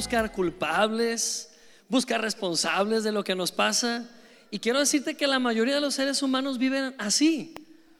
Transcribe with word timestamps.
buscar 0.00 0.32
culpables, 0.32 1.50
buscar 1.86 2.22
responsables 2.22 3.04
de 3.04 3.12
lo 3.12 3.22
que 3.22 3.34
nos 3.34 3.52
pasa. 3.52 4.08
Y 4.50 4.58
quiero 4.58 4.78
decirte 4.78 5.14
que 5.14 5.26
la 5.26 5.38
mayoría 5.38 5.74
de 5.74 5.82
los 5.82 5.92
seres 5.92 6.22
humanos 6.22 6.56
viven 6.56 6.94
así, 6.96 7.52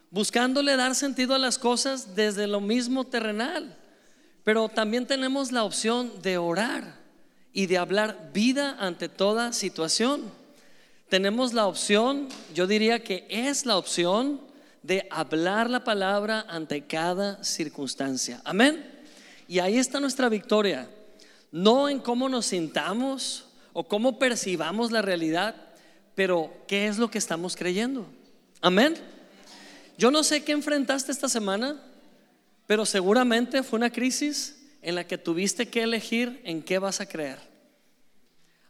buscándole 0.09 0.75
dar 0.77 0.95
sentido 0.95 1.35
a 1.35 1.37
las 1.37 1.59
cosas 1.59 2.15
desde 2.15 2.47
lo 2.47 2.59
mismo 2.59 3.03
terrenal. 3.03 3.77
Pero 4.43 4.67
también 4.67 5.05
tenemos 5.05 5.51
la 5.51 5.63
opción 5.63 6.11
de 6.23 6.39
orar 6.39 6.95
y 7.53 7.67
de 7.67 7.77
hablar 7.77 8.31
vida 8.33 8.77
ante 8.79 9.07
toda 9.07 9.53
situación. 9.53 10.23
Tenemos 11.07 11.53
la 11.53 11.67
opción, 11.67 12.29
yo 12.55 12.65
diría 12.65 13.03
que 13.03 13.27
es 13.29 13.67
la 13.67 13.77
opción 13.77 14.41
de 14.81 15.07
hablar 15.11 15.69
la 15.69 15.83
palabra 15.83 16.47
ante 16.49 16.81
cada 16.81 17.43
circunstancia. 17.43 18.41
Amén. 18.43 18.83
Y 19.47 19.59
ahí 19.59 19.77
está 19.77 19.99
nuestra 19.99 20.29
victoria. 20.29 20.89
No 21.51 21.89
en 21.89 21.99
cómo 21.99 22.29
nos 22.29 22.47
sintamos 22.47 23.45
o 23.73 23.87
cómo 23.87 24.17
percibamos 24.17 24.91
la 24.91 25.01
realidad, 25.01 25.55
pero 26.15 26.53
qué 26.67 26.87
es 26.87 26.97
lo 26.97 27.11
que 27.11 27.17
estamos 27.17 27.55
creyendo. 27.55 28.05
Amén. 28.61 28.95
Yo 29.97 30.11
no 30.11 30.23
sé 30.23 30.43
qué 30.43 30.51
enfrentaste 30.53 31.11
esta 31.11 31.29
semana, 31.29 31.81
pero 32.67 32.85
seguramente 32.85 33.63
fue 33.63 33.77
una 33.77 33.91
crisis 33.91 34.57
en 34.81 34.95
la 34.95 35.05
que 35.05 35.17
tuviste 35.17 35.67
que 35.67 35.83
elegir 35.83 36.41
en 36.43 36.63
qué 36.63 36.79
vas 36.79 37.01
a 37.01 37.05
creer. 37.07 37.37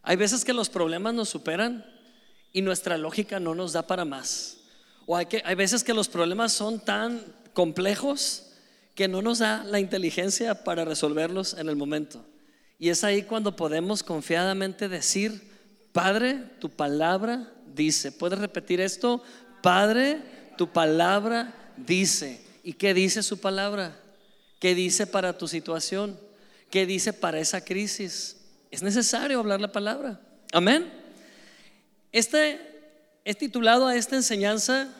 Hay 0.02 0.16
veces 0.16 0.44
que 0.44 0.52
los 0.52 0.68
problemas 0.68 1.14
nos 1.14 1.28
superan 1.28 1.86
y 2.52 2.62
nuestra 2.62 2.98
lógica 2.98 3.38
no 3.38 3.54
nos 3.54 3.72
da 3.72 3.86
para 3.86 4.04
más. 4.04 4.58
O 5.06 5.16
hay, 5.16 5.26
hay 5.44 5.54
veces 5.54 5.84
que 5.84 5.94
los 5.94 6.08
problemas 6.08 6.52
son 6.52 6.80
tan 6.80 7.22
complejos 7.54 8.48
que 8.94 9.08
no 9.08 9.22
nos 9.22 9.38
da 9.38 9.64
la 9.64 9.80
inteligencia 9.80 10.64
para 10.64 10.84
resolverlos 10.84 11.54
en 11.54 11.68
el 11.68 11.76
momento. 11.76 12.24
Y 12.78 12.88
es 12.88 13.04
ahí 13.04 13.22
cuando 13.22 13.54
podemos 13.56 14.02
confiadamente 14.02 14.88
decir, 14.88 15.50
Padre, 15.92 16.44
tu 16.58 16.70
palabra 16.70 17.52
dice. 17.74 18.12
¿Puedes 18.12 18.38
repetir 18.38 18.80
esto? 18.80 19.22
Padre, 19.62 20.20
tu 20.56 20.72
palabra 20.72 21.72
dice. 21.76 22.40
¿Y 22.62 22.72
qué 22.74 22.94
dice 22.94 23.22
su 23.22 23.40
palabra? 23.40 23.96
¿Qué 24.58 24.74
dice 24.74 25.06
para 25.06 25.36
tu 25.36 25.48
situación? 25.48 26.18
¿Qué 26.70 26.86
dice 26.86 27.12
para 27.12 27.38
esa 27.38 27.64
crisis? 27.64 28.36
Es 28.70 28.82
necesario 28.82 29.38
hablar 29.38 29.60
la 29.60 29.70
palabra. 29.70 30.20
Amén. 30.52 30.90
Este 32.10 32.72
He 33.24 33.34
titulado 33.34 33.86
a 33.86 33.94
esta 33.94 34.16
enseñanza 34.16 34.92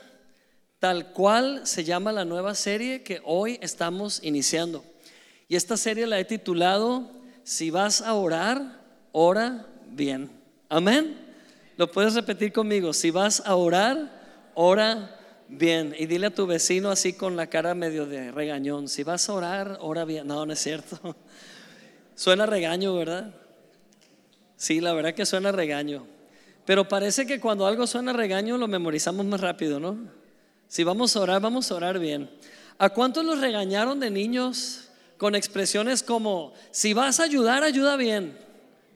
tal 0.78 1.12
cual 1.12 1.66
se 1.66 1.82
llama 1.82 2.12
la 2.12 2.24
nueva 2.24 2.54
serie 2.54 3.02
que 3.02 3.20
hoy 3.24 3.58
estamos 3.60 4.20
iniciando. 4.22 4.84
Y 5.48 5.56
esta 5.56 5.76
serie 5.76 6.06
la 6.06 6.20
he 6.20 6.24
titulado 6.24 7.10
Si 7.44 7.70
vas 7.70 8.00
a 8.00 8.14
orar, 8.14 8.80
ora 9.12 9.66
bien. 9.90 10.30
Amén. 10.68 11.16
Lo 11.76 11.90
puedes 11.90 12.14
repetir 12.14 12.52
conmigo. 12.52 12.92
Si 12.92 13.10
vas 13.10 13.42
a 13.44 13.56
orar, 13.56 14.50
ora 14.54 15.18
bien. 15.48 15.94
Y 15.98 16.06
dile 16.06 16.28
a 16.28 16.34
tu 16.34 16.46
vecino 16.46 16.90
así 16.90 17.12
con 17.12 17.36
la 17.36 17.48
cara 17.48 17.74
medio 17.74 18.06
de 18.06 18.30
regañón. 18.30 18.88
Si 18.88 19.02
vas 19.02 19.28
a 19.28 19.32
orar, 19.32 19.78
ora 19.80 20.04
bien. 20.04 20.26
No, 20.26 20.46
no 20.46 20.52
es 20.52 20.60
cierto. 20.60 21.16
Suena 22.14 22.46
regaño, 22.46 22.94
¿verdad? 22.94 23.34
Sí, 24.56 24.80
la 24.80 24.92
verdad 24.92 25.14
que 25.14 25.26
suena 25.26 25.50
regaño. 25.50 26.06
Pero 26.64 26.86
parece 26.86 27.26
que 27.26 27.40
cuando 27.40 27.66
algo 27.66 27.86
suena 27.86 28.12
regaño 28.12 28.56
lo 28.56 28.68
memorizamos 28.68 29.26
más 29.26 29.40
rápido, 29.40 29.80
¿no? 29.80 29.98
Si 30.68 30.84
vamos 30.84 31.16
a 31.16 31.20
orar, 31.20 31.40
vamos 31.40 31.72
a 31.72 31.74
orar 31.74 31.98
bien. 31.98 32.30
¿A 32.78 32.90
cuántos 32.90 33.24
los 33.24 33.40
regañaron 33.40 33.98
de 33.98 34.10
niños 34.10 34.91
con 35.22 35.36
expresiones 35.36 36.02
como, 36.02 36.52
si 36.72 36.94
vas 36.94 37.20
a 37.20 37.22
ayudar, 37.22 37.62
ayuda 37.62 37.94
bien? 37.94 38.36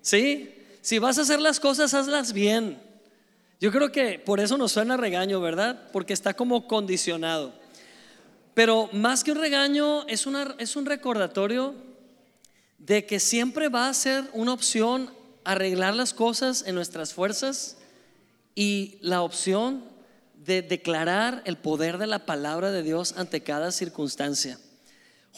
¿Sí? 0.03 0.53
Si 0.81 0.99
vas 0.99 1.19
a 1.19 1.23
hacer 1.23 1.41
las 1.41 1.61
cosas, 1.61 1.95
hazlas 1.95 2.33
bien. 2.33 2.83
Yo 3.61 3.71
creo 3.71 3.93
que 3.93 4.19
por 4.19 4.41
eso 4.41 4.59
nos 4.59 4.73
suena 4.73 4.97
regaño, 4.97 5.41
¿verdad? 5.41 5.89
Porque 5.93 6.13
está 6.13 6.35
como 6.35 6.67
condicionado. 6.67 7.53
Pero 8.55 8.91
más 8.93 9.23
que 9.23 9.31
un 9.31 9.39
regaño, 9.39 10.05
es, 10.09 10.27
una, 10.27 10.57
es 10.59 10.75
un 10.75 10.87
recordatorio 10.87 11.77
de 12.79 13.07
que 13.07 13.21
siempre 13.21 13.69
va 13.69 13.89
a 13.89 13.95
ser 13.95 14.25
una 14.33 14.53
opción 14.53 15.09
arreglar 15.45 15.95
las 15.95 16.13
cosas 16.13 16.65
en 16.67 16.75
nuestras 16.75 17.15
fuerzas 17.15 17.77
y 18.57 18.99
la 19.01 19.23
opción 19.23 19.85
de 20.35 20.63
declarar 20.63 21.43
el 21.45 21.57
poder 21.57 21.99
de 21.99 22.09
la 22.09 22.27
palabra 22.27 22.73
de 22.73 22.83
Dios 22.83 23.15
ante 23.17 23.45
cada 23.45 23.71
circunstancia. 23.71 24.59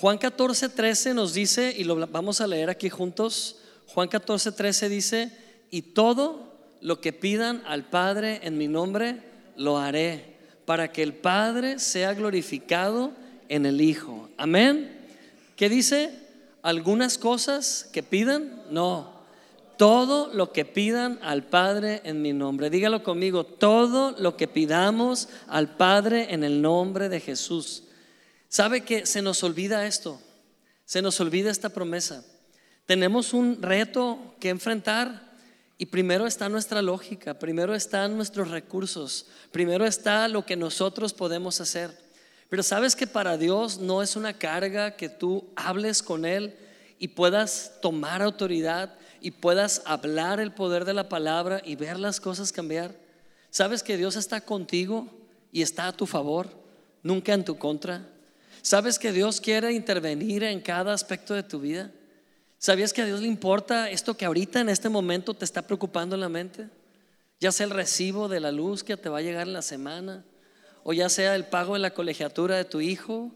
Juan 0.01 0.17
14, 0.17 0.69
13 0.69 1.13
nos 1.13 1.35
dice, 1.35 1.75
y 1.77 1.83
lo 1.83 1.97
vamos 2.07 2.41
a 2.41 2.47
leer 2.47 2.71
aquí 2.71 2.89
juntos, 2.89 3.57
Juan 3.89 4.07
14, 4.07 4.53
13 4.53 4.89
dice, 4.89 5.33
y 5.73 5.83
todo 5.83 6.53
lo 6.81 7.01
que 7.01 7.13
pidan 7.13 7.65
al 7.67 7.85
Padre 7.85 8.39
en 8.45 8.57
mi 8.57 8.69
nombre, 8.69 9.21
lo 9.57 9.77
haré, 9.77 10.37
para 10.67 10.93
que 10.93 11.03
el 11.03 11.15
Padre 11.15 11.81
sea 11.81 12.15
glorificado 12.15 13.11
en 13.49 13.67
el 13.67 13.81
Hijo. 13.81 14.29
Amén. 14.37 15.05
¿Qué 15.57 15.69
dice? 15.69 16.13
¿Algunas 16.63 17.19
cosas 17.19 17.91
que 17.93 18.05
pidan? 18.05 18.63
No, 18.71 19.11
todo 19.79 20.33
lo 20.33 20.53
que 20.53 20.65
pidan 20.65 21.19
al 21.23 21.43
Padre 21.43 22.03
en 22.05 22.23
mi 22.23 22.33
nombre. 22.33 22.71
Dígalo 22.71 23.03
conmigo, 23.03 23.43
todo 23.43 24.15
lo 24.17 24.37
que 24.37 24.47
pidamos 24.47 25.29
al 25.49 25.75
Padre 25.75 26.33
en 26.33 26.45
el 26.45 26.63
nombre 26.63 27.09
de 27.09 27.19
Jesús. 27.19 27.83
¿Sabe 28.49 28.83
que 28.83 29.05
se 29.05 29.21
nos 29.21 29.43
olvida 29.45 29.87
esto? 29.87 30.21
Se 30.85 31.03
nos 31.03 31.21
olvida 31.21 31.51
esta 31.51 31.69
promesa. 31.69 32.25
Tenemos 32.87 33.35
un 33.35 33.61
reto 33.61 34.35
que 34.41 34.49
enfrentar 34.49 35.29
y 35.77 35.87
primero 35.87 36.27
está 36.27 36.49
nuestra 36.49 36.81
lógica, 36.81 37.39
primero 37.39 37.75
están 37.75 38.17
nuestros 38.17 38.51
recursos, 38.51 39.27
primero 39.53 39.85
está 39.85 40.27
lo 40.29 40.47
que 40.47 40.57
nosotros 40.57 41.13
podemos 41.13 41.61
hacer. 41.61 41.97
Pero 42.49 42.63
sabes 42.63 42.97
que 42.97 43.07
para 43.07 43.37
Dios 43.37 43.79
no 43.79 44.03
es 44.03 44.17
una 44.17 44.33
carga 44.33 44.97
que 44.97 45.11
tú 45.11 45.45
hables 45.55 46.03
con 46.03 46.25
Él 46.25 46.57
y 46.99 47.09
puedas 47.09 47.75
tomar 47.83 48.23
autoridad 48.23 48.95
y 49.21 49.33
puedas 49.33 49.83
hablar 49.85 50.41
el 50.41 50.53
poder 50.53 50.87
de 50.87 50.95
la 50.95 51.11
palabra 51.11 51.61
y 51.63 51.77
ver 51.77 51.99
las 51.99 52.21
cosas 52.21 52.51
cambiar. 52.51 52.95
¿Sabes 53.51 53.83
que 53.83 53.99
Dios 53.99 54.17
está 54.17 54.41
contigo 54.41 55.07
y 55.53 55.61
está 55.61 55.89
a 55.89 55.93
tu 55.93 56.07
favor, 56.07 56.49
nunca 57.03 57.35
en 57.35 57.45
tu 57.45 57.59
contra? 57.59 58.09
¿Sabes 58.63 58.99
que 58.99 59.13
Dios 59.13 59.41
quiere 59.41 59.73
intervenir 59.73 60.43
en 60.43 60.61
cada 60.61 60.93
aspecto 60.93 61.35
de 61.35 61.43
tu 61.43 61.61
vida? 61.61 61.91
¿Sabías 62.59 62.93
que 62.93 63.03
a 63.03 63.07
Dios 63.07 63.21
le 63.21 63.29
importa 63.29 63.91
esto 63.91 64.17
que 64.17 64.25
ahorita 64.25 64.61
en 64.61 64.69
este 64.69 64.89
momento 64.89 65.35
te 65.35 65.45
está 65.45 65.63
preocupando 65.63 66.17
en 66.17 66.21
la 66.21 66.29
mente? 66.29 66.69
Ya 67.41 67.53
sea 67.53 67.67
el 67.67 67.71
recibo 67.71 68.29
de 68.29 68.41
la 68.41 68.51
luz 68.51 68.83
que 68.83 68.97
te 68.97 69.09
va 69.09 69.19
a 69.19 69.23
llegar 69.23 69.47
en 69.47 69.53
la 69.53 69.63
semana, 69.63 70.25
o 70.83 70.93
ya 70.93 71.09
sea 71.09 71.37
el 71.37 71.45
pago 71.45 71.75
de 71.75 71.81
la 71.81 71.95
colegiatura 71.95 72.57
de 72.57 72.65
tu 72.65 72.81
hijo, 72.81 73.31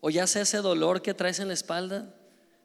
o 0.00 0.10
ya 0.10 0.26
sea 0.26 0.42
ese 0.42 0.58
dolor 0.58 1.02
que 1.02 1.14
traes 1.14 1.40
en 1.40 1.48
la 1.48 1.54
espalda. 1.54 2.14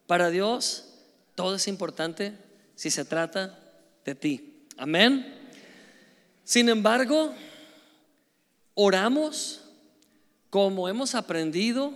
Para 0.05 0.29
Dios 0.29 0.89
todo 1.35 1.55
es 1.55 1.67
importante 1.67 2.37
si 2.75 2.91
se 2.91 3.05
trata 3.05 3.59
de 4.05 4.13
ti. 4.13 4.65
Amén. 4.77 5.39
Sin 6.43 6.69
embargo, 6.69 7.33
oramos 8.75 9.61
como 10.49 10.87
hemos 10.87 11.15
aprendido 11.15 11.93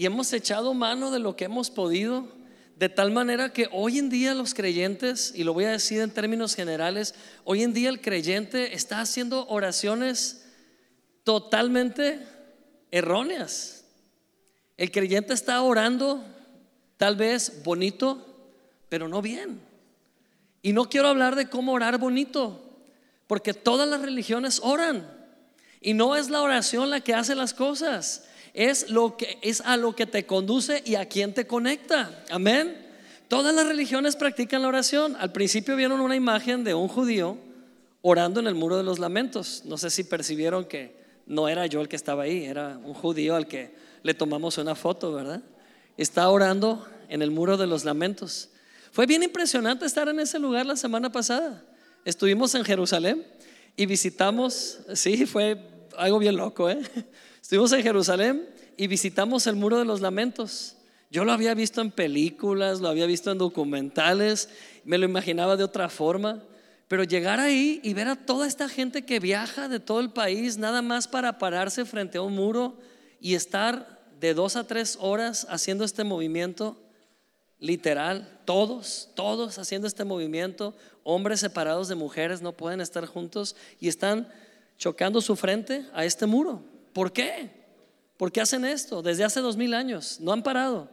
y 0.00 0.06
hemos 0.06 0.32
echado 0.32 0.72
mano 0.72 1.10
de 1.10 1.18
lo 1.18 1.36
que 1.36 1.44
hemos 1.44 1.68
podido, 1.68 2.26
de 2.74 2.88
tal 2.88 3.10
manera 3.10 3.52
que 3.52 3.68
hoy 3.70 3.98
en 3.98 4.08
día 4.08 4.32
los 4.32 4.54
creyentes, 4.54 5.30
y 5.36 5.44
lo 5.44 5.52
voy 5.52 5.66
a 5.66 5.72
decir 5.72 6.00
en 6.00 6.10
términos 6.10 6.54
generales, 6.54 7.14
hoy 7.44 7.62
en 7.62 7.74
día 7.74 7.90
el 7.90 8.00
creyente 8.00 8.74
está 8.74 9.02
haciendo 9.02 9.46
oraciones 9.48 10.46
totalmente 11.22 12.18
erróneas. 12.90 13.84
El 14.78 14.90
creyente 14.90 15.34
está 15.34 15.60
orando 15.60 16.24
tal 16.96 17.16
vez 17.16 17.62
bonito, 17.62 18.26
pero 18.88 19.06
no 19.06 19.20
bien. 19.20 19.60
Y 20.62 20.72
no 20.72 20.88
quiero 20.88 21.08
hablar 21.08 21.36
de 21.36 21.50
cómo 21.50 21.72
orar 21.72 21.98
bonito, 21.98 22.64
porque 23.26 23.52
todas 23.52 23.86
las 23.86 24.00
religiones 24.00 24.60
oran. 24.64 25.06
Y 25.82 25.92
no 25.92 26.16
es 26.16 26.30
la 26.30 26.40
oración 26.40 26.88
la 26.88 27.02
que 27.02 27.12
hace 27.12 27.34
las 27.34 27.52
cosas, 27.52 28.24
es 28.54 28.90
lo 28.90 29.16
que 29.16 29.38
es 29.42 29.60
a 29.62 29.76
lo 29.76 29.94
que 29.94 30.06
te 30.06 30.26
conduce 30.26 30.82
y 30.84 30.96
a 30.96 31.06
quien 31.06 31.34
te 31.34 31.46
conecta. 31.46 32.24
Amén. 32.30 32.86
Todas 33.28 33.54
las 33.54 33.66
religiones 33.66 34.16
practican 34.16 34.62
la 34.62 34.68
oración. 34.68 35.16
Al 35.18 35.32
principio 35.32 35.76
vieron 35.76 36.00
una 36.00 36.16
imagen 36.16 36.64
de 36.64 36.74
un 36.74 36.88
judío 36.88 37.38
orando 38.02 38.40
en 38.40 38.46
el 38.46 38.54
muro 38.54 38.76
de 38.76 38.82
los 38.82 38.98
lamentos. 38.98 39.62
No 39.64 39.76
sé 39.76 39.90
si 39.90 40.04
percibieron 40.04 40.64
que 40.64 40.98
no 41.26 41.48
era 41.48 41.66
yo 41.66 41.80
el 41.80 41.88
que 41.88 41.96
estaba 41.96 42.24
ahí, 42.24 42.44
era 42.44 42.78
un 42.82 42.94
judío 42.94 43.36
al 43.36 43.46
que 43.46 43.72
le 44.02 44.14
tomamos 44.14 44.58
una 44.58 44.74
foto, 44.74 45.12
¿verdad? 45.12 45.42
Está 45.96 46.28
orando 46.28 46.86
en 47.08 47.22
el 47.22 47.30
muro 47.30 47.56
de 47.56 47.66
los 47.66 47.84
lamentos. 47.84 48.48
Fue 48.90 49.06
bien 49.06 49.22
impresionante 49.22 49.86
estar 49.86 50.08
en 50.08 50.18
ese 50.18 50.38
lugar 50.38 50.66
la 50.66 50.74
semana 50.74 51.12
pasada. 51.12 51.62
Estuvimos 52.04 52.54
en 52.54 52.64
Jerusalén 52.64 53.24
y 53.76 53.86
visitamos, 53.86 54.80
sí, 54.94 55.26
fue 55.26 55.56
algo 55.96 56.18
bien 56.18 56.36
loco, 56.36 56.68
¿eh? 56.68 56.80
Estuvimos 57.50 57.72
en 57.72 57.82
Jerusalén 57.82 58.48
y 58.76 58.86
visitamos 58.86 59.48
el 59.48 59.56
muro 59.56 59.76
de 59.76 59.84
los 59.84 60.00
lamentos. 60.00 60.76
Yo 61.10 61.24
lo 61.24 61.32
había 61.32 61.52
visto 61.52 61.80
en 61.80 61.90
películas, 61.90 62.80
lo 62.80 62.86
había 62.86 63.06
visto 63.06 63.32
en 63.32 63.38
documentales, 63.38 64.50
me 64.84 64.98
lo 64.98 65.04
imaginaba 65.04 65.56
de 65.56 65.64
otra 65.64 65.88
forma. 65.88 66.44
Pero 66.86 67.02
llegar 67.02 67.40
ahí 67.40 67.80
y 67.82 67.92
ver 67.92 68.06
a 68.06 68.14
toda 68.14 68.46
esta 68.46 68.68
gente 68.68 69.04
que 69.04 69.18
viaja 69.18 69.68
de 69.68 69.80
todo 69.80 69.98
el 69.98 70.10
país, 70.10 70.58
nada 70.58 70.80
más 70.80 71.08
para 71.08 71.38
pararse 71.38 71.84
frente 71.84 72.18
a 72.18 72.22
un 72.22 72.36
muro 72.36 72.78
y 73.18 73.34
estar 73.34 74.00
de 74.20 74.32
dos 74.32 74.54
a 74.54 74.68
tres 74.68 74.96
horas 75.00 75.44
haciendo 75.50 75.82
este 75.82 76.04
movimiento, 76.04 76.80
literal, 77.58 78.42
todos, 78.44 79.08
todos 79.16 79.58
haciendo 79.58 79.88
este 79.88 80.04
movimiento, 80.04 80.76
hombres 81.02 81.40
separados 81.40 81.88
de 81.88 81.96
mujeres 81.96 82.42
no 82.42 82.52
pueden 82.52 82.80
estar 82.80 83.06
juntos 83.06 83.56
y 83.80 83.88
están 83.88 84.28
chocando 84.78 85.20
su 85.20 85.34
frente 85.34 85.84
a 85.92 86.04
este 86.04 86.26
muro. 86.26 86.69
¿Por 86.92 87.12
qué? 87.12 87.50
¿Por 88.16 88.32
qué 88.32 88.40
hacen 88.40 88.64
esto? 88.64 89.02
Desde 89.02 89.24
hace 89.24 89.40
dos 89.40 89.56
mil 89.56 89.74
años, 89.74 90.18
no 90.20 90.32
han 90.32 90.42
parado. 90.42 90.88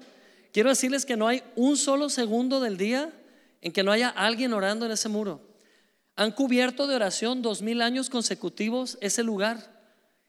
Quiero 0.54 0.70
decirles 0.70 1.06
que 1.06 1.18
no 1.18 1.28
hay 1.28 1.44
un 1.56 1.78
solo 1.78 2.10
segundo 2.10 2.60
del 2.60 2.78
día 2.78 3.12
en 3.62 3.72
que 3.72 3.84
no 3.84 3.92
haya 3.92 4.10
alguien 4.10 4.54
orando 4.54 4.86
en 4.86 4.92
ese 4.92 5.10
muro. 5.10 5.42
Han 6.16 6.32
cubierto 6.32 6.88
de 6.88 6.96
oración 6.96 7.42
dos 7.42 7.62
mil 7.62 7.82
años 7.82 8.10
consecutivos 8.10 8.98
ese 9.02 9.24
lugar. 9.24 9.78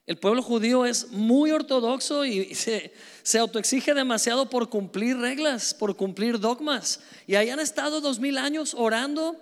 El 0.05 0.17
pueblo 0.17 0.41
judío 0.41 0.85
es 0.85 1.11
muy 1.11 1.51
ortodoxo 1.51 2.25
y 2.25 2.53
se, 3.23 3.39
autoexige 3.39 3.93
demasiado 3.93 4.49
por 4.49 4.69
cumplir 4.69 5.17
reglas, 5.17 5.73
por 5.73 5.95
cumplir 5.95 6.39
dogmas. 6.39 6.99
Y 7.27 7.35
ahí 7.35 7.49
han 7.49 7.59
estado 7.59 8.01
dos 8.01 8.19
mil 8.19 8.37
años 8.37 8.75
orando. 8.77 9.35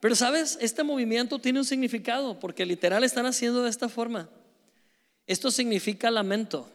Pero 0.00 0.14
sabes, 0.16 0.58
este 0.60 0.82
movimiento 0.82 1.38
tiene 1.38 1.60
un 1.60 1.64
significado 1.64 2.38
porque 2.38 2.66
literal 2.66 3.04
están 3.04 3.26
haciendo 3.26 3.62
de 3.62 3.70
esta 3.70 3.88
forma. 3.88 4.28
Esto 5.26 5.50
significa 5.50 6.10
lamento. 6.10 6.68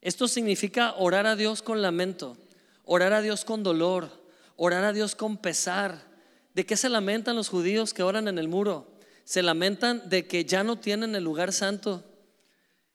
Esto 0.00 0.28
significa 0.28 0.94
orar 0.94 1.26
a 1.26 1.36
Dios 1.36 1.62
con 1.62 1.82
lamento, 1.82 2.36
orar 2.84 3.12
a 3.12 3.20
Dios 3.20 3.44
con 3.44 3.62
dolor, 3.62 4.10
orar 4.56 4.84
a 4.84 4.92
Dios 4.92 5.14
con 5.14 5.36
pesar, 5.36 6.10
¿De 6.54 6.66
qué 6.66 6.76
se 6.76 6.88
lamentan 6.88 7.36
los 7.36 7.48
judíos 7.48 7.94
que 7.94 8.02
oran 8.02 8.26
en 8.28 8.38
el 8.38 8.48
muro? 8.48 8.86
Se 9.24 9.42
lamentan 9.42 10.08
de 10.08 10.26
que 10.26 10.44
ya 10.44 10.64
no 10.64 10.78
tienen 10.78 11.14
el 11.14 11.22
lugar 11.22 11.52
santo. 11.52 12.04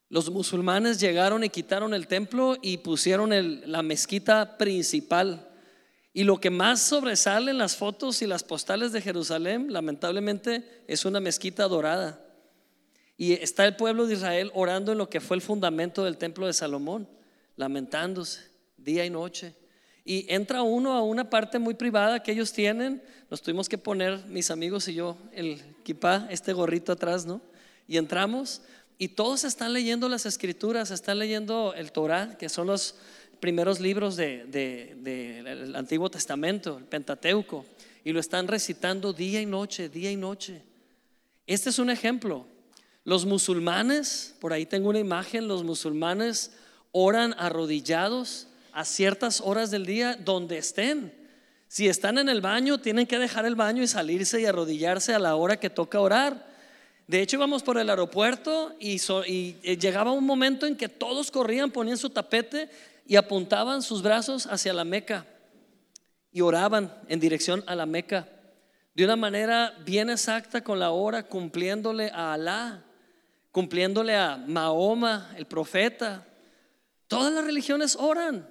Los 0.10 0.30
musulmanes 0.30 1.00
llegaron 1.00 1.44
y 1.44 1.50
quitaron 1.50 1.94
el 1.94 2.08
templo 2.08 2.58
y 2.62 2.78
pusieron 2.78 3.32
la 3.72 3.82
mezquita 3.82 4.58
principal. 4.58 5.50
Y 6.14 6.24
lo 6.24 6.40
que 6.40 6.50
más 6.50 6.82
sobresale 6.82 7.52
en 7.52 7.58
las 7.58 7.76
fotos 7.76 8.22
y 8.22 8.28
las 8.28 8.44
postales 8.44 8.92
de 8.92 9.02
Jerusalén, 9.02 9.72
lamentablemente, 9.72 10.84
es 10.88 11.06
una 11.06 11.20
mezquita 11.20 11.68
dorada. 11.68 12.25
Y 13.18 13.34
está 13.34 13.66
el 13.66 13.76
pueblo 13.76 14.08
de 14.08 14.16
Israel 14.16 14.52
orando 14.54 14.92
en 14.92 14.98
lo 14.98 15.10
que 15.10 15.22
fue 15.22 15.38
el 15.38 15.42
fundamento 15.42 16.04
del 16.04 16.18
templo 16.18 16.48
de 16.48 16.54
Salomón, 16.54 17.08
lamentándose 17.56 18.42
día 18.78 19.06
y 19.06 19.10
noche. 19.10 19.54
Y 20.04 20.26
entra 20.32 20.62
uno 20.62 20.94
a 20.94 21.02
una 21.02 21.30
parte 21.30 21.58
muy 21.58 21.74
privada 21.74 22.22
que 22.22 22.32
ellos 22.32 22.54
tienen. 22.54 23.02
Nos 23.30 23.42
tuvimos 23.42 23.70
que 23.70 23.78
poner, 23.78 24.26
mis 24.28 24.52
amigos 24.52 24.88
y 24.88 24.94
yo, 24.94 25.18
el 25.32 25.62
kipá, 25.84 26.28
este 26.30 26.54
gorrito 26.54 26.92
atrás, 26.92 27.26
¿no? 27.26 27.42
Y 27.88 27.98
entramos 27.98 28.62
y 28.98 29.10
todos 29.10 29.44
están 29.44 29.74
leyendo 29.74 30.08
las 30.08 30.26
escrituras, 30.26 30.92
están 30.92 31.20
leyendo 31.20 31.74
el 31.76 31.92
Torah, 31.92 32.38
que 32.38 32.48
son 32.48 32.68
los 32.68 32.96
primeros 33.40 33.80
libros 33.80 34.16
del 34.16 34.50
de, 34.52 35.74
Antiguo 35.76 36.10
Testamento, 36.10 36.78
el 36.78 36.86
Pentateuco, 36.86 37.66
y 38.04 38.14
lo 38.14 38.20
están 38.20 38.48
recitando 38.48 39.12
día 39.12 39.42
y 39.42 39.46
noche, 39.46 39.90
día 39.90 40.12
y 40.12 40.16
noche. 40.16 40.62
Este 41.46 41.70
es 41.70 41.80
un 41.80 41.90
ejemplo. 41.90 42.46
Los 43.06 43.26
musulmanes, 43.26 44.34
por 44.40 44.52
ahí 44.52 44.66
tengo 44.66 44.90
una 44.90 44.98
imagen, 44.98 45.48
los 45.48 45.64
musulmanes 45.64 46.54
oran 46.92 47.36
arrodillados 47.38 48.48
a 48.74 48.84
ciertas 48.84 49.42
horas 49.42 49.70
del 49.70 49.86
día 49.86 50.16
donde 50.16 50.58
estén. 50.58 51.14
Si 51.68 51.88
están 51.88 52.18
en 52.18 52.30
el 52.30 52.42
baño, 52.42 52.80
tienen 52.80 53.06
que 53.06 53.20
dejar 53.20 53.46
el 53.46 53.56
baño 53.56 53.84
y 53.84 53.88
salirse 53.88 54.42
y 54.42 54.46
arrodillarse 54.46 55.14
a 55.14 55.20
la 55.20 55.36
hora 55.36 55.60
que 55.60 55.70
toca 55.70 56.00
orar. 56.00 56.48
De 57.06 57.22
hecho, 57.22 57.38
íbamos 57.38 57.62
por 57.62 57.78
el 57.78 57.92
aeropuerto 57.92 58.76
y, 58.80 59.00
eh, 59.28 59.78
llegaba 59.78 60.12
un 60.12 60.26
momento 60.26 60.66
en 60.66 60.76
que 60.76 60.90
todos 60.90 61.30
corrían, 61.30 61.70
ponían 61.70 61.98
su 61.98 62.10
tapete 62.10 62.70
y 63.06 63.18
apuntaban 63.18 63.84
sus 63.84 64.02
brazos 64.02 64.48
hacia 64.48 64.74
la 64.74 64.84
Meca 64.84 65.28
y 66.32 66.42
oraban 66.42 66.92
en 67.08 67.20
dirección 67.20 67.64
a 67.68 67.76
la 67.76 67.86
Meca 67.86 68.28
de 68.96 69.04
una 69.04 69.18
manera 69.18 69.74
bien 69.86 70.10
exacta 70.10 70.64
con 70.64 70.80
la 70.80 70.92
hora, 70.92 71.24
cumpliéndole 71.24 72.10
a 72.14 72.34
Alá, 72.34 72.85
cumpliéndole 73.56 74.14
a 74.18 74.36
Mahoma, 74.36 75.34
el 75.38 75.46
profeta. 75.46 76.26
Todas 77.08 77.32
las 77.32 77.46
religiones 77.46 77.96
oran. 77.98 78.46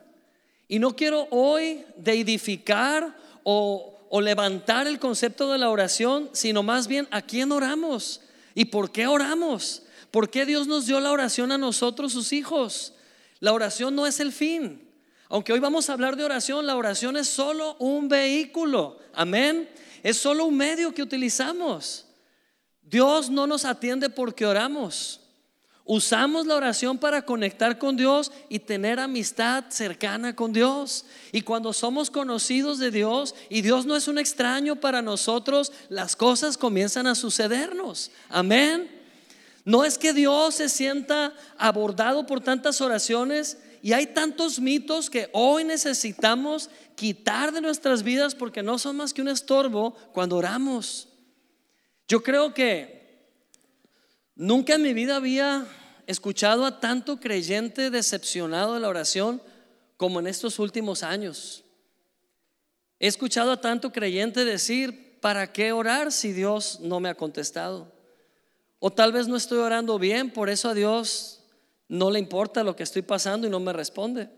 Y 0.67 0.79
no 0.79 0.97
quiero 0.97 1.29
hoy 1.31 1.85
edificar 2.07 3.15
o, 3.43 3.91
levantar 4.23 4.87
el 4.87 4.99
concepto 4.99 5.53
de 5.53 5.59
la 5.59 5.69
oración, 5.69 6.31
sino 6.33 6.63
más 6.63 6.87
bien 6.87 7.07
a 7.11 7.21
quién 7.21 7.53
oramos 7.53 8.23
y 8.55 8.65
por 8.65 8.93
qué 8.93 9.07
oramos. 9.07 9.83
¿Por 10.11 10.31
qué 10.31 10.47
Dios 10.47 10.67
nos 10.67 10.87
dio 10.87 10.99
la 11.01 11.13
oración 11.13 11.53
a 11.53 11.59
nosotros, 11.59 12.11
sus 12.15 12.33
hijos? 12.33 12.95
La 13.41 13.53
oración 13.53 13.95
no 13.95 14.07
es 14.07 14.21
el 14.21 14.33
fin. 14.33 14.89
Aunque 15.29 15.53
hoy 15.53 15.61
vamos 15.61 15.91
a 15.91 15.93
hablar 15.93 16.17
de 16.17 16.25
oración, 16.25 16.67
la 16.67 16.77
oración 16.77 17.19
es 17.19 17.29
solo 17.29 17.77
un 17.79 18.09
vehículo. 18.09 19.01
Amén. 19.13 19.69
Es 20.03 20.17
solo 20.17 20.47
un 20.47 20.57
medio 20.57 20.95
que 20.95 21.03
utilizamos. 21.03 22.07
Dios 22.95 23.29
no 23.29 23.49
nos 23.49 23.65
atiende 23.65 24.09
porque 24.09 24.47
oramos. 24.47 25.19
Usamos 25.85 26.47
la 26.47 26.55
oración 26.55 26.97
para 26.97 27.27
conectar 27.27 27.77
con 27.77 27.97
Dios 27.97 28.31
y 28.49 28.61
tener 28.61 29.01
amistad 29.01 29.65
cercana 29.71 30.37
con 30.37 30.53
Dios. 30.53 31.05
Y 31.33 31.41
cuando 31.41 31.73
somos 31.73 32.09
conocidos 32.09 32.79
de 32.79 32.93
Dios 32.93 33.35
y 33.49 33.63
Dios 33.63 33.85
no 33.85 33.97
es 33.97 34.07
un 34.07 34.17
extraño 34.17 34.77
para 34.77 35.03
nosotros, 35.03 35.73
las 35.89 36.15
cosas 36.15 36.57
comienzan 36.57 37.09
a 37.09 37.17
sucedernos. 37.17 38.13
Amén. 38.29 38.89
No 39.65 39.85
es 39.85 39.99
que 39.99 40.13
Dios 40.13 40.55
se 40.55 40.69
sienta 40.69 41.35
abordado 41.59 42.27
por 42.27 42.43
tantas 42.43 42.81
oraciones 42.81 43.59
y 43.83 43.93
hay 43.93 44.07
tantos 44.07 44.61
mitos 44.61 45.11
que 45.11 45.31
hoy 45.33 45.65
necesitamos 45.65 46.71
quitar 46.95 47.51
de 47.51 47.61
nuestras 47.61 48.05
vidas 48.05 48.37
porque 48.37 48.63
no 48.63 48.79
son 48.79 48.99
más 48.99 49.13
que 49.13 49.21
un 49.21 49.29
estorbo 49.29 49.97
cuando 50.13 50.37
oramos. 50.37 51.09
Yo 52.09 52.23
creo 52.23 52.53
que 52.53 52.95
Nunca 54.37 54.75
en 54.75 54.83
mi 54.83 54.95
vida 54.95 55.17
había 55.17 55.67
escuchado 56.09 56.67
a 56.67 56.81
tanto 56.81 57.21
creyente 57.21 57.91
decepcionado 57.91 58.75
de 58.75 58.81
la 58.81 58.89
oración 58.89 59.41
como 59.97 60.19
en 60.19 60.27
estos 60.27 60.59
últimos 60.59 61.05
años. 61.05 61.65
He 62.99 63.07
escuchado 63.07 63.53
a 63.53 63.61
tanto 63.61 63.93
creyente 63.93 64.45
decir, 64.45 65.21
¿para 65.21 65.53
qué 65.53 65.71
orar 65.71 66.11
si 66.11 66.33
Dios 66.33 66.81
no 66.81 66.99
me 66.99 67.09
ha 67.09 67.15
contestado? 67.15 67.93
O 68.81 68.91
tal 68.91 69.13
vez 69.13 69.29
no 69.29 69.37
estoy 69.37 69.59
orando 69.59 70.01
bien, 70.01 70.33
por 70.33 70.51
eso 70.51 70.69
a 70.71 70.75
Dios 70.75 71.45
no 71.89 72.11
le 72.11 72.19
importa 72.19 72.65
lo 72.65 72.75
que 72.75 72.83
estoy 72.83 73.03
pasando 73.03 73.47
y 73.47 73.51
no 73.51 73.61
me 73.61 73.73
responde. 73.73 74.31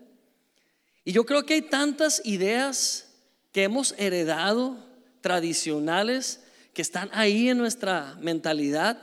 Y 1.05 1.11
yo 1.11 1.25
creo 1.25 1.43
que 1.43 1.55
hay 1.55 1.63
tantas 1.63 2.21
ideas 2.23 3.15
que 3.51 3.63
hemos 3.63 3.95
heredado, 3.97 4.77
tradicionales, 5.21 6.41
que 6.77 6.83
están 6.83 7.09
ahí 7.11 7.49
en 7.49 7.57
nuestra 7.57 8.15
mentalidad 8.19 8.99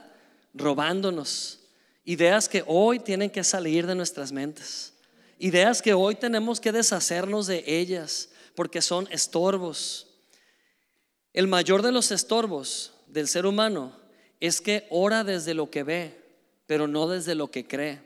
robándonos. 0.55 1.59
Ideas 2.05 2.49
que 2.49 2.63
hoy 2.69 3.01
tienen 3.01 3.31
que 3.31 3.43
salir 3.43 3.89
de 3.89 3.97
nuestras 3.97 4.31
mentes. 4.31 4.93
Ideas 5.41 5.83
que 5.83 5.93
hoy 5.93 6.15
tenemos 6.15 6.61
que 6.61 6.71
deshacernos 6.71 7.49
de 7.49 7.65
ellas 7.67 8.29
porque 8.55 8.81
son 8.81 9.09
estorbos. 9.11 10.07
El 11.33 11.49
mayor 11.49 11.83
de 11.83 11.91
los 11.91 12.13
estorbos 12.13 12.93
del 13.09 13.27
ser 13.27 13.45
humano 13.45 13.99
es 14.39 14.61
que 14.61 14.87
ora 14.89 15.25
desde 15.25 15.53
lo 15.53 15.69
que 15.69 15.83
ve, 15.83 16.23
pero 16.67 16.87
no 16.87 17.09
desde 17.09 17.35
lo 17.35 17.51
que 17.51 17.67
cree. 17.67 18.01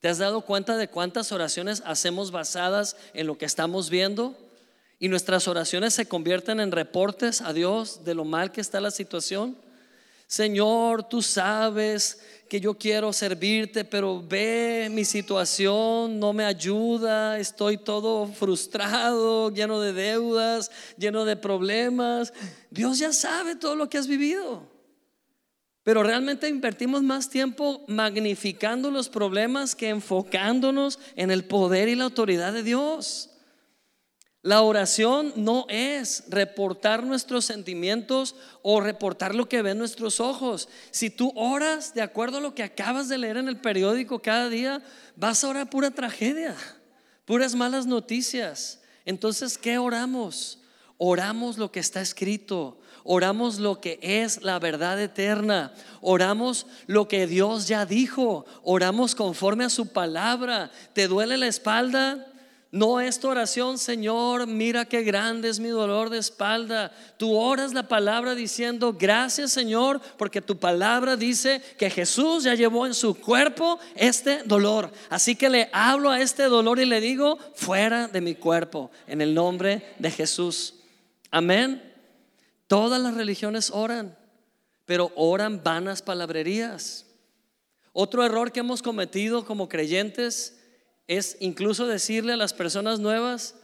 ¿Te 0.00 0.08
has 0.08 0.16
dado 0.16 0.40
cuenta 0.40 0.78
de 0.78 0.88
cuántas 0.88 1.30
oraciones 1.30 1.82
hacemos 1.84 2.30
basadas 2.30 2.96
en 3.12 3.26
lo 3.26 3.36
que 3.36 3.44
estamos 3.44 3.90
viendo? 3.90 4.34
Y 4.98 5.08
nuestras 5.08 5.48
oraciones 5.48 5.94
se 5.94 6.06
convierten 6.06 6.60
en 6.60 6.72
reportes 6.72 7.40
a 7.40 7.52
Dios 7.52 8.04
de 8.04 8.14
lo 8.14 8.24
mal 8.24 8.52
que 8.52 8.60
está 8.60 8.80
la 8.80 8.90
situación. 8.90 9.56
Señor, 10.26 11.08
tú 11.08 11.20
sabes 11.20 12.20
que 12.48 12.60
yo 12.60 12.74
quiero 12.74 13.12
servirte, 13.12 13.84
pero 13.84 14.22
ve 14.22 14.88
mi 14.90 15.04
situación, 15.04 16.18
no 16.18 16.32
me 16.32 16.44
ayuda, 16.44 17.38
estoy 17.38 17.76
todo 17.76 18.26
frustrado, 18.26 19.50
lleno 19.50 19.80
de 19.80 19.92
deudas, 19.92 20.70
lleno 20.96 21.24
de 21.24 21.36
problemas. 21.36 22.32
Dios 22.70 22.98
ya 22.98 23.12
sabe 23.12 23.56
todo 23.56 23.76
lo 23.76 23.88
que 23.88 23.98
has 23.98 24.06
vivido. 24.06 24.74
Pero 25.82 26.02
realmente 26.02 26.48
invertimos 26.48 27.02
más 27.02 27.28
tiempo 27.28 27.84
magnificando 27.86 28.90
los 28.90 29.10
problemas 29.10 29.74
que 29.74 29.90
enfocándonos 29.90 30.98
en 31.14 31.30
el 31.30 31.44
poder 31.44 31.88
y 31.88 31.94
la 31.94 32.04
autoridad 32.04 32.54
de 32.54 32.62
Dios. 32.62 33.33
La 34.44 34.60
oración 34.60 35.32
no 35.36 35.64
es 35.70 36.24
reportar 36.28 37.02
nuestros 37.02 37.46
sentimientos 37.46 38.36
o 38.60 38.82
reportar 38.82 39.34
lo 39.34 39.48
que 39.48 39.62
ven 39.62 39.78
nuestros 39.78 40.20
ojos. 40.20 40.68
Si 40.90 41.08
tú 41.08 41.32
oras 41.34 41.94
de 41.94 42.02
acuerdo 42.02 42.36
a 42.36 42.40
lo 42.42 42.54
que 42.54 42.62
acabas 42.62 43.08
de 43.08 43.16
leer 43.16 43.38
en 43.38 43.48
el 43.48 43.56
periódico 43.56 44.20
cada 44.20 44.50
día, 44.50 44.82
vas 45.16 45.42
a 45.42 45.48
orar 45.48 45.70
pura 45.70 45.92
tragedia, 45.92 46.54
puras 47.24 47.54
malas 47.54 47.86
noticias. 47.86 48.82
Entonces, 49.06 49.56
¿qué 49.56 49.78
oramos? 49.78 50.58
Oramos 50.98 51.56
lo 51.56 51.72
que 51.72 51.80
está 51.80 52.02
escrito, 52.02 52.78
oramos 53.02 53.58
lo 53.58 53.80
que 53.80 53.98
es 54.02 54.42
la 54.42 54.58
verdad 54.58 55.00
eterna, 55.00 55.72
oramos 56.02 56.66
lo 56.86 57.08
que 57.08 57.26
Dios 57.26 57.66
ya 57.66 57.86
dijo, 57.86 58.44
oramos 58.62 59.14
conforme 59.14 59.64
a 59.64 59.70
su 59.70 59.86
palabra. 59.86 60.70
¿Te 60.92 61.08
duele 61.08 61.38
la 61.38 61.46
espalda? 61.46 62.26
No 62.74 62.98
es 62.98 63.20
tu 63.20 63.28
oración, 63.28 63.78
Señor, 63.78 64.48
mira 64.48 64.84
qué 64.84 65.04
grande 65.04 65.48
es 65.48 65.60
mi 65.60 65.68
dolor 65.68 66.10
de 66.10 66.18
espalda. 66.18 66.90
Tú 67.16 67.36
oras 67.36 67.72
la 67.72 67.86
palabra 67.86 68.34
diciendo, 68.34 68.92
gracias 68.92 69.52
Señor, 69.52 70.00
porque 70.18 70.42
tu 70.42 70.58
palabra 70.58 71.16
dice 71.16 71.62
que 71.78 71.88
Jesús 71.88 72.42
ya 72.42 72.56
llevó 72.56 72.84
en 72.84 72.94
su 72.94 73.14
cuerpo 73.14 73.78
este 73.94 74.42
dolor. 74.42 74.90
Así 75.08 75.36
que 75.36 75.48
le 75.48 75.70
hablo 75.72 76.10
a 76.10 76.20
este 76.20 76.42
dolor 76.48 76.80
y 76.80 76.84
le 76.84 77.00
digo, 77.00 77.38
fuera 77.54 78.08
de 78.08 78.20
mi 78.20 78.34
cuerpo, 78.34 78.90
en 79.06 79.20
el 79.20 79.34
nombre 79.34 79.94
de 80.00 80.10
Jesús. 80.10 80.74
Amén. 81.30 81.80
Todas 82.66 83.00
las 83.00 83.14
religiones 83.14 83.70
oran, 83.70 84.18
pero 84.84 85.12
oran 85.14 85.62
vanas 85.62 86.02
palabrerías. 86.02 87.06
Otro 87.92 88.24
error 88.24 88.50
que 88.50 88.58
hemos 88.58 88.82
cometido 88.82 89.44
como 89.44 89.68
creyentes 89.68 90.58
es 91.06 91.36
incluso 91.40 91.86
decirle 91.86 92.32
a 92.32 92.36
las 92.36 92.54
personas 92.54 93.00
nuevas, 93.00 93.56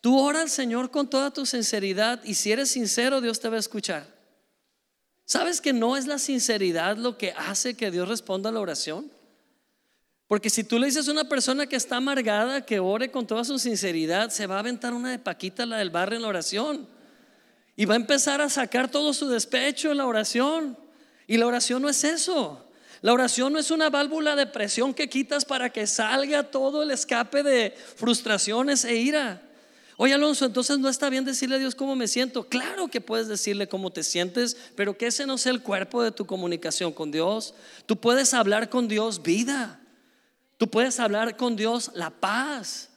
tú 0.00 0.18
ora 0.18 0.42
al 0.42 0.50
Señor 0.50 0.90
con 0.90 1.08
toda 1.08 1.32
tu 1.32 1.46
sinceridad 1.46 2.22
y 2.24 2.34
si 2.34 2.52
eres 2.52 2.70
sincero 2.70 3.20
Dios 3.20 3.40
te 3.40 3.48
va 3.48 3.56
a 3.56 3.60
escuchar. 3.60 4.06
¿Sabes 5.24 5.60
que 5.60 5.72
no 5.72 5.96
es 5.96 6.06
la 6.06 6.18
sinceridad 6.18 6.96
lo 6.96 7.16
que 7.16 7.32
hace 7.32 7.74
que 7.74 7.90
Dios 7.90 8.08
responda 8.08 8.50
a 8.50 8.52
la 8.52 8.60
oración? 8.60 9.10
Porque 10.26 10.50
si 10.50 10.64
tú 10.64 10.78
le 10.78 10.86
dices 10.86 11.08
a 11.08 11.12
una 11.12 11.28
persona 11.28 11.66
que 11.66 11.76
está 11.76 11.96
amargada, 11.96 12.64
que 12.64 12.78
ore 12.78 13.10
con 13.10 13.26
toda 13.26 13.44
su 13.44 13.58
sinceridad, 13.58 14.30
se 14.30 14.46
va 14.46 14.56
a 14.56 14.60
aventar 14.60 14.92
una 14.92 15.10
de 15.10 15.18
Paquita, 15.18 15.66
la 15.66 15.78
del 15.78 15.90
barrio, 15.90 16.16
en 16.16 16.22
la 16.22 16.28
oración. 16.28 16.88
Y 17.76 17.84
va 17.84 17.94
a 17.94 17.96
empezar 17.96 18.40
a 18.40 18.48
sacar 18.48 18.90
todo 18.90 19.12
su 19.12 19.28
despecho 19.28 19.90
en 19.90 19.98
la 19.98 20.06
oración. 20.06 20.78
Y 21.26 21.36
la 21.36 21.46
oración 21.46 21.82
no 21.82 21.88
es 21.88 22.04
eso. 22.04 22.63
La 23.04 23.12
oración 23.12 23.52
no 23.52 23.58
es 23.58 23.70
una 23.70 23.90
válvula 23.90 24.34
de 24.34 24.46
presión 24.46 24.94
que 24.94 25.10
quitas 25.10 25.44
para 25.44 25.68
que 25.68 25.86
salga 25.86 26.42
todo 26.44 26.82
el 26.82 26.90
escape 26.90 27.42
de 27.42 27.76
frustraciones 27.96 28.82
e 28.86 28.96
ira. 28.96 29.42
Oye 29.98 30.14
Alonso, 30.14 30.46
entonces 30.46 30.78
no 30.78 30.88
está 30.88 31.10
bien 31.10 31.26
decirle 31.26 31.56
a 31.56 31.58
Dios 31.58 31.74
cómo 31.74 31.96
me 31.96 32.08
siento. 32.08 32.48
Claro 32.48 32.88
que 32.88 33.02
puedes 33.02 33.28
decirle 33.28 33.68
cómo 33.68 33.90
te 33.90 34.02
sientes, 34.04 34.56
pero 34.74 34.96
que 34.96 35.08
ese 35.08 35.26
no 35.26 35.36
sea 35.36 35.52
el 35.52 35.60
cuerpo 35.60 36.02
de 36.02 36.12
tu 36.12 36.24
comunicación 36.24 36.94
con 36.94 37.10
Dios. 37.10 37.52
Tú 37.84 38.00
puedes 38.00 38.32
hablar 38.32 38.70
con 38.70 38.88
Dios 38.88 39.22
vida. 39.22 39.82
Tú 40.56 40.70
puedes 40.70 40.98
hablar 40.98 41.36
con 41.36 41.56
Dios 41.56 41.90
la 41.92 42.08
paz. 42.08 42.88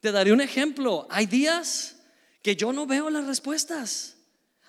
Te 0.00 0.10
daré 0.10 0.32
un 0.32 0.40
ejemplo. 0.40 1.06
Hay 1.08 1.26
días 1.26 1.98
que 2.42 2.56
yo 2.56 2.72
no 2.72 2.84
veo 2.84 3.10
las 3.10 3.28
respuestas. 3.28 4.16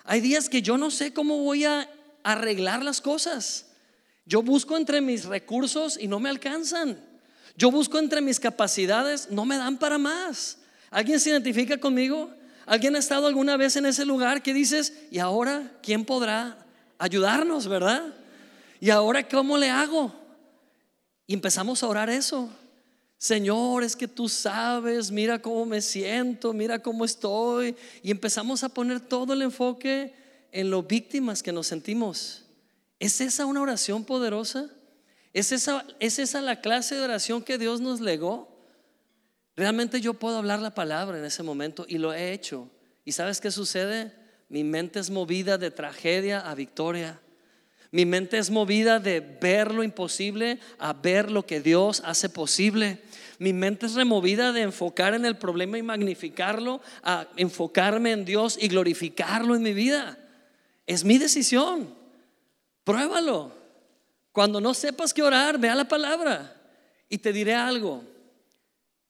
Hay 0.04 0.20
días 0.20 0.48
que 0.48 0.62
yo 0.62 0.78
no 0.78 0.92
sé 0.92 1.12
cómo 1.12 1.38
voy 1.38 1.64
a 1.64 1.90
arreglar 2.22 2.84
las 2.84 3.00
cosas. 3.00 3.73
Yo 4.26 4.42
busco 4.42 4.76
entre 4.76 5.00
mis 5.00 5.24
recursos 5.26 5.98
y 6.00 6.08
no 6.08 6.18
me 6.20 6.30
alcanzan. 6.30 6.98
Yo 7.56 7.70
busco 7.70 7.98
entre 7.98 8.20
mis 8.20 8.40
capacidades, 8.40 9.30
no 9.30 9.44
me 9.44 9.56
dan 9.56 9.78
para 9.78 9.98
más. 9.98 10.58
¿Alguien 10.90 11.20
se 11.20 11.30
identifica 11.30 11.78
conmigo? 11.78 12.30
¿Alguien 12.66 12.96
ha 12.96 12.98
estado 12.98 13.26
alguna 13.26 13.56
vez 13.56 13.76
en 13.76 13.86
ese 13.86 14.04
lugar 14.04 14.42
que 14.42 14.54
dices, 14.54 14.92
y 15.10 15.18
ahora 15.18 15.72
quién 15.82 16.04
podrá 16.04 16.66
ayudarnos, 16.98 17.68
verdad? 17.68 18.02
¿Y 18.80 18.90
ahora 18.90 19.28
cómo 19.28 19.58
le 19.58 19.70
hago? 19.70 20.12
Y 21.26 21.34
empezamos 21.34 21.82
a 21.82 21.88
orar 21.88 22.10
eso. 22.10 22.48
Señor, 23.18 23.84
es 23.84 23.96
que 23.96 24.08
tú 24.08 24.28
sabes, 24.28 25.10
mira 25.10 25.40
cómo 25.40 25.64
me 25.64 25.80
siento, 25.80 26.52
mira 26.52 26.78
cómo 26.80 27.04
estoy. 27.04 27.76
Y 28.02 28.10
empezamos 28.10 28.64
a 28.64 28.68
poner 28.68 29.00
todo 29.00 29.32
el 29.32 29.42
enfoque 29.42 30.14
en 30.52 30.70
lo 30.70 30.82
víctimas 30.82 31.42
que 31.42 31.52
nos 31.52 31.66
sentimos. 31.66 32.43
¿Es 33.04 33.20
esa 33.20 33.44
una 33.44 33.60
oración 33.60 34.02
poderosa? 34.02 34.70
¿Es 35.34 35.52
esa, 35.52 35.84
¿Es 36.00 36.18
esa 36.18 36.40
la 36.40 36.62
clase 36.62 36.94
de 36.94 37.02
oración 37.02 37.42
que 37.42 37.58
Dios 37.58 37.82
nos 37.82 38.00
legó? 38.00 38.48
Realmente 39.56 40.00
yo 40.00 40.14
puedo 40.14 40.38
hablar 40.38 40.60
la 40.60 40.74
palabra 40.74 41.18
en 41.18 41.24
ese 41.26 41.42
momento 41.42 41.84
y 41.86 41.98
lo 41.98 42.14
he 42.14 42.32
hecho. 42.32 42.70
¿Y 43.04 43.12
sabes 43.12 43.42
qué 43.42 43.50
sucede? 43.50 44.10
Mi 44.48 44.64
mente 44.64 45.00
es 45.00 45.10
movida 45.10 45.58
de 45.58 45.70
tragedia 45.70 46.40
a 46.40 46.54
victoria. 46.54 47.20
Mi 47.90 48.06
mente 48.06 48.38
es 48.38 48.48
movida 48.48 49.00
de 49.00 49.20
ver 49.20 49.74
lo 49.74 49.82
imposible 49.82 50.58
a 50.78 50.94
ver 50.94 51.30
lo 51.30 51.44
que 51.44 51.60
Dios 51.60 52.00
hace 52.06 52.30
posible. 52.30 53.02
Mi 53.38 53.52
mente 53.52 53.84
es 53.84 53.92
removida 53.92 54.50
de 54.50 54.62
enfocar 54.62 55.12
en 55.12 55.26
el 55.26 55.36
problema 55.36 55.76
y 55.76 55.82
magnificarlo 55.82 56.80
a 57.02 57.28
enfocarme 57.36 58.12
en 58.12 58.24
Dios 58.24 58.56
y 58.58 58.68
glorificarlo 58.68 59.54
en 59.54 59.62
mi 59.62 59.74
vida. 59.74 60.18
Es 60.86 61.04
mi 61.04 61.18
decisión. 61.18 62.02
Pruébalo. 62.84 63.52
Cuando 64.32 64.60
no 64.60 64.74
sepas 64.74 65.14
qué 65.14 65.22
orar, 65.22 65.58
vea 65.58 65.74
la 65.74 65.88
palabra. 65.88 66.54
Y 67.08 67.18
te 67.18 67.32
diré 67.32 67.54
algo. 67.54 68.04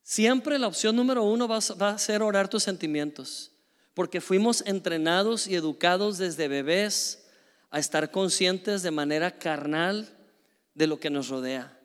Siempre 0.02 0.58
la 0.58 0.66
opción 0.66 0.94
número 0.94 1.24
uno 1.24 1.48
va, 1.48 1.58
a 1.58 1.98
ser 1.98 2.22
orar 2.22 2.48
tus 2.48 2.62
sentimientos. 2.62 3.50
Porque 3.94 4.20
fuimos 4.20 4.62
entrenados 4.66 5.46
y 5.46 5.54
educados 5.54 6.18
desde 6.18 6.48
bebés 6.48 7.26
a 7.70 7.78
estar 7.78 8.10
conscientes 8.10 8.82
de 8.82 8.90
manera 8.90 9.38
carnal 9.38 10.08
de 10.74 10.86
lo 10.86 11.00
que 11.00 11.10
nos 11.10 11.28
rodea. 11.28 11.78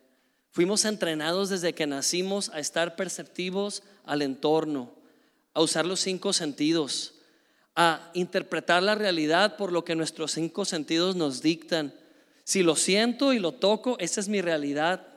Fuimos 0.52 0.84
entrenados 0.86 1.50
desde 1.50 1.74
que 1.74 1.88
nacimos 1.88 2.50
a 2.50 2.60
estar 2.60 2.96
perceptivos 2.96 3.84
al 4.04 4.22
entorno, 4.22 4.92
a 5.54 5.62
usar 5.62 5.86
los 5.86 6.00
cinco 6.00 6.34
sentidos, 6.34 7.14
a 7.82 8.12
interpretar 8.14 8.84
la 8.84 8.94
realidad 8.94 9.56
por 9.56 9.72
lo 9.72 9.86
que 9.86 9.96
nuestros 9.96 10.34
cinco 10.34 10.66
sentidos 10.66 11.16
nos 11.16 11.42
dictan. 11.42 11.94
Si 12.44 12.62
lo 12.62 12.76
siento 12.76 13.32
y 13.32 13.40
lo 13.40 13.54
toco, 13.54 13.98
esa 14.00 14.20
es 14.20 14.28
mi 14.28 14.42
realidad 14.42 15.08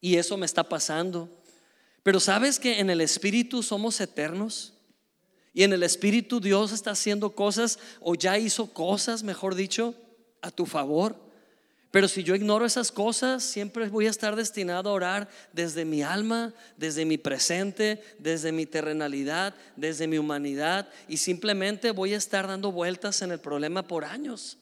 y 0.00 0.14
eso 0.14 0.36
me 0.36 0.46
está 0.46 0.62
pasando. 0.62 1.28
Pero 2.04 2.20
sabes 2.20 2.60
que 2.60 2.78
en 2.78 2.90
el 2.90 3.00
Espíritu 3.00 3.64
somos 3.64 4.00
eternos 4.00 4.72
y 5.52 5.64
en 5.64 5.72
el 5.72 5.82
Espíritu 5.82 6.38
Dios 6.38 6.70
está 6.70 6.92
haciendo 6.92 7.30
cosas 7.30 7.80
o 8.00 8.14
ya 8.14 8.38
hizo 8.38 8.72
cosas, 8.72 9.24
mejor 9.24 9.56
dicho, 9.56 9.96
a 10.42 10.52
tu 10.52 10.66
favor. 10.66 11.16
Pero 11.90 12.06
si 12.06 12.22
yo 12.22 12.36
ignoro 12.36 12.64
esas 12.64 12.92
cosas, 12.92 13.42
siempre 13.42 13.88
voy 13.88 14.06
a 14.06 14.10
estar 14.10 14.36
destinado 14.36 14.90
a 14.90 14.92
orar 14.92 15.28
desde 15.52 15.84
mi 15.84 16.02
alma, 16.02 16.54
desde 16.76 17.04
mi 17.04 17.18
presente, 17.18 18.00
desde 18.18 18.52
mi 18.52 18.64
terrenalidad, 18.64 19.56
desde 19.74 20.06
mi 20.06 20.16
humanidad 20.16 20.88
y 21.08 21.16
simplemente 21.16 21.90
voy 21.90 22.14
a 22.14 22.18
estar 22.18 22.46
dando 22.46 22.70
vueltas 22.70 23.22
en 23.22 23.32
el 23.32 23.40
problema 23.40 23.82
por 23.88 24.04
años. 24.04 24.56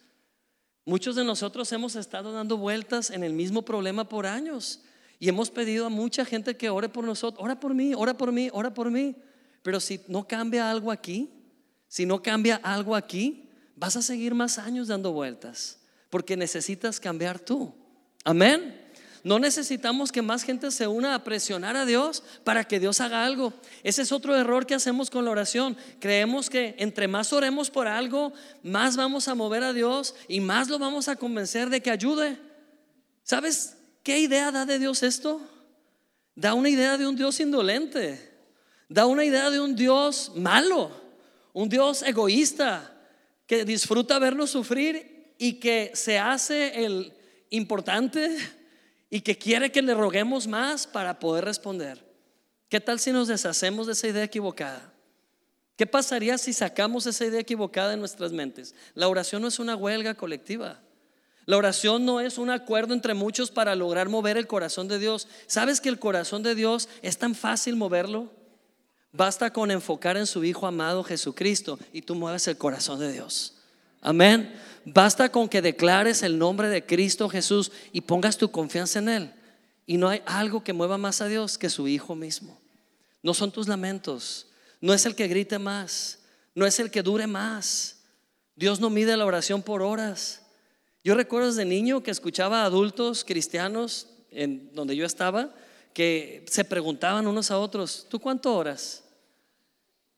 Muchos 0.87 1.17
de 1.17 1.25
nosotros 1.25 1.71
hemos 1.73 1.97
estado 1.97 2.33
dando 2.33 2.57
vueltas 2.57 3.11
en 3.11 3.23
el 3.23 3.35
mismo 3.35 3.61
problema 3.61 4.09
por 4.09 4.27
años 4.27 4.81
y 5.19 5.29
hemos 5.29 5.51
pedido 5.51 5.85
a 5.85 5.91
mucha 5.91 6.25
gente 6.25 6.57
que 6.57 6.71
ore 6.71 6.89
por 6.89 7.05
nosotros, 7.05 7.45
ora 7.45 7.61
por 7.61 7.75
mí, 7.75 7.93
ora 7.95 8.17
por 8.17 8.33
mí, 8.33 8.49
ora 8.55 8.73
por 8.73 8.91
mí. 8.91 9.17
Pero 9.63 9.81
si 9.81 10.01
no 10.09 10.27
cambia 10.27 10.71
algo 10.71 10.91
aquí, 10.91 11.29
si 11.89 12.07
no 12.07 12.23
cambia 12.23 12.57
algo 12.63 12.97
aquí, 12.97 13.51
vas 13.77 13.97
a 13.97 14.03
seguir 14.03 14.35
más 14.35 14.57
años 14.57 14.89
dando 14.89 15.13
vueltas 15.13 15.78
porque 16.11 16.37
necesitas 16.37 17.01
cambiar 17.01 17.39
tú. 17.39 17.75
Amén. 18.25 18.89
No 19.25 19.39
necesitamos 19.39 20.13
que 20.13 20.23
más 20.23 20.43
gente 20.43 20.71
se 20.71 20.87
una 20.87 21.15
a 21.15 21.25
presionar 21.25 21.77
a 21.77 21.85
Dios 21.85 22.23
para 22.45 22.65
que 22.65 22.79
Dios 22.79 23.01
haga 23.01 23.25
algo. 23.25 23.53
Ese 23.83 24.03
es 24.03 24.13
otro 24.13 24.37
error 24.37 24.65
que 24.65 24.75
hacemos 24.75 25.11
con 25.11 25.25
la 25.25 25.31
oración. 25.31 25.77
Creemos 25.99 26.49
que 26.49 26.77
entre 26.79 27.09
más 27.09 27.33
oremos 27.33 27.71
por 27.71 27.89
algo, 27.89 28.33
más 28.63 28.97
vamos 28.97 29.29
a 29.29 29.35
mover 29.35 29.65
a 29.65 29.73
Dios 29.73 30.15
y 30.29 30.41
más 30.41 30.69
lo 30.69 30.79
vamos 30.79 31.09
a 31.09 31.17
convencer 31.17 31.69
de 31.69 31.83
que 31.83 31.91
ayude. 31.91 32.39
¿Sabes 33.25 33.77
qué 34.03 34.19
idea 34.19 34.53
da 34.53 34.65
de 34.65 34.79
Dios 34.79 35.03
esto? 35.03 35.41
Da 36.35 36.55
una 36.55 36.69
idea 36.69 36.97
de 36.97 37.07
un 37.07 37.17
Dios 37.17 37.41
indolente. 37.41 38.33
Da 38.89 39.07
una 39.07 39.25
idea 39.25 39.51
de 39.51 39.61
un 39.61 39.75
Dios 39.75 40.33
malo. 40.37 40.91
Un 41.53 41.69
Dios 41.69 42.03
egoísta 42.03 42.95
que 43.47 43.65
disfruta 43.65 44.19
vernos 44.19 44.51
sufrir 44.51 45.18
y 45.39 45.55
que 45.55 45.93
se 45.95 46.19
hace 46.19 46.85
el 46.85 47.15
importante 47.51 48.37
y 49.09 49.21
que 49.23 49.39
quiere 49.39 49.73
que 49.73 49.81
le 49.81 49.95
roguemos 49.95 50.47
más 50.47 50.87
para 50.87 51.19
poder 51.19 51.45
responder. 51.45 52.05
¿Qué 52.69 52.81
tal 52.81 53.01
si 53.01 53.13
nos 53.13 53.29
deshacemos 53.29 53.87
de 53.87 53.95
esa 53.95 54.09
idea 54.09 54.25
equivocada? 54.25 54.93
¿Qué 55.77 55.87
pasaría 55.87 56.37
si 56.37 56.53
sacamos 56.53 57.07
esa 57.07 57.25
idea 57.25 57.41
equivocada 57.41 57.91
de 57.91 57.97
nuestras 57.97 58.33
mentes? 58.33 58.75
La 58.95 59.09
oración 59.09 59.41
no 59.41 59.49
es 59.49 59.61
una 59.61 59.77
huelga 59.77 60.15
colectiva. 60.15 60.81
La 61.47 61.57
oración 61.57 62.05
no 62.05 62.21
es 62.21 62.37
un 62.37 62.51
acuerdo 62.51 62.93
entre 62.93 63.15
muchos 63.15 63.51
para 63.51 63.75
lograr 63.75 64.09
mover 64.11 64.37
el 64.37 64.47
corazón 64.47 64.89
de 64.89 64.99
Dios. 64.99 65.29
¿Sabes 65.47 65.81
que 65.81 65.89
el 65.89 65.99
corazón 65.99 66.43
de 66.43 66.55
Dios 66.55 66.91
es 67.01 67.17
tan 67.17 67.35
fácil 67.35 67.77
moverlo? 67.77 68.31
Basta 69.13 69.51
con 69.53 69.71
enfocar 69.71 70.19
en 70.19 70.27
su 70.27 70.45
Hijo 70.45 70.67
amado 70.67 71.03
Jesucristo 71.05 71.79
y 71.93 72.03
tú 72.03 72.15
mueves 72.15 72.47
el 72.49 72.59
corazón 72.59 72.99
de 72.99 73.13
Dios. 73.13 73.55
Amén. 74.03 74.55
Basta 74.85 75.31
con 75.31 75.49
que 75.49 75.63
declares 75.63 76.23
el 76.23 76.39
nombre 76.39 76.69
de 76.69 76.85
Cristo 76.85 77.29
Jesús 77.29 77.73
y 77.93 78.01
pongas 78.01 78.39
tu 78.39 78.51
confianza 78.51 78.99
en 78.99 79.09
Él. 79.09 79.35
Y 79.87 79.97
no 79.97 80.09
hay 80.09 80.23
algo 80.27 80.63
que 80.63 80.73
mueva 80.73 80.99
más 80.99 81.21
a 81.21 81.29
Dios 81.29 81.59
que 81.59 81.71
su 81.71 81.89
Hijo 81.89 82.15
mismo. 82.15 82.61
No 83.23 83.35
son 83.35 83.51
tus 83.51 83.69
lamentos, 83.69 84.47
no 84.81 84.95
es 84.95 85.07
el 85.07 85.15
que 85.15 85.29
grite 85.29 85.59
más, 85.59 86.21
no 86.55 86.67
es 86.67 86.79
el 86.79 86.91
que 86.91 87.03
dure 87.03 87.27
más. 87.27 88.01
Dios 88.55 88.81
no 88.81 88.91
mide 88.91 89.17
la 89.17 89.27
oración 89.27 89.63
por 89.63 89.83
horas. 89.83 90.43
Yo 91.05 91.15
recuerdo 91.15 91.49
desde 91.49 91.65
niño 91.65 92.03
que 92.03 92.11
escuchaba 92.11 92.63
a 92.63 92.67
adultos 92.67 93.25
cristianos 93.25 94.09
en 94.31 94.73
donde 94.75 94.97
yo 94.97 95.07
estaba 95.07 95.55
que 95.95 96.45
se 96.49 96.65
preguntaban 96.65 97.27
unos 97.27 97.51
a 97.51 97.59
otros, 97.59 98.07
¿tú 98.09 98.21
cuánto 98.21 98.55
oras? 98.55 99.05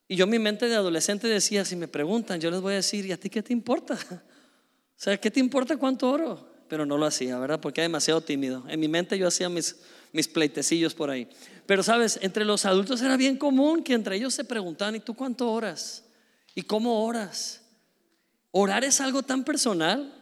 Y 0.09 0.17
yo 0.17 0.27
mi 0.27 0.39
mente 0.39 0.69
de 0.69 0.75
adolescente 0.75 1.29
decía, 1.29 1.65
si 1.65 1.77
me 1.77 1.89
preguntan, 1.89 2.41
yo 2.41 2.51
les 2.51 2.61
voy 2.61 2.73
a 2.73 2.77
decir, 2.77 3.07
¿y 3.07 3.13
a 3.13 3.17
ti 3.17 3.31
qué 3.31 3.43
te 3.43 3.53
importa? 3.53 3.97
O 5.01 5.03
sea, 5.03 5.17
¿qué 5.17 5.31
te 5.31 5.41
importa 5.41 5.79
cuánto 5.79 6.11
oro? 6.11 6.47
Pero 6.69 6.85
no 6.85 6.99
lo 6.99 7.07
hacía, 7.07 7.39
¿verdad? 7.39 7.59
Porque 7.59 7.81
era 7.81 7.89
demasiado 7.89 8.21
tímido. 8.21 8.65
En 8.69 8.79
mi 8.79 8.87
mente 8.87 9.17
yo 9.17 9.29
hacía 9.29 9.49
mis, 9.49 9.77
mis 10.13 10.29
pleitecillos 10.29 10.93
por 10.93 11.09
ahí. 11.09 11.27
Pero 11.65 11.83
sabes, 11.83 12.19
entre 12.21 12.45
los 12.45 12.67
adultos 12.67 13.01
era 13.01 13.17
bien 13.17 13.39
común 13.39 13.83
que 13.83 13.95
entre 13.95 14.17
ellos 14.17 14.35
se 14.35 14.45
preguntaban, 14.45 14.97
¿y 14.97 15.01
tú 15.01 15.15
cuánto 15.15 15.51
oras? 15.51 16.05
¿Y 16.55 16.61
cómo 16.61 17.03
oras? 17.03 17.63
Orar 18.51 18.85
es 18.85 19.01
algo 19.01 19.23
tan 19.23 19.43
personal. 19.43 20.13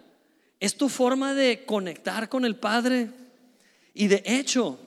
Es 0.61 0.76
tu 0.76 0.88
forma 0.88 1.35
de 1.35 1.64
conectar 1.66 2.28
con 2.28 2.44
el 2.44 2.54
Padre. 2.54 3.11
Y 3.94 4.06
de 4.06 4.23
hecho, 4.25 4.78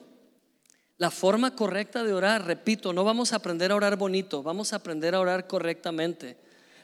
la 0.96 1.10
forma 1.10 1.54
correcta 1.54 2.02
de 2.02 2.14
orar, 2.14 2.46
repito, 2.46 2.94
no 2.94 3.04
vamos 3.04 3.34
a 3.34 3.36
aprender 3.36 3.70
a 3.70 3.76
orar 3.76 3.96
bonito, 3.96 4.42
vamos 4.42 4.72
a 4.72 4.76
aprender 4.76 5.14
a 5.14 5.20
orar 5.20 5.46
correctamente. 5.46 6.38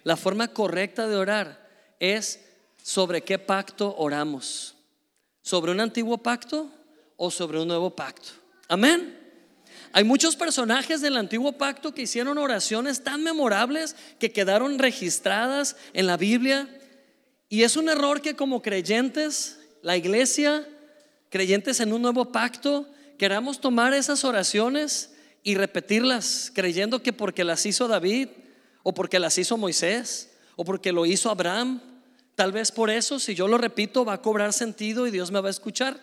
La 0.05 0.19
forma 0.19 0.49
correcta 0.49 1.09
de 1.09 1.17
orar 1.17 1.67
es 2.01 2.48
sobre 2.89 3.21
qué 3.21 3.39
pacto 3.39 3.95
oramos. 3.99 4.75
¿Sobre 5.43 5.73
un 5.73 5.81
antiguo 5.81 6.17
pacto 6.17 6.71
o 7.19 7.31
sobre 7.31 7.61
un 7.61 7.69
nuevo 7.69 7.95
pacto? 7.95 8.31
Amén. 8.67 9.15
Hay 9.93 10.05
muchos 10.05 10.37
personajes 10.37 11.03
del 11.03 11.19
antiguo 11.19 11.53
pacto 11.53 11.93
que 11.93 12.01
hicieron 12.01 12.39
oraciones 12.39 13.05
tan 13.05 13.23
memorables 13.23 13.95
que 14.19 14.33
quedaron 14.33 14.79
registradas 14.79 15.77
en 15.93 16.07
la 16.07 16.17
Biblia. 16.17 16.67
Y 17.51 17.63
es 17.65 17.77
un 17.77 17.91
error 17.91 18.23
que 18.23 18.37
como 18.37 18.63
creyentes, 18.63 19.61
la 19.83 19.99
iglesia, 19.99 20.67
creyentes 21.29 21.81
en 21.81 21.93
un 21.93 22.01
nuevo 22.01 22.33
pacto, 22.33 22.89
queramos 23.19 23.61
tomar 23.61 23.93
esas 23.93 24.25
oraciones 24.25 25.13
y 25.43 25.57
repetirlas, 25.57 26.51
creyendo 26.55 27.03
que 27.03 27.13
porque 27.13 27.45
las 27.45 27.67
hizo 27.67 27.87
David, 27.87 28.29
o 28.83 28.95
porque 28.95 29.19
las 29.19 29.37
hizo 29.37 29.59
Moisés, 29.59 30.31
o 30.57 30.65
porque 30.65 30.91
lo 30.91 31.05
hizo 31.05 31.29
Abraham, 31.29 31.83
tal 32.39 32.53
vez 32.53 32.71
por 32.71 32.89
eso, 32.89 33.19
si 33.19 33.35
yo 33.35 33.49
lo 33.49 33.59
repito, 33.59 34.05
va 34.05 34.13
a 34.13 34.23
cobrar 34.23 34.53
sentido 34.53 35.09
y 35.09 35.11
Dios 35.11 35.33
me 35.33 35.41
va 35.41 35.49
a 35.49 35.51
escuchar. 35.51 36.01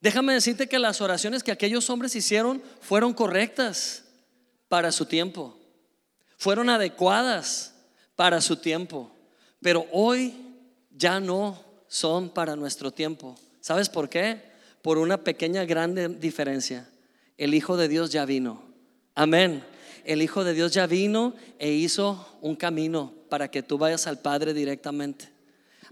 Déjame 0.00 0.32
decirte 0.32 0.68
que 0.68 0.78
las 0.78 1.00
oraciones 1.00 1.42
que 1.42 1.50
aquellos 1.50 1.90
hombres 1.90 2.14
hicieron 2.14 2.62
fueron 2.80 3.12
correctas 3.12 4.04
para 4.68 4.92
su 4.92 5.04
tiempo, 5.06 5.58
fueron 6.38 6.70
adecuadas 6.70 7.74
para 8.14 8.40
su 8.40 8.56
tiempo, 8.56 9.10
pero 9.60 9.84
hoy 9.90 10.32
ya 10.92 11.18
no 11.18 11.60
son 11.88 12.30
para 12.30 12.54
nuestro 12.54 12.92
tiempo. 12.92 13.36
¿Sabes 13.60 13.88
por 13.88 14.08
qué? 14.08 14.52
por 14.82 14.98
una 14.98 15.22
pequeña 15.24 15.64
grande 15.64 16.08
diferencia. 16.08 16.88
El 17.38 17.54
Hijo 17.54 17.76
de 17.76 17.88
Dios 17.88 18.10
ya 18.10 18.24
vino. 18.24 18.62
Amén. 19.14 19.64
El 20.04 20.20
Hijo 20.20 20.44
de 20.44 20.54
Dios 20.54 20.72
ya 20.72 20.86
vino 20.86 21.34
e 21.58 21.70
hizo 21.72 22.36
un 22.40 22.56
camino 22.56 23.14
para 23.32 23.50
que 23.50 23.62
tú 23.62 23.78
vayas 23.78 24.06
al 24.06 24.18
Padre 24.18 24.52
directamente. 24.52 25.26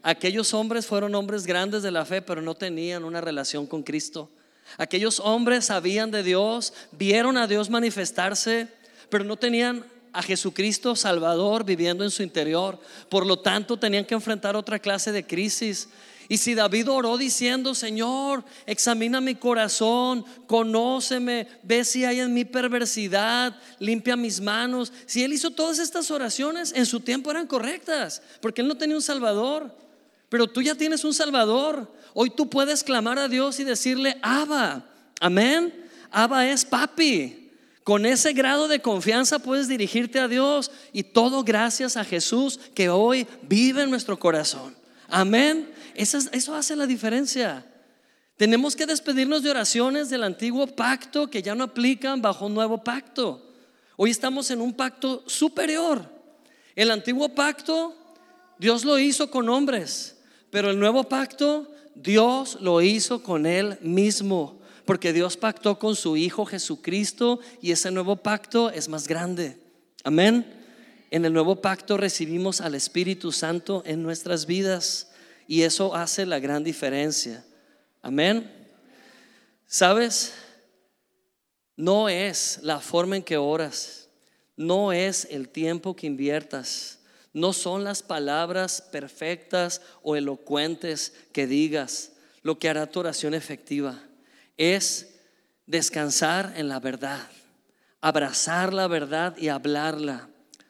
Aquellos 0.02 0.52
hombres 0.52 0.84
fueron 0.84 1.14
hombres 1.14 1.46
grandes 1.46 1.82
de 1.82 1.90
la 1.90 2.04
fe, 2.04 2.20
pero 2.20 2.42
no 2.42 2.54
tenían 2.54 3.02
una 3.02 3.22
relación 3.22 3.66
con 3.66 3.82
Cristo. 3.82 4.28
Aquellos 4.76 5.20
hombres 5.20 5.64
sabían 5.64 6.10
de 6.10 6.22
Dios, 6.22 6.74
vieron 6.92 7.38
a 7.38 7.46
Dios 7.46 7.70
manifestarse, 7.70 8.68
pero 9.08 9.24
no 9.24 9.38
tenían 9.38 9.86
a 10.12 10.22
Jesucristo 10.22 10.94
Salvador 10.94 11.64
viviendo 11.64 12.04
en 12.04 12.10
su 12.10 12.22
interior. 12.22 12.78
Por 13.08 13.24
lo 13.24 13.38
tanto, 13.38 13.78
tenían 13.78 14.04
que 14.04 14.12
enfrentar 14.12 14.54
otra 14.54 14.78
clase 14.78 15.10
de 15.10 15.26
crisis. 15.26 15.88
Y 16.30 16.38
si 16.38 16.54
David 16.54 16.88
oró 16.88 17.18
diciendo, 17.18 17.74
Señor, 17.74 18.44
examina 18.64 19.20
mi 19.20 19.34
corazón, 19.34 20.24
conóceme, 20.46 21.48
ve 21.64 21.84
si 21.84 22.04
hay 22.04 22.20
en 22.20 22.32
mi 22.32 22.44
perversidad, 22.44 23.56
limpia 23.80 24.14
mis 24.14 24.40
manos. 24.40 24.92
Si 25.06 25.24
él 25.24 25.32
hizo 25.32 25.50
todas 25.50 25.80
estas 25.80 26.08
oraciones, 26.12 26.72
en 26.76 26.86
su 26.86 27.00
tiempo 27.00 27.32
eran 27.32 27.48
correctas, 27.48 28.22
porque 28.40 28.60
él 28.60 28.68
no 28.68 28.76
tenía 28.76 28.94
un 28.94 29.02
Salvador. 29.02 29.74
Pero 30.28 30.46
tú 30.46 30.62
ya 30.62 30.76
tienes 30.76 31.02
un 31.02 31.14
Salvador. 31.14 31.92
Hoy 32.14 32.30
tú 32.30 32.48
puedes 32.48 32.84
clamar 32.84 33.18
a 33.18 33.26
Dios 33.26 33.58
y 33.58 33.64
decirle, 33.64 34.16
Abba, 34.22 34.84
amén. 35.18 35.74
Abba 36.12 36.46
es 36.46 36.64
papi. 36.64 37.50
Con 37.82 38.06
ese 38.06 38.34
grado 38.34 38.68
de 38.68 38.78
confianza 38.78 39.40
puedes 39.40 39.66
dirigirte 39.66 40.20
a 40.20 40.28
Dios 40.28 40.70
y 40.92 41.02
todo 41.02 41.42
gracias 41.42 41.96
a 41.96 42.04
Jesús 42.04 42.60
que 42.72 42.88
hoy 42.88 43.26
vive 43.42 43.82
en 43.82 43.90
nuestro 43.90 44.16
corazón. 44.16 44.76
Amén. 45.08 45.68
Eso, 46.00 46.54
hace 46.54 46.76
la 46.76 46.86
diferencia. 46.86 47.62
Tenemos 48.38 48.74
que 48.74 48.86
despedirnos 48.86 49.42
de 49.42 49.50
oraciones 49.50 50.08
del 50.08 50.22
antiguo 50.22 50.66
pacto 50.66 51.28
que 51.28 51.42
ya 51.42 51.54
no 51.54 51.64
aplican 51.64 52.22
bajo 52.22 52.46
un 52.46 52.54
nuevo 52.54 52.82
pacto. 52.82 53.52
Hoy 53.96 54.10
estamos 54.10 54.50
en 54.50 54.62
un 54.62 54.72
pacto 54.72 55.22
superior. 55.26 56.08
El 56.74 56.90
antiguo 56.90 57.28
pacto 57.34 57.94
Dios 58.58 58.86
lo 58.86 58.98
hizo 58.98 59.30
con 59.30 59.50
hombres, 59.50 60.16
pero 60.48 60.70
el 60.70 60.78
nuevo 60.78 61.04
pacto 61.04 61.70
Dios 61.94 62.56
lo 62.62 62.80
hizo 62.80 63.22
con 63.22 63.44
Él 63.44 63.76
mismo, 63.82 64.58
porque 64.86 65.12
Dios 65.12 65.36
pactó 65.36 65.78
con 65.78 65.96
su 65.96 66.16
Hijo 66.16 66.46
Jesucristo 66.46 67.40
y 67.60 67.72
ese 67.72 67.90
nuevo 67.90 68.16
pacto 68.16 68.70
es 68.70 68.88
más 68.88 69.06
grande. 69.06 69.58
Amén. 70.02 70.46
En 71.10 71.26
el 71.26 71.34
nuevo 71.34 71.56
pacto 71.56 71.98
recibimos 71.98 72.62
al 72.62 72.74
Espíritu 72.74 73.32
Santo 73.32 73.82
en 73.84 74.02
nuestras 74.02 74.46
vidas. 74.46 75.09
Y 75.50 75.64
eso 75.64 75.96
hace 75.96 76.26
la 76.26 76.38
gran 76.38 76.62
diferencia. 76.62 77.44
Amén. 78.02 78.48
¿Sabes? 79.66 80.32
No 81.74 82.08
es 82.08 82.60
la 82.62 82.78
forma 82.78 83.16
en 83.16 83.24
que 83.24 83.36
oras, 83.36 84.08
no 84.54 84.92
es 84.92 85.26
el 85.28 85.48
tiempo 85.48 85.96
que 85.96 86.06
inviertas, 86.06 87.00
no 87.32 87.52
son 87.52 87.82
las 87.82 88.00
palabras 88.04 88.80
perfectas 88.92 89.82
o 90.04 90.14
elocuentes 90.14 91.14
que 91.32 91.48
digas 91.48 92.12
lo 92.42 92.60
que 92.60 92.68
hará 92.68 92.88
tu 92.88 93.00
oración 93.00 93.34
efectiva. 93.34 94.00
Es 94.56 95.16
descansar 95.66 96.52
en 96.54 96.68
la 96.68 96.78
verdad, 96.78 97.28
abrazar 98.00 98.72
la 98.72 98.86
verdad 98.86 99.36
y 99.36 99.48
hablarla, 99.48 100.28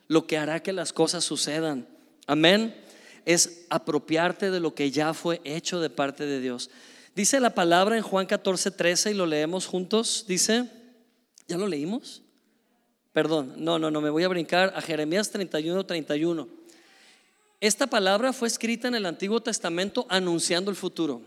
lo 0.09 0.27
que 0.27 0.39
hará 0.39 0.63
que 0.63 0.73
las 0.73 0.95
cosas 0.95 1.23
sucedan. 1.23 1.87
Amén 2.27 2.89
es 3.25 3.67
apropiarte 3.71 4.51
de 4.51 4.61
lo 4.61 4.75
que 4.75 4.91
ya 4.91 5.15
fue 5.15 5.41
hecho 5.45 5.81
de 5.81 5.91
parte 5.91 6.27
de 6.27 6.41
Dios. 6.41 6.71
Dice 7.15 7.41
la 7.41 7.55
palabra 7.55 7.97
en 7.97 8.03
Juan 8.03 8.27
14, 8.27 8.71
13 8.71 9.11
y 9.11 9.15
lo 9.15 9.27
leemos 9.27 9.67
juntos. 9.67 10.25
Dice, 10.29 10.71
¿ya 11.49 11.59
lo 11.59 11.67
leímos? 11.67 12.23
Perdón, 13.13 13.55
no, 13.57 13.79
no, 13.79 13.91
no, 13.91 14.01
me 14.01 14.11
voy 14.11 14.23
a 14.23 14.29
brincar 14.29 14.73
a 14.77 14.81
Jeremías 14.81 15.31
31, 15.31 15.85
31. 15.85 16.49
Esta 17.61 17.87
palabra 17.89 18.33
fue 18.33 18.49
escrita 18.49 18.89
en 18.89 18.95
el 18.95 19.05
Antiguo 19.05 19.43
Testamento 19.43 20.07
anunciando 20.09 20.71
el 20.71 20.77
futuro, 20.77 21.21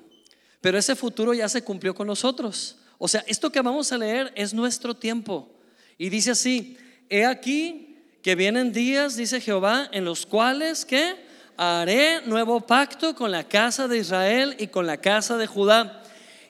pero 0.61 0.77
ese 0.77 0.95
futuro 0.95 1.33
ya 1.33 1.47
se 1.49 1.63
cumplió 1.63 1.93
con 1.93 2.07
nosotros. 2.07 2.77
O 2.97 3.07
sea, 3.07 3.23
esto 3.27 3.51
que 3.51 3.61
vamos 3.61 3.91
a 3.91 3.97
leer 3.97 4.31
es 4.35 4.53
nuestro 4.53 4.95
tiempo. 4.95 5.51
Y 5.97 6.09
dice 6.09 6.31
así, 6.31 6.77
he 7.09 7.25
aquí 7.25 7.99
que 8.23 8.35
vienen 8.35 8.71
días, 8.71 9.17
dice 9.17 9.41
Jehová, 9.41 9.89
en 9.91 10.05
los 10.05 10.25
cuales, 10.25 10.85
¿qué? 10.85 11.15
Haré 11.57 12.21
nuevo 12.25 12.61
pacto 12.61 13.15
con 13.15 13.31
la 13.31 13.43
casa 13.43 13.87
de 13.87 13.97
Israel 13.97 14.55
y 14.59 14.67
con 14.67 14.85
la 14.85 14.97
casa 14.97 15.37
de 15.37 15.47
Judá. 15.47 16.01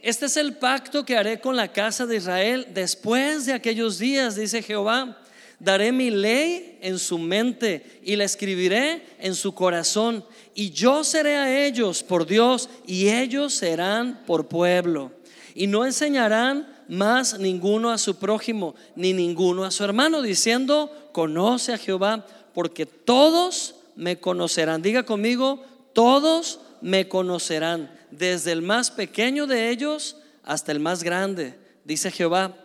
Este 0.02 0.26
es 0.26 0.38
el 0.38 0.54
pacto 0.54 1.06
que 1.06 1.18
haré 1.18 1.40
con 1.40 1.56
la 1.56 1.72
casa 1.72 2.06
de 2.06 2.18
Israel 2.18 2.68
después 2.74 3.46
de 3.46 3.54
aquellos 3.54 4.00
días, 4.00 4.36
dice 4.36 4.62
Jehová. 4.62 5.18
Daré 5.60 5.94
mi 5.94 6.10
ley 6.10 6.78
en 6.82 7.00
su 7.00 7.18
mente 7.18 8.02
y 8.04 8.18
la 8.18 8.26
escribiré 8.26 9.02
en 9.20 9.34
su 9.34 9.54
corazón. 9.54 10.26
Y 10.54 10.72
yo 10.72 11.06
seré 11.06 11.38
a 11.38 11.66
ellos 11.66 12.04
por 12.04 12.26
Dios 12.26 12.70
y 12.86 13.08
ellos 13.08 13.54
serán 13.54 14.24
por 14.26 14.48
pueblo. 14.48 15.12
Y 15.56 15.68
no 15.68 15.86
enseñarán 15.86 16.68
más 16.90 17.40
ninguno 17.40 17.92
a 17.92 17.98
su 17.98 18.18
prójimo 18.18 18.76
ni 18.96 19.14
ninguno 19.14 19.64
a 19.64 19.72
su 19.72 19.86
hermano, 19.86 20.22
diciendo, 20.22 20.92
conoce 21.14 21.72
a 21.72 21.78
Jehová, 21.78 22.26
porque 22.54 22.86
todos 22.86 23.76
me 23.96 24.20
conocerán. 24.20 24.82
Diga 24.82 25.04
conmigo, 25.04 25.64
todos 25.94 26.60
me 26.82 27.08
conocerán, 27.08 27.92
desde 28.12 28.52
el 28.52 28.62
más 28.62 28.92
pequeño 28.92 29.48
de 29.48 29.70
ellos 29.70 30.18
hasta 30.44 30.72
el 30.72 30.80
más 30.80 31.04
grande, 31.04 31.58
dice 31.86 32.12
Jehová, 32.12 32.56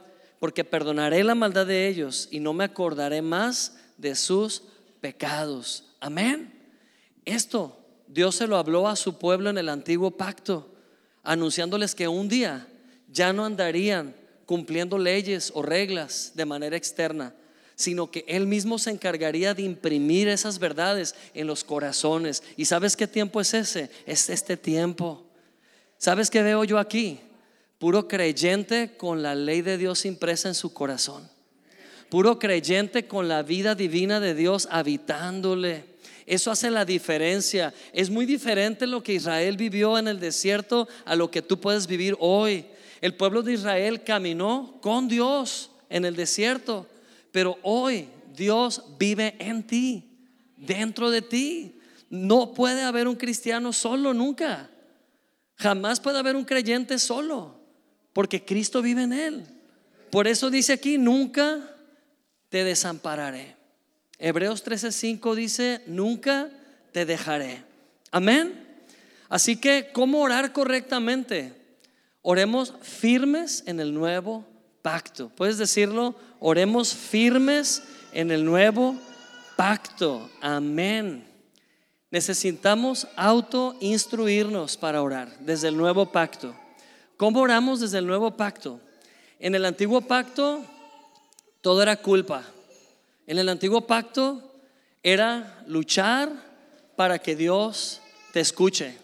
porque 0.40 0.64
perdonaré 0.64 1.24
la 1.24 1.34
maldad 1.34 1.66
de 1.66 1.88
ellos 1.88 2.28
y 2.30 2.40
no 2.40 2.52
me 2.52 2.64
acordaré 2.64 3.22
más 3.22 3.76
de 3.96 4.14
sus 4.14 4.62
pecados. 5.00 5.84
Amén. 6.00 6.52
Esto 7.24 7.78
Dios 8.08 8.36
se 8.36 8.46
lo 8.46 8.56
habló 8.56 8.88
a 8.88 8.96
su 8.96 9.18
pueblo 9.18 9.50
en 9.50 9.58
el 9.58 9.68
antiguo 9.68 10.10
pacto, 10.10 10.74
anunciándoles 11.22 11.94
que 11.94 12.08
un 12.08 12.28
día 12.28 12.66
ya 13.10 13.32
no 13.32 13.44
andarían 13.44 14.14
cumpliendo 14.46 14.96
leyes 14.96 15.52
o 15.54 15.62
reglas 15.62 16.32
de 16.34 16.46
manera 16.46 16.76
externa, 16.76 17.34
sino 17.78 18.10
que 18.10 18.24
Él 18.26 18.48
mismo 18.48 18.76
se 18.76 18.90
encargaría 18.90 19.54
de 19.54 19.62
imprimir 19.62 20.26
esas 20.26 20.58
verdades 20.58 21.14
en 21.32 21.46
los 21.46 21.62
corazones. 21.62 22.42
¿Y 22.56 22.64
sabes 22.64 22.96
qué 22.96 23.06
tiempo 23.06 23.40
es 23.40 23.54
ese? 23.54 23.88
Es 24.04 24.28
este 24.30 24.56
tiempo. 24.56 25.24
¿Sabes 25.96 26.28
qué 26.28 26.42
veo 26.42 26.64
yo 26.64 26.80
aquí? 26.80 27.20
Puro 27.78 28.08
creyente 28.08 28.96
con 28.96 29.22
la 29.22 29.36
ley 29.36 29.62
de 29.62 29.78
Dios 29.78 30.04
impresa 30.06 30.48
en 30.48 30.56
su 30.56 30.74
corazón. 30.74 31.30
Puro 32.08 32.40
creyente 32.40 33.06
con 33.06 33.28
la 33.28 33.44
vida 33.44 33.76
divina 33.76 34.18
de 34.18 34.34
Dios 34.34 34.66
habitándole. 34.72 35.84
Eso 36.26 36.50
hace 36.50 36.72
la 36.72 36.84
diferencia. 36.84 37.72
Es 37.92 38.10
muy 38.10 38.26
diferente 38.26 38.88
lo 38.88 39.04
que 39.04 39.14
Israel 39.14 39.56
vivió 39.56 39.96
en 39.98 40.08
el 40.08 40.18
desierto 40.18 40.88
a 41.04 41.14
lo 41.14 41.30
que 41.30 41.42
tú 41.42 41.60
puedes 41.60 41.86
vivir 41.86 42.16
hoy. 42.18 42.66
El 43.00 43.14
pueblo 43.14 43.44
de 43.44 43.52
Israel 43.52 44.02
caminó 44.02 44.78
con 44.80 45.06
Dios 45.06 45.70
en 45.88 46.04
el 46.04 46.16
desierto, 46.16 46.88
pero 47.32 47.58
hoy 47.62 48.08
Dios 48.34 48.84
vive 48.98 49.36
en 49.38 49.66
ti, 49.66 50.10
dentro 50.56 51.10
de 51.10 51.22
ti. 51.22 51.74
No 52.10 52.54
puede 52.54 52.82
haber 52.82 53.06
un 53.06 53.16
cristiano 53.16 53.72
solo 53.72 54.14
nunca. 54.14 54.70
Jamás 55.56 56.00
puede 56.00 56.18
haber 56.18 56.36
un 56.36 56.44
creyente 56.44 56.98
solo 56.98 57.58
porque 58.12 58.44
Cristo 58.44 58.82
vive 58.82 59.02
en 59.02 59.12
él. 59.12 59.46
Por 60.10 60.26
eso 60.26 60.50
dice 60.50 60.72
aquí, 60.72 60.98
nunca 60.98 61.60
te 62.48 62.64
desampararé. 62.64 63.54
Hebreos 64.18 64.64
13:5 64.64 65.34
dice, 65.36 65.82
nunca 65.86 66.50
te 66.92 67.04
dejaré. 67.06 67.62
Amén. 68.10 68.66
Así 69.28 69.56
que, 69.56 69.90
¿cómo 69.92 70.20
orar 70.20 70.52
correctamente? 70.52 71.52
Oremos 72.22 72.74
firmes 72.82 73.62
en 73.66 73.78
el 73.78 73.94
nuevo 73.94 74.44
pacto. 74.82 75.28
¿Puedes 75.28 75.58
decirlo? 75.58 76.16
Oremos 76.40 76.94
firmes 76.94 77.83
en 78.12 78.31
el 78.31 78.44
nuevo 78.44 78.96
pacto. 79.57 80.31
Amén. 80.40 81.27
Necesitamos 82.11 83.09
auto 83.16 83.77
instruirnos 83.81 84.77
para 84.77 85.03
orar 85.03 85.37
desde 85.40 85.68
el 85.68 85.77
nuevo 85.77 86.12
pacto. 86.12 86.55
¿Cómo 87.16 87.40
oramos 87.40 87.81
desde 87.81 87.98
el 87.98 88.07
nuevo 88.07 88.37
pacto? 88.37 88.81
En 89.40 89.55
el 89.55 89.64
antiguo 89.64 90.01
pacto 90.01 90.64
todo 91.61 91.83
era 91.83 91.96
culpa. 91.96 92.44
En 93.27 93.38
el 93.38 93.48
antiguo 93.48 93.87
pacto 93.87 94.55
era 95.03 95.62
luchar 95.66 96.31
para 96.96 97.18
que 97.18 97.37
Dios 97.37 98.01
te 98.33 98.40
escuche. 98.40 98.96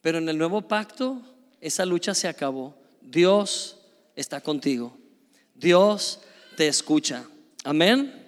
Pero 0.00 0.18
en 0.18 0.28
el 0.28 0.38
nuevo 0.38 0.62
pacto 0.62 1.20
esa 1.60 1.84
lucha 1.84 2.14
se 2.14 2.28
acabó. 2.28 2.74
Dios 3.02 3.76
está 4.16 4.40
contigo. 4.40 4.96
Dios 5.54 6.20
escucha. 6.66 7.24
Amén. 7.64 8.22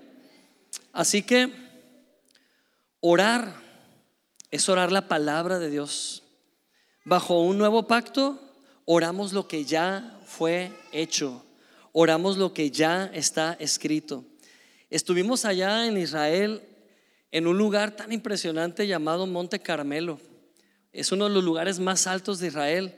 Así 0.93 1.23
que 1.23 1.53
orar 3.01 3.55
es 4.51 4.69
orar 4.69 4.93
la 4.93 5.09
palabra 5.09 5.59
de 5.59 5.71
Dios. 5.71 6.23
Bajo 7.05 7.41
un 7.41 7.59
nuevo 7.59 7.87
pacto 7.87 8.41
oramos 8.85 9.33
lo 9.33 9.49
que 9.49 9.65
ya 9.65 10.19
fue 10.27 10.73
hecho, 10.93 11.45
oramos 11.93 12.37
lo 12.37 12.53
que 12.53 12.71
ya 12.71 13.11
está 13.13 13.57
escrito. 13.59 14.25
Estuvimos 14.91 15.45
allá 15.45 15.87
en 15.87 15.99
Israel 15.99 16.63
en 17.33 17.47
un 17.47 17.59
lugar 17.59 17.97
tan 17.97 18.13
impresionante 18.13 18.87
llamado 18.87 19.27
Monte 19.27 19.59
Carmelo. 19.59 20.21
Es 20.93 21.11
uno 21.11 21.25
de 21.25 21.35
los 21.35 21.43
lugares 21.43 21.81
más 21.81 22.07
altos 22.07 22.39
de 22.39 22.47
Israel. 22.47 22.95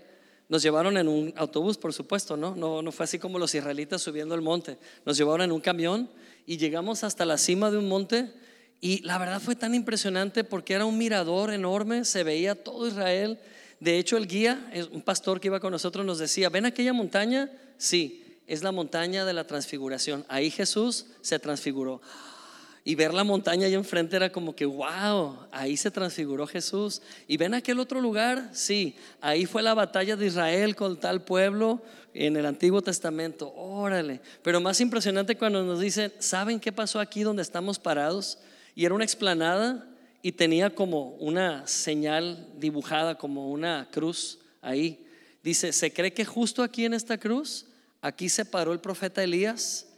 Nos 0.49 0.63
llevaron 0.63 0.97
en 0.97 1.09
un 1.09 1.33
autobús, 1.37 1.77
por 1.77 1.93
supuesto, 1.93 2.37
¿no? 2.37 2.55
No, 2.55 2.93
fue 2.93 3.05
así 3.05 3.19
como 3.19 3.39
los 3.39 3.55
israelitas 3.55 4.03
subiendo 4.03 4.35
el 4.35 4.43
monte. 4.43 4.79
Nos 5.05 5.17
llevaron 5.17 5.43
en 5.43 5.53
un 5.53 5.61
camión 5.61 6.09
y 6.47 6.57
llegamos 6.57 7.05
hasta 7.05 7.25
la 7.25 7.39
cima 7.39 7.71
de 7.71 7.79
un 7.79 7.89
monte 7.89 8.33
y 8.81 9.03
la 9.03 9.19
verdad 9.19 9.41
fue 9.41 9.57
tan 9.57 9.75
impresionante 9.75 10.45
porque 10.45 10.75
era 10.75 10.85
un 10.85 10.99
mirador 10.99 11.53
enorme, 11.53 12.05
se 12.05 12.23
veía 12.23 12.55
todo 12.55 12.87
Israel 12.87 13.39
de 13.81 13.99
hecho, 13.99 14.17
el 14.17 14.27
guía, 14.27 14.71
un 14.91 15.03
pastor 15.03 15.41
que 15.41 15.49
iba 15.49 15.61
con 15.61 15.71
nosotros, 15.71 16.05
nos 16.07 16.19
decía, 16.19 16.49
¿ven 16.49 16.65
aquella 16.65 16.93
montaña? 16.93 17.51
Sí, 17.77 18.41
es 18.47 18.63
la 18.63 18.73
montaña 18.73 19.25
de 19.25 19.35
la 19.35 19.47
transfiguración. 19.47 20.25
Ahí 20.29 20.51
Jesús 20.51 21.07
se 21.21 21.39
transfiguró. 21.39 22.01
Y 22.89 22.95
ver 22.95 23.13
la 23.13 23.25
montaña 23.25 23.67
ahí 23.67 23.75
enfrente 23.75 24.15
era 24.15 24.31
como 24.31 24.55
que, 24.55 24.65
wow, 24.65 25.37
ahí 25.51 25.77
se 25.77 25.91
transfiguró 25.91 26.47
Jesús. 26.47 27.03
Y 27.27 27.37
ven 27.37 27.53
aquel 27.53 27.81
otro 27.81 28.01
lugar, 28.01 28.51
sí, 28.53 28.95
ahí 29.21 29.45
fue 29.45 29.61
la 29.61 29.75
batalla 29.75 30.15
de 30.15 30.27
Israel 30.27 30.77
con 30.77 30.97
tal 31.01 31.25
pueblo 31.25 31.83
en 32.15 32.37
el 32.37 32.47
Antiguo 32.47 32.81
Testamento. 32.83 33.53
Órale. 33.57 34.21
Pero 34.41 34.61
más 34.61 34.81
impresionante 34.81 35.37
cuando 35.37 35.65
nos 35.65 35.81
dicen, 35.81 36.13
¿saben 36.21 36.61
qué 36.61 36.71
pasó 36.71 37.01
aquí 37.01 37.25
donde 37.25 37.43
estamos 37.43 37.81
parados? 37.81 38.39
Y 38.77 38.85
era 38.85 38.95
una 38.95 39.03
explanada 39.03 39.85
y 40.23 40.31
tenía 40.31 40.73
como 40.73 41.09
una 41.17 41.67
señal 41.67 42.47
dibujada, 42.57 43.19
como 43.19 43.51
una 43.51 43.89
cruz 43.91 44.39
ahí. 44.63 45.05
Dice, 45.43 45.73
se 45.73 45.93
cree 45.93 46.13
que 46.13 46.25
justo 46.25 46.63
aquí 46.63 46.85
en 46.85 46.95
esta 46.95 47.19
cruz, 47.19 47.67
aquí 48.01 48.29
se 48.29 48.45
paró 48.45 48.73
el 48.73 48.79
profeta 48.79 49.25
Elías 49.25 49.89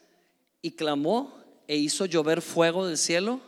y 0.63 0.71
clamó 0.71 1.38
e 1.69 1.77
hizo 1.77 2.07
llover 2.07 2.43
fuego 2.43 2.87
del 2.87 2.99
cielo 2.99 3.41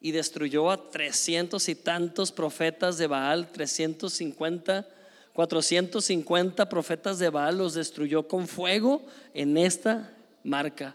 y 0.00 0.12
destruyó 0.12 0.70
a 0.70 0.90
trescientos 0.90 1.68
y 1.68 1.74
tantos 1.74 2.30
profetas 2.30 2.98
de 2.98 3.06
Baal, 3.06 3.50
350, 3.50 4.86
450 5.32 6.68
profetas 6.68 7.18
de 7.18 7.30
Baal 7.30 7.58
los 7.58 7.74
destruyó 7.74 8.28
con 8.28 8.46
fuego 8.46 9.02
en 9.32 9.56
esta 9.56 10.12
marca. 10.44 10.94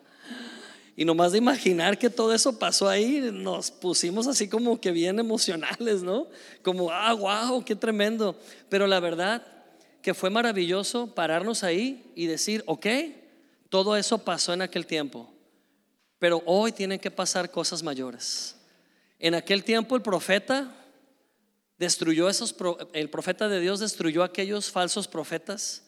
Y 0.96 1.06
nomás 1.06 1.32
de 1.32 1.38
imaginar 1.38 1.98
que 1.98 2.10
todo 2.10 2.34
eso 2.34 2.58
pasó 2.58 2.90
ahí, 2.90 3.30
nos 3.32 3.70
pusimos 3.70 4.26
así 4.26 4.48
como 4.48 4.82
que 4.82 4.92
bien 4.92 5.20
emocionales, 5.20 6.02
¿no? 6.02 6.28
Como, 6.64 6.90
ah, 6.92 7.14
wow, 7.14 7.64
qué 7.64 7.76
tremendo. 7.76 8.36
Pero 8.68 8.88
la 8.88 9.00
verdad 9.00 9.46
que 10.02 10.14
fue 10.14 10.30
maravilloso 10.30 11.14
pararnos 11.14 11.64
ahí 11.64 12.12
y 12.16 12.26
decir, 12.26 12.64
ok, 12.66 12.88
todo 13.70 13.96
eso 13.96 14.18
pasó 14.20 14.54
en 14.54 14.64
aquel 14.64 14.86
tiempo, 14.88 15.30
pero 16.20 16.42
hoy 16.46 16.72
tienen 16.72 17.00
que 17.00 17.12
pasar 17.12 17.52
cosas 17.52 17.84
mayores. 17.84 18.56
En 19.20 19.36
aquel 19.36 19.64
tiempo 19.64 19.96
el 19.96 20.02
profeta 20.02 20.74
destruyó 21.78 22.30
esos, 22.30 22.56
el 22.94 23.10
profeta 23.10 23.48
de 23.48 23.60
Dios 23.60 23.80
destruyó 23.80 24.24
aquellos 24.24 24.72
falsos 24.72 25.08
profetas 25.08 25.84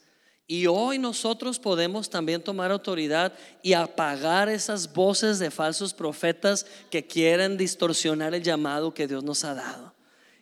y 0.52 0.66
hoy 0.66 0.98
nosotros 0.98 1.60
podemos 1.60 2.10
también 2.10 2.42
tomar 2.42 2.72
autoridad 2.72 3.34
y 3.62 3.74
apagar 3.74 4.50
esas 4.50 4.92
voces 4.92 5.38
de 5.38 5.52
falsos 5.52 5.94
profetas 5.94 6.66
que 6.90 7.06
quieren 7.06 7.56
distorsionar 7.56 8.34
el 8.34 8.42
llamado 8.42 8.94
que 8.94 9.06
Dios 9.06 9.24
nos 9.24 9.44
ha 9.44 9.54
dado. 9.54 9.94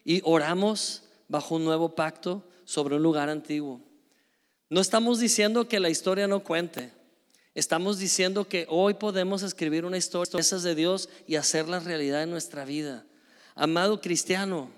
Y 0.06 0.22
oramos 0.24 1.04
bajo 1.28 1.56
un 1.56 1.66
nuevo 1.66 1.94
pacto 1.94 2.42
sobre 2.64 2.96
un 2.96 3.04
lugar 3.04 3.30
antiguo. 3.30 3.82
No 4.70 4.80
estamos 4.80 5.20
diciendo 5.20 5.68
que 5.68 5.82
la 5.82 5.90
historia 5.90 6.26
no 6.26 6.42
cuente. 6.42 6.94
Estamos 7.58 7.98
diciendo 7.98 8.48
que 8.48 8.68
hoy 8.70 8.94
podemos 8.94 9.42
escribir 9.42 9.84
una 9.84 9.98
historia 9.98 10.44
de 10.62 10.76
Dios 10.76 11.10
y 11.26 11.38
hacerla 11.38 11.80
realidad 11.80 12.22
en 12.22 12.30
nuestra 12.30 12.66
vida. 12.66 13.04
Amado 13.56 14.00
cristiano, 14.00 14.70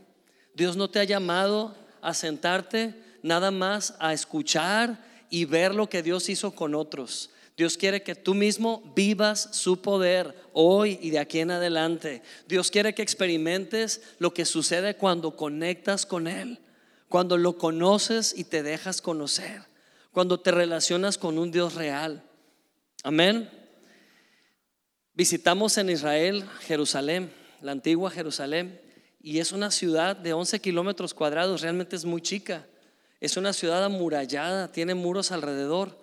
Dios 0.56 0.78
no 0.78 0.90
te 0.90 1.00
ha 1.00 1.04
llamado 1.04 1.76
a 2.02 2.14
sentarte 2.14 2.96
nada 3.22 3.52
más 3.52 3.96
a 4.00 4.14
escuchar 4.14 4.98
y 5.30 5.44
ver 5.44 5.76
lo 5.76 5.90
que 5.90 6.02
Dios 6.02 6.30
hizo 6.30 6.52
con 6.52 6.74
otros. 6.74 7.32
Dios 7.58 7.76
quiere 7.76 8.02
que 8.02 8.16
tú 8.16 8.34
mismo 8.34 8.82
vivas 8.96 9.50
su 9.52 9.82
poder 9.82 10.34
hoy 10.54 10.98
y 11.02 11.10
de 11.10 11.20
aquí 11.20 11.42
en 11.42 11.52
adelante. 11.52 12.24
Dios 12.48 12.72
quiere 12.72 12.96
que 12.96 13.02
experimentes 13.02 14.02
lo 14.20 14.34
que 14.34 14.46
sucede 14.46 14.96
cuando 14.96 15.36
conectas 15.36 16.06
con 16.06 16.30
Él, 16.30 16.60
cuando 17.10 17.36
lo 17.36 17.58
conoces 17.58 18.34
y 18.38 18.46
te 18.46 18.64
dejas 18.64 19.02
conocer, 19.02 19.64
cuando 20.14 20.40
te 20.40 20.52
relacionas 20.52 21.18
con 21.18 21.38
un 21.38 21.52
Dios 21.52 21.76
real. 21.76 22.24
Amén. 23.04 23.50
Visitamos 25.14 25.78
en 25.78 25.90
Israel 25.90 26.44
Jerusalén, 26.62 27.32
la 27.62 27.72
antigua 27.72 28.12
Jerusalén, 28.12 28.82
y 29.22 29.40
es 29.40 29.54
una 29.54 29.72
ciudad 29.72 30.18
de 30.18 30.34
11 30.34 30.60
kilómetros 30.60 31.14
cuadrados, 31.14 31.62
realmente 31.62 31.96
es 31.96 32.04
muy 32.04 32.22
chica. 32.22 32.66
Es 33.22 33.38
una 33.38 33.54
ciudad 33.54 33.84
amurallada, 33.86 34.72
tiene 34.72 34.96
muros 34.96 35.32
alrededor. 35.32 35.98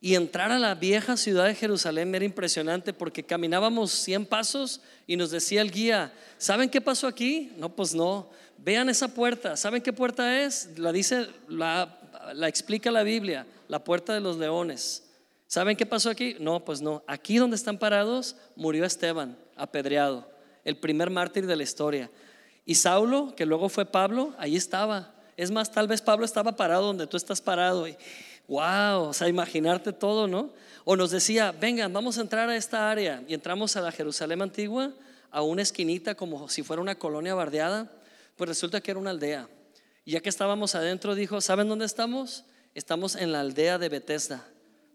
Y 0.00 0.14
entrar 0.14 0.50
a 0.50 0.58
la 0.58 0.74
vieja 0.74 1.18
ciudad 1.18 1.44
de 1.44 1.54
Jerusalén 1.54 2.14
era 2.14 2.24
impresionante 2.24 2.94
porque 2.94 3.22
caminábamos 3.22 3.90
100 3.90 4.24
pasos 4.24 4.80
y 5.06 5.16
nos 5.16 5.30
decía 5.30 5.60
el 5.60 5.70
guía, 5.70 6.12
¿saben 6.38 6.70
qué 6.70 6.80
pasó 6.80 7.06
aquí? 7.06 7.52
No, 7.58 7.74
pues 7.76 7.94
no. 7.94 8.30
Vean 8.56 8.88
esa 8.88 9.08
puerta. 9.08 9.58
¿Saben 9.58 9.82
qué 9.82 9.92
puerta 9.92 10.40
es? 10.40 10.70
La 10.78 10.90
dice, 10.90 11.28
la, 11.48 11.98
la 12.32 12.48
explica 12.48 12.90
la 12.90 13.02
Biblia, 13.02 13.46
la 13.68 13.84
puerta 13.84 14.14
de 14.14 14.20
los 14.20 14.38
leones. 14.38 15.09
¿Saben 15.50 15.76
qué 15.76 15.84
pasó 15.84 16.10
aquí? 16.10 16.36
No, 16.38 16.64
pues 16.64 16.80
no. 16.80 17.02
Aquí 17.08 17.38
donde 17.38 17.56
están 17.56 17.76
parados 17.76 18.36
murió 18.54 18.84
Esteban, 18.84 19.36
apedreado, 19.56 20.30
el 20.64 20.76
primer 20.76 21.10
mártir 21.10 21.44
de 21.44 21.56
la 21.56 21.64
historia. 21.64 22.08
Y 22.64 22.76
Saulo, 22.76 23.34
que 23.34 23.46
luego 23.46 23.68
fue 23.68 23.84
Pablo, 23.84 24.32
ahí 24.38 24.54
estaba. 24.54 25.12
Es 25.36 25.50
más, 25.50 25.72
tal 25.72 25.88
vez 25.88 26.02
Pablo 26.02 26.24
estaba 26.24 26.54
parado 26.54 26.86
donde 26.86 27.08
tú 27.08 27.16
estás 27.16 27.40
parado 27.40 27.88
y 27.88 27.96
Wow, 28.46 29.08
o 29.08 29.12
sea, 29.12 29.26
imaginarte 29.26 29.92
todo, 29.92 30.28
¿no? 30.28 30.50
O 30.84 30.94
nos 30.94 31.10
decía, 31.10 31.50
vengan, 31.50 31.92
vamos 31.92 32.18
a 32.18 32.20
entrar 32.20 32.48
a 32.48 32.54
esta 32.54 32.88
área 32.88 33.20
y 33.26 33.34
entramos 33.34 33.74
a 33.74 33.80
la 33.80 33.90
Jerusalén 33.90 34.42
antigua, 34.42 34.92
a 35.32 35.42
una 35.42 35.62
esquinita 35.62 36.14
como 36.14 36.48
si 36.48 36.62
fuera 36.62 36.80
una 36.80 36.94
colonia 36.94 37.34
bardeada, 37.34 37.90
pues 38.36 38.46
resulta 38.46 38.80
que 38.80 38.92
era 38.92 39.00
una 39.00 39.10
aldea. 39.10 39.48
Y 40.04 40.12
ya 40.12 40.20
que 40.20 40.28
estábamos 40.28 40.76
adentro, 40.76 41.16
dijo, 41.16 41.40
¿saben 41.40 41.68
dónde 41.68 41.86
estamos? 41.86 42.44
Estamos 42.72 43.16
en 43.16 43.32
la 43.32 43.40
aldea 43.40 43.78
de 43.78 43.88
Bethesda, 43.88 44.46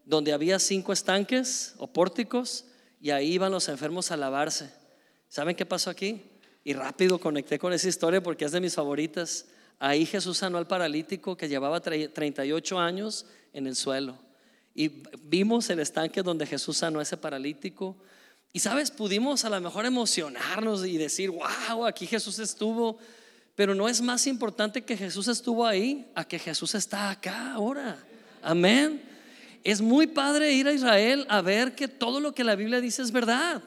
donde 0.05 0.33
había 0.33 0.59
cinco 0.59 0.93
estanques 0.93 1.73
o 1.77 1.87
pórticos 1.87 2.65
y 3.01 3.09
ahí 3.09 3.33
iban 3.33 3.51
los 3.51 3.67
enfermos 3.67 4.11
a 4.11 4.17
lavarse. 4.17 4.71
¿Saben 5.27 5.55
qué 5.55 5.65
pasó 5.65 5.89
aquí? 5.89 6.21
Y 6.63 6.73
rápido 6.73 7.19
conecté 7.19 7.59
con 7.59 7.73
esa 7.73 7.87
historia 7.87 8.21
porque 8.21 8.45
es 8.45 8.51
de 8.51 8.61
mis 8.61 8.75
favoritas. 8.75 9.45
Ahí 9.79 10.05
Jesús 10.05 10.37
sanó 10.37 10.57
al 10.57 10.67
paralítico 10.67 11.35
que 11.35 11.49
llevaba 11.49 11.81
38 11.81 12.79
años 12.79 13.25
en 13.53 13.67
el 13.67 13.75
suelo. 13.75 14.17
Y 14.73 15.03
vimos 15.23 15.69
el 15.69 15.79
estanque 15.79 16.21
donde 16.21 16.45
Jesús 16.45 16.77
sanó 16.77 16.99
a 16.99 17.03
ese 17.03 17.17
paralítico. 17.17 17.95
Y 18.53 18.59
sabes, 18.59 18.91
pudimos 18.91 19.45
a 19.45 19.49
lo 19.49 19.59
mejor 19.59 19.85
emocionarnos 19.85 20.85
y 20.85 20.97
decir, 20.97 21.29
wow, 21.29 21.85
aquí 21.85 22.07
Jesús 22.07 22.39
estuvo. 22.39 22.97
Pero 23.55 23.73
no 23.73 23.87
es 23.87 24.01
más 24.01 24.27
importante 24.27 24.83
que 24.83 24.97
Jesús 24.97 25.27
estuvo 25.27 25.65
ahí 25.65 26.09
a 26.15 26.25
que 26.25 26.39
Jesús 26.39 26.75
está 26.75 27.09
acá 27.09 27.53
ahora. 27.53 27.97
Amén. 28.41 29.14
Es 29.65 29.81
muy 29.81 30.05
padre 30.05 30.53
ir 30.53 30.67
a 30.67 30.73
Israel 30.73 31.25
a 31.27 31.41
ver 31.41 31.73
que 31.73 31.87
todo 31.87 32.19
lo 32.19 32.35
que 32.35 32.43
la 32.43 32.55
Biblia 32.55 32.79
dice 32.79 33.01
es 33.01 33.11
verdad. 33.11 33.63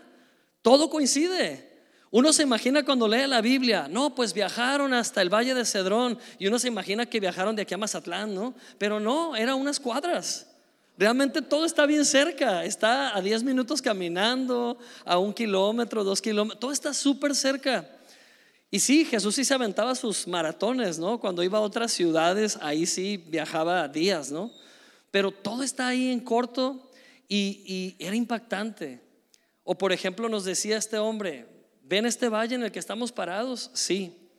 Todo 0.62 0.88
coincide. 0.88 1.68
Uno 2.12 2.32
se 2.32 2.44
imagina 2.44 2.84
cuando 2.84 3.08
lee 3.08 3.26
la 3.26 3.40
Biblia, 3.40 3.88
no, 3.90 4.14
pues 4.14 4.32
viajaron 4.32 4.94
hasta 4.94 5.20
el 5.20 5.28
Valle 5.28 5.54
de 5.54 5.64
Cedrón 5.64 6.16
y 6.38 6.46
uno 6.46 6.60
se 6.60 6.68
imagina 6.68 7.04
que 7.04 7.18
viajaron 7.18 7.56
de 7.56 7.62
aquí 7.62 7.74
a 7.74 7.78
Mazatlán, 7.78 8.32
¿no? 8.32 8.54
Pero 8.78 9.00
no, 9.00 9.34
eran 9.34 9.56
unas 9.56 9.80
cuadras. 9.80 10.46
Realmente 10.96 11.42
todo 11.42 11.64
está 11.64 11.84
bien 11.84 12.04
cerca, 12.04 12.64
está 12.64 13.16
a 13.16 13.20
10 13.20 13.42
minutos 13.42 13.82
caminando, 13.82 14.78
a 15.04 15.18
un 15.18 15.34
kilómetro, 15.34 16.04
dos 16.04 16.22
kilómetros, 16.22 16.60
todo 16.60 16.70
está 16.70 16.94
súper 16.94 17.34
cerca. 17.34 17.90
Y 18.70 18.78
sí, 18.78 19.04
Jesús 19.04 19.34
sí 19.34 19.44
se 19.44 19.54
aventaba 19.54 19.96
sus 19.96 20.28
maratones, 20.28 20.96
¿no? 21.00 21.18
Cuando 21.18 21.42
iba 21.42 21.58
a 21.58 21.62
otras 21.62 21.90
ciudades, 21.90 22.56
ahí 22.62 22.86
sí 22.86 23.16
viajaba 23.16 23.88
días, 23.88 24.30
¿no? 24.30 24.52
Pero 25.10 25.30
todo 25.30 25.62
está 25.62 25.88
ahí 25.88 26.10
en 26.10 26.20
corto 26.20 26.90
y, 27.28 27.96
era 27.98 28.16
impactante. 28.16 29.00
O 29.64 29.76
por 29.76 29.92
ejemplo 29.92 30.28
nos 30.28 30.44
decía 30.44 30.76
este 30.76 30.98
hombre, 30.98 31.46
¿ven 31.82 32.06
este 32.06 32.28
valle 32.28 32.54
en 32.54 32.62
el 32.62 32.72
que 32.72 32.78
estamos 32.78 33.12
parados? 33.12 33.70
Sí. 33.74 34.30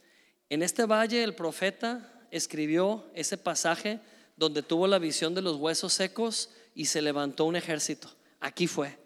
En 0.50 0.64
este 0.64 0.86
valle 0.86 1.24
el 1.24 1.36
profeta 1.36 2.12
escribió 2.32 3.06
ese 3.14 3.38
pasaje 3.38 4.00
donde 4.36 4.64
tuvo 4.64 4.88
la 4.88 5.00
visión 5.00 5.36
de 5.36 5.42
los 5.42 5.58
huesos 5.58 5.94
secos 5.94 6.50
y 6.74 6.86
se 6.86 7.02
levantó 7.02 7.46
un 7.46 7.56
ejército. 7.56 8.10
Aquí 8.40 8.68
fue. 8.68 8.98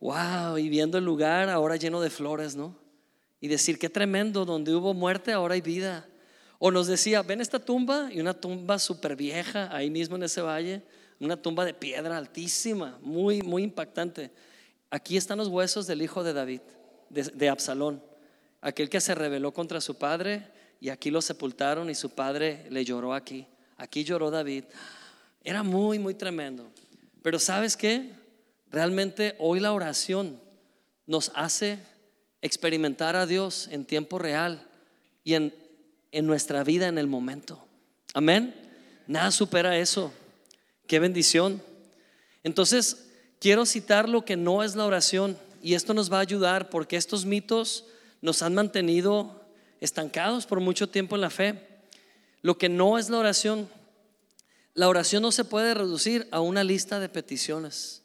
Wow, 0.00 0.58
y 0.58 0.68
viendo 0.68 0.98
el 0.98 1.04
lugar 1.04 1.48
ahora 1.48 1.76
lleno 1.76 2.00
de 2.00 2.10
flores, 2.10 2.56
¿no? 2.56 2.76
Y 3.40 3.48
decir, 3.48 3.78
qué 3.78 3.88
tremendo, 3.88 4.44
donde 4.44 4.74
hubo 4.74 4.94
muerte 4.94 5.32
ahora 5.32 5.54
hay 5.54 5.60
vida. 5.60 6.06
O 6.64 6.70
nos 6.70 6.86
decía, 6.86 7.22
ven 7.22 7.40
esta 7.40 7.58
tumba 7.58 8.08
y 8.12 8.20
una 8.20 8.34
tumba 8.34 8.78
súper 8.78 9.16
vieja 9.16 9.68
ahí 9.74 9.90
mismo 9.90 10.14
en 10.14 10.22
ese 10.22 10.42
valle, 10.42 10.80
una 11.18 11.36
tumba 11.36 11.64
de 11.64 11.74
piedra 11.74 12.16
altísima, 12.16 13.00
muy, 13.02 13.42
muy 13.42 13.64
impactante. 13.64 14.30
Aquí 14.88 15.16
están 15.16 15.38
los 15.38 15.48
huesos 15.48 15.88
del 15.88 16.02
hijo 16.02 16.22
de 16.22 16.32
David, 16.32 16.60
de, 17.10 17.48
Absalón, 17.48 18.00
aquel 18.60 18.88
que 18.88 19.00
se 19.00 19.12
rebeló 19.16 19.52
contra 19.52 19.80
su 19.80 19.96
padre 19.96 20.46
y 20.78 20.90
aquí 20.90 21.10
lo 21.10 21.20
sepultaron 21.20 21.90
y 21.90 21.96
su 21.96 22.10
padre 22.10 22.68
le 22.70 22.84
lloró 22.84 23.12
aquí. 23.12 23.44
Aquí 23.76 24.04
lloró 24.04 24.30
David. 24.30 24.62
Era 25.42 25.64
muy, 25.64 25.98
muy 25.98 26.14
tremendo. 26.14 26.70
Pero 27.22 27.40
¿sabes 27.40 27.76
qué? 27.76 28.12
Realmente 28.70 29.34
hoy 29.40 29.58
la 29.58 29.72
oración 29.72 30.40
nos 31.08 31.32
hace 31.34 31.80
experimentar 32.40 33.16
a 33.16 33.26
Dios 33.26 33.66
en 33.72 33.84
tiempo 33.84 34.20
real 34.20 34.64
y 35.24 35.34
en, 35.34 35.61
en 36.12 36.26
nuestra 36.26 36.62
vida 36.62 36.86
en 36.86 36.98
el 36.98 37.06
momento. 37.06 37.66
Amén. 38.14 38.54
Nada 39.06 39.30
supera 39.30 39.76
eso. 39.78 40.12
Qué 40.86 40.98
bendición. 40.98 41.62
Entonces, 42.44 43.08
quiero 43.40 43.66
citar 43.66 44.08
lo 44.08 44.24
que 44.24 44.36
no 44.36 44.62
es 44.62 44.76
la 44.76 44.84
oración 44.84 45.36
y 45.62 45.74
esto 45.74 45.94
nos 45.94 46.12
va 46.12 46.18
a 46.18 46.22
ayudar 46.22 46.70
porque 46.70 46.96
estos 46.96 47.24
mitos 47.24 47.86
nos 48.20 48.42
han 48.42 48.54
mantenido 48.54 49.42
estancados 49.80 50.46
por 50.46 50.60
mucho 50.60 50.88
tiempo 50.88 51.16
en 51.16 51.22
la 51.22 51.30
fe. 51.30 51.66
Lo 52.42 52.58
que 52.58 52.68
no 52.68 52.98
es 52.98 53.08
la 53.08 53.18
oración, 53.18 53.68
la 54.74 54.88
oración 54.88 55.22
no 55.22 55.32
se 55.32 55.44
puede 55.44 55.74
reducir 55.74 56.28
a 56.30 56.40
una 56.40 56.64
lista 56.64 57.00
de 57.00 57.08
peticiones. 57.08 58.02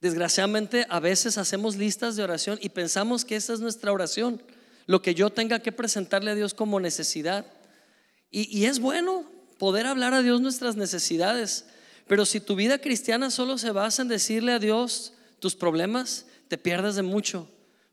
Desgraciadamente 0.00 0.86
a 0.90 1.00
veces 1.00 1.38
hacemos 1.38 1.76
listas 1.76 2.16
de 2.16 2.22
oración 2.22 2.58
y 2.60 2.68
pensamos 2.68 3.24
que 3.24 3.36
esa 3.36 3.54
es 3.54 3.60
nuestra 3.60 3.92
oración, 3.92 4.42
lo 4.86 5.02
que 5.02 5.14
yo 5.14 5.30
tenga 5.30 5.60
que 5.60 5.72
presentarle 5.72 6.32
a 6.32 6.34
Dios 6.34 6.54
como 6.54 6.80
necesidad. 6.80 7.46
Y, 8.30 8.64
es 8.64 8.80
bueno 8.80 9.24
poder 9.58 9.86
hablar 9.86 10.12
a 10.12 10.22
Dios 10.22 10.40
nuestras 10.40 10.76
necesidades, 10.76 11.66
pero 12.08 12.26
si 12.26 12.40
tu 12.40 12.56
vida 12.56 12.78
cristiana 12.78 13.30
solo 13.30 13.58
se 13.58 13.70
basa 13.70 14.02
en 14.02 14.08
decirle 14.08 14.52
a 14.52 14.58
Dios 14.58 15.12
tus 15.38 15.54
problemas, 15.54 16.26
te 16.48 16.58
pierdes 16.58 16.96
de 16.96 17.02
mucho 17.02 17.48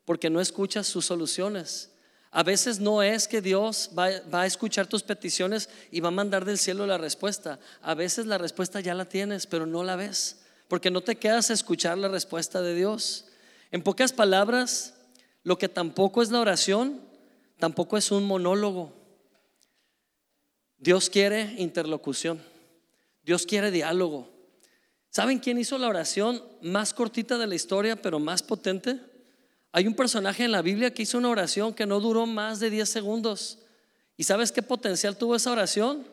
porque 0.05 0.29
no 0.29 0.41
escuchas 0.41 0.87
sus 0.87 1.05
soluciones. 1.05 1.91
A 2.31 2.43
veces 2.43 2.79
no 2.79 3.03
es 3.03 3.27
que 3.27 3.41
Dios 3.41 3.91
va, 3.97 4.07
a 4.31 4.45
escuchar 4.45 4.87
tus 4.87 5.03
peticiones 5.03 5.69
y 5.91 5.99
va 5.99 6.07
a 6.07 6.11
mandar 6.11 6.45
del 6.45 6.57
cielo 6.57 6.87
la 6.87 6.97
respuesta. 6.97 7.59
A 7.81 7.93
veces 7.93 8.25
la 8.25 8.37
respuesta 8.37 8.79
ya 8.79 8.95
la 8.95 9.05
tienes, 9.05 9.47
pero 9.47 9.65
no 9.65 9.83
la 9.83 9.97
ves, 9.97 10.37
porque 10.69 10.91
no 10.91 11.01
te 11.01 11.17
quedas 11.17 11.49
a 11.49 11.53
escuchar 11.53 11.97
la 11.97 12.07
respuesta 12.07 12.61
de 12.61 12.73
Dios. 12.73 13.25
En 13.69 13.83
pocas 13.83 14.13
palabras, 14.13 14.93
lo 15.43 15.57
que 15.57 15.69
tampoco 15.69 16.21
es 16.21 16.31
la 16.31 16.39
oración, 16.39 17.01
tampoco 17.57 17.97
es 17.97 18.11
un 18.11 18.25
monólogo. 18.25 18.93
Dios 20.77 21.09
quiere 21.09 21.55
interlocución. 21.57 22.41
Dios 23.23 23.45
quiere 23.45 23.71
diálogo. 23.71 24.27
¿Saben 25.09 25.39
quién 25.39 25.57
hizo 25.57 25.77
la 25.77 25.87
oración 25.87 26.41
más 26.61 26.93
cortita 26.93 27.37
de 27.37 27.45
la 27.45 27.55
historia, 27.55 27.95
pero 27.95 28.19
más 28.19 28.41
potente? 28.41 28.99
Hay 29.71 29.87
un 29.87 29.93
personaje 29.93 30.43
en 30.43 30.51
la 30.51 30.61
Biblia 30.61 30.93
que 30.93 31.03
hizo 31.03 31.17
una 31.17 31.29
oración 31.29 31.73
que 31.73 31.85
no 31.85 31.99
duró 31.99 32.25
más 32.25 32.59
de 32.59 32.69
10 32.69 32.89
segundos. 32.89 33.59
¿Y 34.17 34.23
sabes 34.23 34.51
qué 34.51 34.61
potencial 34.61 35.17
tuvo 35.17 35.35
esa 35.35 35.51
oración? 35.51 36.05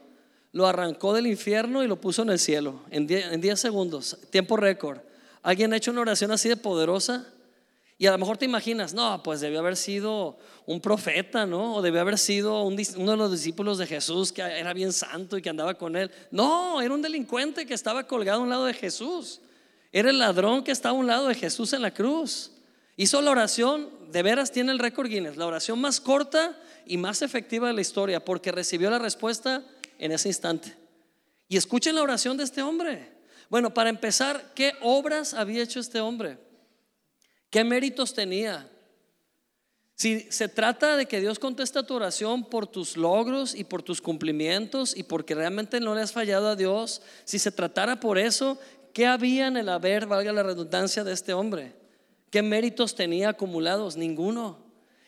Lo 0.52 0.66
arrancó 0.66 1.12
del 1.12 1.26
infierno 1.26 1.82
y 1.82 1.88
lo 1.88 2.00
puso 2.00 2.22
en 2.22 2.30
el 2.30 2.38
cielo 2.38 2.80
en 2.90 3.06
10, 3.06 3.60
segundos, 3.60 4.18
tiempo 4.30 4.56
récord. 4.56 5.00
¿Alguien 5.42 5.72
ha 5.72 5.76
hecho 5.76 5.90
una 5.90 6.00
oración 6.00 6.30
así 6.30 6.48
de 6.48 6.56
poderosa? 6.56 7.26
Y 8.00 8.06
a 8.06 8.12
lo 8.12 8.18
mejor 8.18 8.36
te 8.36 8.44
imaginas, 8.44 8.94
no, 8.94 9.20
pues 9.24 9.40
debió 9.40 9.58
haber 9.58 9.76
sido 9.76 10.38
un 10.66 10.80
profeta, 10.80 11.46
¿no? 11.46 11.74
O 11.74 11.82
debió 11.82 12.00
haber 12.00 12.16
sido 12.16 12.62
uno 12.62 13.10
de 13.10 13.16
los 13.16 13.32
discípulos 13.32 13.76
de 13.76 13.88
Jesús 13.88 14.30
que 14.30 14.40
era 14.40 14.72
bien 14.72 14.92
santo 14.92 15.36
y 15.36 15.42
que 15.42 15.50
andaba 15.50 15.74
con 15.74 15.96
él. 15.96 16.08
No, 16.30 16.80
era 16.80 16.94
un 16.94 17.02
delincuente 17.02 17.66
que 17.66 17.74
estaba 17.74 18.06
colgado 18.06 18.38
a 18.38 18.42
un 18.44 18.50
lado 18.50 18.66
de 18.66 18.74
Jesús. 18.74 19.40
Era 19.90 20.10
el 20.10 20.18
ladrón 20.20 20.62
que 20.62 20.70
estaba 20.70 20.96
a 20.96 21.00
un 21.00 21.08
lado 21.08 21.26
de 21.26 21.34
Jesús 21.34 21.72
en 21.72 21.82
la 21.82 21.92
cruz. 21.92 22.52
Hizo 22.96 23.20
la 23.20 23.32
oración, 23.32 23.90
de 24.12 24.22
veras 24.22 24.52
tiene 24.52 24.70
el 24.70 24.78
récord 24.78 25.08
Guinness, 25.08 25.36
la 25.36 25.46
oración 25.46 25.80
más 25.80 26.00
corta 26.00 26.56
y 26.86 26.98
más 26.98 27.22
efectiva 27.22 27.66
de 27.66 27.74
la 27.74 27.80
historia, 27.80 28.24
porque 28.24 28.52
recibió 28.52 28.90
la 28.90 29.00
respuesta 29.00 29.64
en 29.98 30.12
ese 30.12 30.28
instante. 30.28 30.76
Y 31.48 31.56
escuchen 31.56 31.96
la 31.96 32.02
oración 32.02 32.36
de 32.36 32.44
este 32.44 32.62
hombre. 32.62 33.10
Bueno, 33.50 33.74
para 33.74 33.90
empezar, 33.90 34.52
¿qué 34.54 34.74
obras 34.82 35.34
había 35.34 35.62
hecho 35.64 35.80
este 35.80 36.00
hombre? 36.00 36.38
¿Qué 37.50 37.64
méritos 37.64 38.14
tenía? 38.14 38.68
Si 39.94 40.20
se 40.30 40.48
trata 40.48 40.96
de 40.96 41.06
que 41.06 41.20
Dios 41.20 41.40
contesta 41.40 41.82
tu 41.82 41.94
oración 41.94 42.44
por 42.44 42.68
tus 42.68 42.96
logros 42.96 43.54
y 43.54 43.64
por 43.64 43.82
tus 43.82 44.00
cumplimientos 44.00 44.96
y 44.96 45.02
porque 45.02 45.34
realmente 45.34 45.80
no 45.80 45.94
le 45.94 46.02
has 46.02 46.12
fallado 46.12 46.48
a 46.48 46.56
Dios, 46.56 47.02
si 47.24 47.40
se 47.40 47.50
tratara 47.50 47.98
por 47.98 48.16
eso, 48.16 48.60
¿qué 48.92 49.06
había 49.06 49.48
en 49.48 49.56
el 49.56 49.68
haber, 49.68 50.06
valga 50.06 50.32
la 50.32 50.44
redundancia, 50.44 51.02
de 51.02 51.12
este 51.12 51.32
hombre? 51.32 51.74
¿Qué 52.30 52.42
méritos 52.42 52.94
tenía 52.94 53.30
acumulados? 53.30 53.96
Ninguno. 53.96 54.58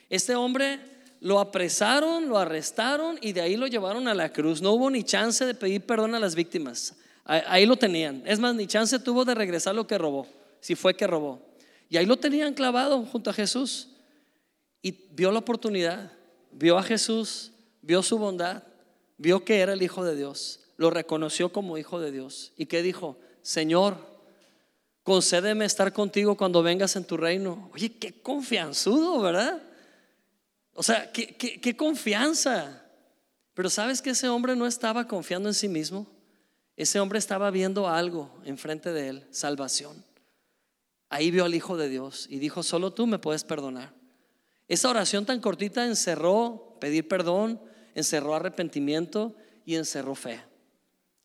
Este 0.09 0.35
hombre 0.35 0.81
lo 1.21 1.39
apresaron, 1.39 2.29
lo 2.29 2.39
arrestaron 2.39 3.19
y 3.21 3.33
de 3.33 3.43
ahí 3.43 3.57
lo 3.57 3.69
llevaron 3.69 4.09
a 4.09 4.15
la 4.15 4.33
cruz. 4.33 4.61
No 4.61 4.73
hubo 4.73 4.91
ni 4.91 5.05
chance 5.05 5.45
de 5.45 5.55
pedir 5.55 5.83
perdón 5.83 6.17
a 6.17 6.19
las 6.19 6.35
víctimas. 6.35 6.97
Ahí 7.25 7.65
lo 7.65 7.77
tenían. 7.77 8.25
Es 8.27 8.41
más, 8.41 8.57
ni 8.57 8.67
chance 8.67 8.99
tuvo 8.99 9.25
de 9.25 9.37
regresar 9.37 9.75
lo 9.75 9.87
que 9.87 9.99
robó, 9.99 10.27
si 10.61 10.75
fue 10.75 10.97
que 10.97 11.07
robó. 11.07 11.50
Y 11.91 11.97
ahí 11.97 12.07
lo 12.07 12.17
tenían 12.17 12.55
clavado 12.55 13.05
junto 13.05 13.29
a 13.29 13.35
Jesús. 13.35 13.89
Y 14.81 14.93
vio 15.11 15.31
la 15.33 15.41
oportunidad, 15.41 16.13
vio 16.53 16.79
a 16.79 16.83
Jesús, 16.83 17.53
vio 17.83 18.03
su 18.03 18.17
bondad, 18.17 18.63
vio 19.19 19.45
que 19.45 19.59
era 19.59 19.75
el 19.75 19.83
Hijo 19.83 20.05
de 20.05 20.17
Dios, 20.17 20.61
lo 20.79 20.89
reconoció 20.89 21.53
como 21.53 21.77
Hijo 21.77 22.01
de 22.01 22.13
Dios. 22.13 22.53
¿Y 22.57 22.67
qué 22.67 22.83
dijo? 22.83 23.19
Señor, 23.43 23.99
concédeme 25.03 25.65
estar 25.65 25.93
contigo 25.93 26.37
cuando 26.37 26.63
vengas 26.63 26.97
en 26.97 27.05
tu 27.05 27.17
reino. 27.17 27.71
Oye, 27.75 27.93
qué 27.93 28.23
confianzudo, 28.23 29.21
¿verdad? 29.21 29.61
O 30.75 30.83
sea, 30.83 31.13
qué, 31.13 31.37
qué, 31.37 31.77
confianza. 31.77 32.83
Pero 33.53 33.69
sabes 33.69 34.01
que 34.01 34.11
ese 34.11 34.29
hombre 34.29 34.55
no 34.57 34.67
estaba 34.67 35.07
confiando 35.07 35.49
en 35.49 35.55
sí 35.55 35.69
mismo. 35.69 36.07
ese 36.77 37.01
hombre 37.01 37.19
estaba 37.19 37.51
viendo 37.51 37.89
algo 37.89 38.31
enfrente 38.45 38.93
de 38.93 39.09
él, 39.09 39.27
salvación. 39.33 40.03
Ahí 41.11 41.31
vio 41.31 41.45
al 41.45 41.55
Hijo 41.55 41.77
de 41.77 41.89
Dios 41.89 42.27
y 42.31 42.39
dijo, 42.39 42.63
solo 42.63 42.93
tú 42.93 43.07
me 43.07 43.19
puedes 43.19 43.45
perdonar. 43.45 43.93
Esa 44.69 44.89
oración 44.89 45.27
tan 45.27 45.41
cortita 45.41 45.85
encerró 45.85 46.79
pedir 46.81 47.09
perdón, 47.09 47.61
encerró 47.95 48.37
arrepentimiento 48.37 49.35
y 49.67 49.75
encerró 49.75 50.15
fe. 50.15 50.41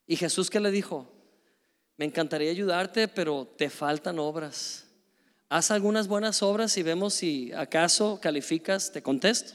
Y 0.06 0.16
Jesús 0.16 0.50
que 0.50 0.58
le 0.58 0.72
dijo, 0.72 1.12
me 1.96 2.04
encantaría 2.04 2.50
ayudarte, 2.50 3.06
pero 3.06 3.46
te 3.56 3.70
faltan 3.70 4.18
obras. 4.18 4.88
Haz 5.48 5.70
algunas 5.70 6.08
buenas 6.08 6.42
obras 6.42 6.76
y 6.76 6.82
vemos 6.82 7.14
si 7.14 7.52
acaso 7.52 8.18
calificas, 8.20 8.90
te 8.90 9.00
contesto. 9.02 9.54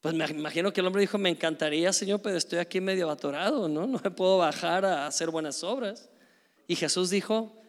Pues 0.00 0.16
me 0.16 0.26
imagino 0.26 0.72
que 0.72 0.80
el 0.80 0.86
hombre 0.88 1.02
dijo, 1.02 1.16
me 1.16 1.30
encantaría, 1.30 1.92
Señor, 1.92 2.20
pero 2.20 2.36
estoy 2.36 2.58
aquí 2.58 2.80
medio 2.80 3.08
atorado, 3.08 3.68
¿no? 3.68 3.86
No 3.86 4.00
me 4.02 4.10
puedo 4.10 4.38
bajar 4.38 4.84
a 4.84 5.06
hacer 5.06 5.30
buenas 5.30 5.62
obras. 5.62 6.10
Y 6.66 6.74
Jesús 6.74 7.10
dijo, 7.10 7.61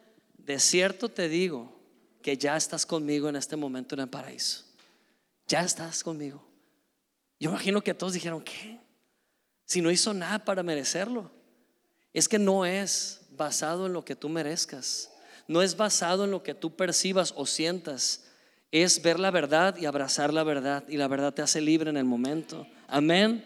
de 0.45 0.59
cierto 0.59 1.09
te 1.09 1.29
digo 1.29 1.73
que 2.21 2.37
ya 2.37 2.55
estás 2.55 2.85
conmigo 2.85 3.29
en 3.29 3.35
este 3.35 3.55
momento 3.55 3.95
en 3.95 4.01
el 4.01 4.09
paraíso. 4.09 4.63
Ya 5.47 5.61
estás 5.61 6.03
conmigo. 6.03 6.43
Yo 7.39 7.49
imagino 7.49 7.81
que 7.81 7.93
todos 7.93 8.13
dijeron, 8.13 8.41
¿qué? 8.41 8.79
Si 9.65 9.81
no 9.81 9.91
hizo 9.91 10.13
nada 10.13 10.39
para 10.39 10.63
merecerlo. 10.63 11.31
Es 12.13 12.27
que 12.29 12.39
no 12.39 12.65
es 12.65 13.21
basado 13.31 13.87
en 13.87 13.93
lo 13.93 14.05
que 14.05 14.15
tú 14.15 14.29
merezcas. 14.29 15.11
No 15.47 15.61
es 15.61 15.75
basado 15.75 16.25
en 16.25 16.31
lo 16.31 16.43
que 16.43 16.53
tú 16.53 16.75
percibas 16.75 17.33
o 17.35 17.45
sientas. 17.45 18.25
Es 18.71 19.01
ver 19.01 19.19
la 19.19 19.31
verdad 19.31 19.75
y 19.77 19.85
abrazar 19.85 20.33
la 20.33 20.43
verdad. 20.43 20.83
Y 20.87 20.97
la 20.97 21.07
verdad 21.07 21.33
te 21.33 21.41
hace 21.41 21.59
libre 21.59 21.89
en 21.89 21.97
el 21.97 22.05
momento. 22.05 22.67
Amén. 22.87 23.43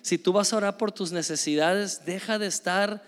Si 0.00 0.18
tú 0.18 0.32
vas 0.32 0.52
a 0.52 0.56
orar 0.56 0.76
por 0.76 0.92
tus 0.92 1.12
necesidades, 1.12 2.04
deja 2.04 2.38
de 2.38 2.46
estar 2.46 3.02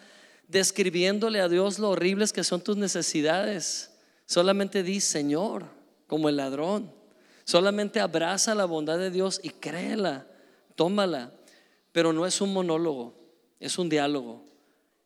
describiéndole 0.48 1.40
a 1.40 1.48
Dios 1.48 1.78
lo 1.78 1.90
horribles 1.90 2.32
que 2.32 2.44
son 2.44 2.60
tus 2.60 2.76
necesidades. 2.76 3.90
Solamente 4.26 4.82
di, 4.82 5.00
Señor, 5.00 5.66
como 6.06 6.28
el 6.28 6.36
ladrón. 6.36 6.92
Solamente 7.44 8.00
abraza 8.00 8.54
la 8.54 8.64
bondad 8.64 8.98
de 8.98 9.10
Dios 9.10 9.40
y 9.42 9.50
créela, 9.50 10.26
tómala. 10.74 11.32
Pero 11.92 12.12
no 12.12 12.26
es 12.26 12.40
un 12.40 12.52
monólogo, 12.52 13.14
es 13.60 13.78
un 13.78 13.88
diálogo. 13.88 14.44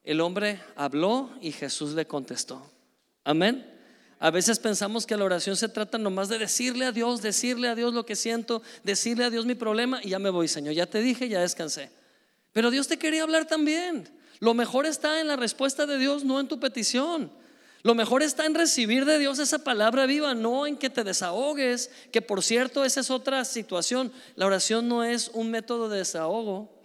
El 0.03 0.21
hombre 0.21 0.61
habló 0.77 1.31
y 1.41 1.53
Jesús 1.53 1.93
le 1.93 2.07
contestó. 2.07 2.71
Amén. 3.25 3.67
A 4.19 4.31
veces 4.31 4.59
pensamos 4.59 5.07
que 5.07 5.17
la 5.17 5.25
oración 5.25 5.57
se 5.57 5.69
trata 5.69 5.97
nomás 5.97 6.29
de 6.29 6.39
decirle 6.39 6.85
a 6.85 6.93
Dios, 6.93 7.23
decirle 7.23 7.69
a 7.69 7.75
Dios 7.75 7.95
lo 7.95 8.05
que 8.05 8.17
siento, 8.17 8.63
decirle 8.85 9.25
a 9.25 9.31
Dios 9.31 9.47
mi 9.47 9.55
problema 9.55 10.01
y 10.03 10.11
ya 10.11 10.19
me 10.19 10.31
voy, 10.31 10.49
Señor. 10.49 10.75
Ya 10.75 10.87
te 10.87 11.01
dije, 11.01 11.29
ya 11.29 11.41
descansé. 11.41 11.91
Pero 12.53 12.71
Dios 12.71 12.89
te 12.89 12.99
quería 12.99 13.23
hablar 13.23 13.47
también. 13.47 14.09
Lo 14.41 14.55
mejor 14.55 14.87
está 14.87 15.21
en 15.21 15.29
la 15.29 15.37
respuesta 15.37 15.87
de 15.87 15.99
Dios, 15.99 16.25
no 16.25 16.41
en 16.41 16.49
tu 16.49 16.59
petición. 16.59 17.31
Lo 17.83 17.95
mejor 17.95 18.23
está 18.23 18.45
en 18.45 18.55
recibir 18.55 19.05
de 19.05 19.19
Dios 19.19 19.39
esa 19.39 19.61
palabra 19.61 20.07
viva, 20.07 20.35
no 20.35 20.67
en 20.67 20.77
que 20.77 20.91
te 20.91 21.05
desahogues, 21.05 21.91
que 22.11 22.21
por 22.21 22.43
cierto 22.43 22.85
esa 22.85 23.01
es 23.01 23.11
otra 23.11 23.45
situación. 23.45 24.13
La 24.37 24.47
oración 24.47 24.89
no 24.89 25.05
es 25.05 25.31
un 25.33 25.51
método 25.51 25.89
de 25.89 25.99
desahogo, 25.99 26.81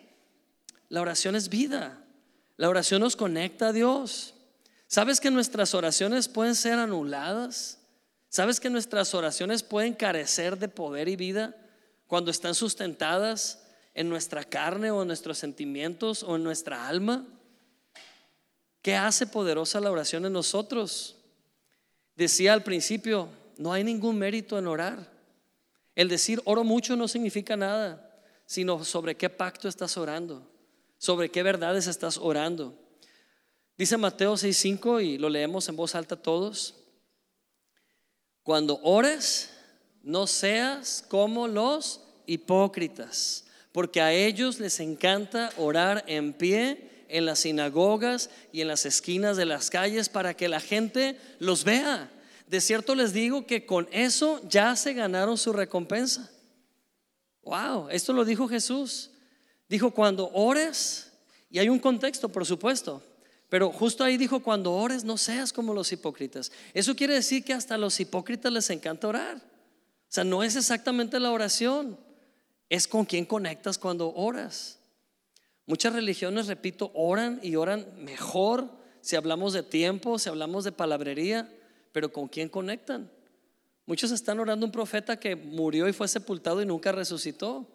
la 0.90 1.02
oración 1.02 1.36
es 1.36 1.50
vida. 1.50 2.02
La 2.58 2.70
oración 2.70 3.02
nos 3.02 3.16
conecta 3.16 3.70
a 3.70 3.74
Dios. 3.74 4.34
¿Sabes 4.88 5.20
que 5.20 5.32
nuestras 5.32 5.74
oraciones 5.74 6.30
pueden 6.30 6.56
ser 6.56 6.80
anuladas? 6.80 7.80
¿Sabes 8.30 8.60
que 8.60 8.70
nuestras 8.70 9.14
oraciones 9.14 9.64
pueden 9.64 9.94
carecer 9.94 10.58
de 10.58 10.70
poder 10.70 11.10
y 11.10 11.16
vida 11.16 11.56
cuando 12.08 12.32
están 12.32 12.56
sustentadas 12.56 13.64
en 13.94 14.08
nuestra 14.08 14.44
carne 14.44 14.92
o 14.92 15.02
en 15.02 15.08
nuestros 15.08 15.38
sentimientos 15.38 16.24
o 16.24 16.36
en 16.36 16.44
nuestra 16.44 16.88
alma? 16.88 17.26
¿Qué 18.86 18.94
hace 18.94 19.26
poderosa 19.26 19.80
la 19.80 19.90
oración 19.90 20.28
en 20.28 20.34
nosotros? 20.34 21.16
Decía 22.16 22.54
al 22.54 22.62
principio, 22.62 23.30
no 23.58 23.74
hay 23.74 23.84
ningún 23.84 24.16
mérito 24.16 24.60
en 24.60 24.68
orar. 24.68 25.10
El 25.96 26.08
decir 26.08 26.40
oro 26.46 26.64
mucho 26.64 26.96
no 26.96 27.08
significa 27.08 27.58
nada, 27.58 28.22
sino 28.46 28.84
sobre 28.84 29.16
qué 29.16 29.28
pacto 29.28 29.68
estás 29.68 29.98
orando 29.98 30.48
sobre 30.98 31.30
qué 31.30 31.44
verdades 31.44 31.88
estás 31.88 32.18
orando. 32.18 32.74
Dice 33.78 33.98
Mateo 33.98 34.34
6:5 34.38 35.02
y 35.04 35.18
lo 35.18 35.30
leemos 35.30 35.68
en 35.70 35.76
voz 35.76 35.96
alta 35.96 36.16
todos. 36.16 36.76
Cuando 38.44 38.80
ores, 38.82 39.52
no 40.02 40.28
seas 40.28 41.04
como 41.08 41.48
los 41.48 42.02
hipócritas, 42.26 43.46
porque 43.72 44.02
a 44.02 44.14
ellos 44.14 44.60
les 44.60 44.80
encanta 44.80 45.52
orar 45.58 46.04
en 46.08 46.34
pie 46.34 46.95
en 47.10 47.26
las 47.26 47.40
sinagogas 47.40 48.30
y 48.52 48.62
en 48.62 48.68
las 48.68 48.86
esquinas 48.86 49.38
de 49.38 49.46
las 49.46 49.70
calles 49.70 50.10
para 50.10 50.36
que 50.36 50.48
la 50.48 50.60
gente 50.60 51.20
los 51.40 51.64
vea. 51.64 52.12
De 52.48 52.62
cierto 52.62 52.96
les 52.96 53.14
digo 53.14 53.46
que 53.46 53.66
con 53.66 53.88
eso 53.92 54.42
ya 54.48 54.76
se 54.76 54.94
ganaron 54.94 55.38
su 55.38 55.54
recompensa. 55.54 56.32
Wow, 57.44 57.90
esto 57.90 58.14
lo 58.14 58.26
dijo 58.26 58.48
Jesús. 58.48 59.12
Dijo, 59.68 59.92
cuando 59.92 60.30
ores, 60.32 61.12
y 61.50 61.60
hay 61.60 61.70
un 61.70 61.80
contexto, 61.80 62.30
por 62.30 62.46
supuesto, 62.46 63.02
pero 63.50 63.72
justo 63.72 64.04
ahí 64.04 64.18
dijo, 64.18 64.42
cuando 64.42 64.74
ores 64.74 65.04
no 65.04 65.18
seas 65.18 65.54
como 65.54 65.74
los 65.74 65.92
hipócritas. 65.92 66.52
Eso 66.74 66.96
quiere 66.96 67.14
decir 67.14 67.44
que 67.44 67.54
hasta 67.54 67.76
a 67.76 67.78
los 67.80 68.00
hipócritas 68.00 68.52
les 68.52 68.70
encanta 68.70 69.08
orar. 69.08 69.38
O 69.38 69.42
sea, 70.16 70.24
no 70.24 70.44
es 70.44 70.56
exactamente 70.56 71.20
la 71.20 71.32
oración, 71.32 71.98
es 72.70 72.88
con 72.88 73.06
quién 73.06 73.26
conectas 73.26 73.78
cuando 73.78 74.14
oras. 74.14 74.80
Muchas 75.68 75.94
religiones, 75.94 76.48
repito, 76.48 76.92
oran 76.94 77.40
y 77.42 77.56
oran 77.56 77.88
mejor 77.98 78.70
si 79.02 79.16
hablamos 79.16 79.54
de 79.54 79.64
tiempo, 79.64 80.20
si 80.20 80.30
hablamos 80.30 80.64
de 80.64 80.72
palabrería, 80.72 81.52
pero 81.92 82.12
¿con 82.12 82.28
quién 82.28 82.50
conectan? 82.50 83.10
Muchos 83.86 84.12
están 84.12 84.40
orando 84.40 84.66
un 84.66 84.72
profeta 84.72 85.20
que 85.20 85.36
murió 85.36 85.88
y 85.88 85.94
fue 85.94 86.08
sepultado 86.08 86.62
y 86.62 86.66
nunca 86.66 86.92
resucitó. 86.92 87.68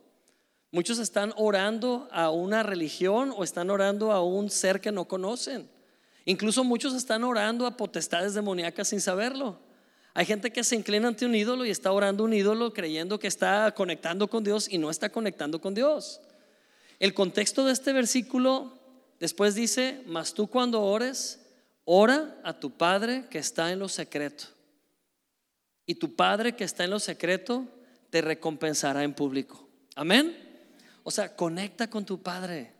Muchos 0.72 0.98
están 0.98 1.32
orando 1.36 2.08
a 2.12 2.30
una 2.30 2.62
religión 2.62 3.32
o 3.36 3.42
están 3.44 3.70
orando 3.70 4.12
a 4.12 4.22
un 4.22 4.50
ser 4.50 4.80
que 4.80 4.92
no 4.92 5.06
conocen. 5.06 5.68
Incluso 6.24 6.62
muchos 6.62 6.94
están 6.94 7.24
orando 7.24 7.66
a 7.66 7.76
potestades 7.76 8.34
demoníacas 8.34 8.88
sin 8.88 9.00
saberlo. 9.00 9.58
Hay 10.14 10.26
gente 10.26 10.52
que 10.52 10.64
se 10.64 10.76
inclina 10.76 11.08
ante 11.08 11.26
un 11.26 11.34
ídolo 11.34 11.64
y 11.64 11.70
está 11.70 11.92
orando 11.92 12.24
un 12.24 12.32
ídolo 12.32 12.72
creyendo 12.72 13.18
que 13.18 13.28
está 13.28 13.72
conectando 13.72 14.28
con 14.28 14.44
Dios 14.44 14.68
y 14.68 14.78
no 14.78 14.90
está 14.90 15.10
conectando 15.10 15.60
con 15.60 15.74
Dios. 15.74 16.20
El 17.00 17.14
contexto 17.14 17.64
de 17.64 17.72
este 17.72 17.92
versículo 17.92 18.78
después 19.18 19.54
dice, 19.54 20.02
mas 20.06 20.34
tú 20.34 20.48
cuando 20.48 20.82
ores, 20.82 21.40
ora 21.84 22.38
a 22.44 22.60
tu 22.60 22.70
Padre 22.76 23.24
que 23.30 23.38
está 23.38 23.72
en 23.72 23.78
lo 23.78 23.88
secreto. 23.88 24.44
Y 25.86 25.96
tu 25.96 26.14
Padre 26.14 26.54
que 26.54 26.64
está 26.64 26.84
en 26.84 26.90
lo 26.90 27.00
secreto 27.00 27.66
te 28.10 28.20
recompensará 28.20 29.02
en 29.02 29.14
público. 29.14 29.66
Amén. 29.96 30.36
O 31.02 31.10
sea, 31.10 31.34
conecta 31.34 31.88
con 31.88 32.04
tu 32.04 32.22
Padre. 32.22 32.74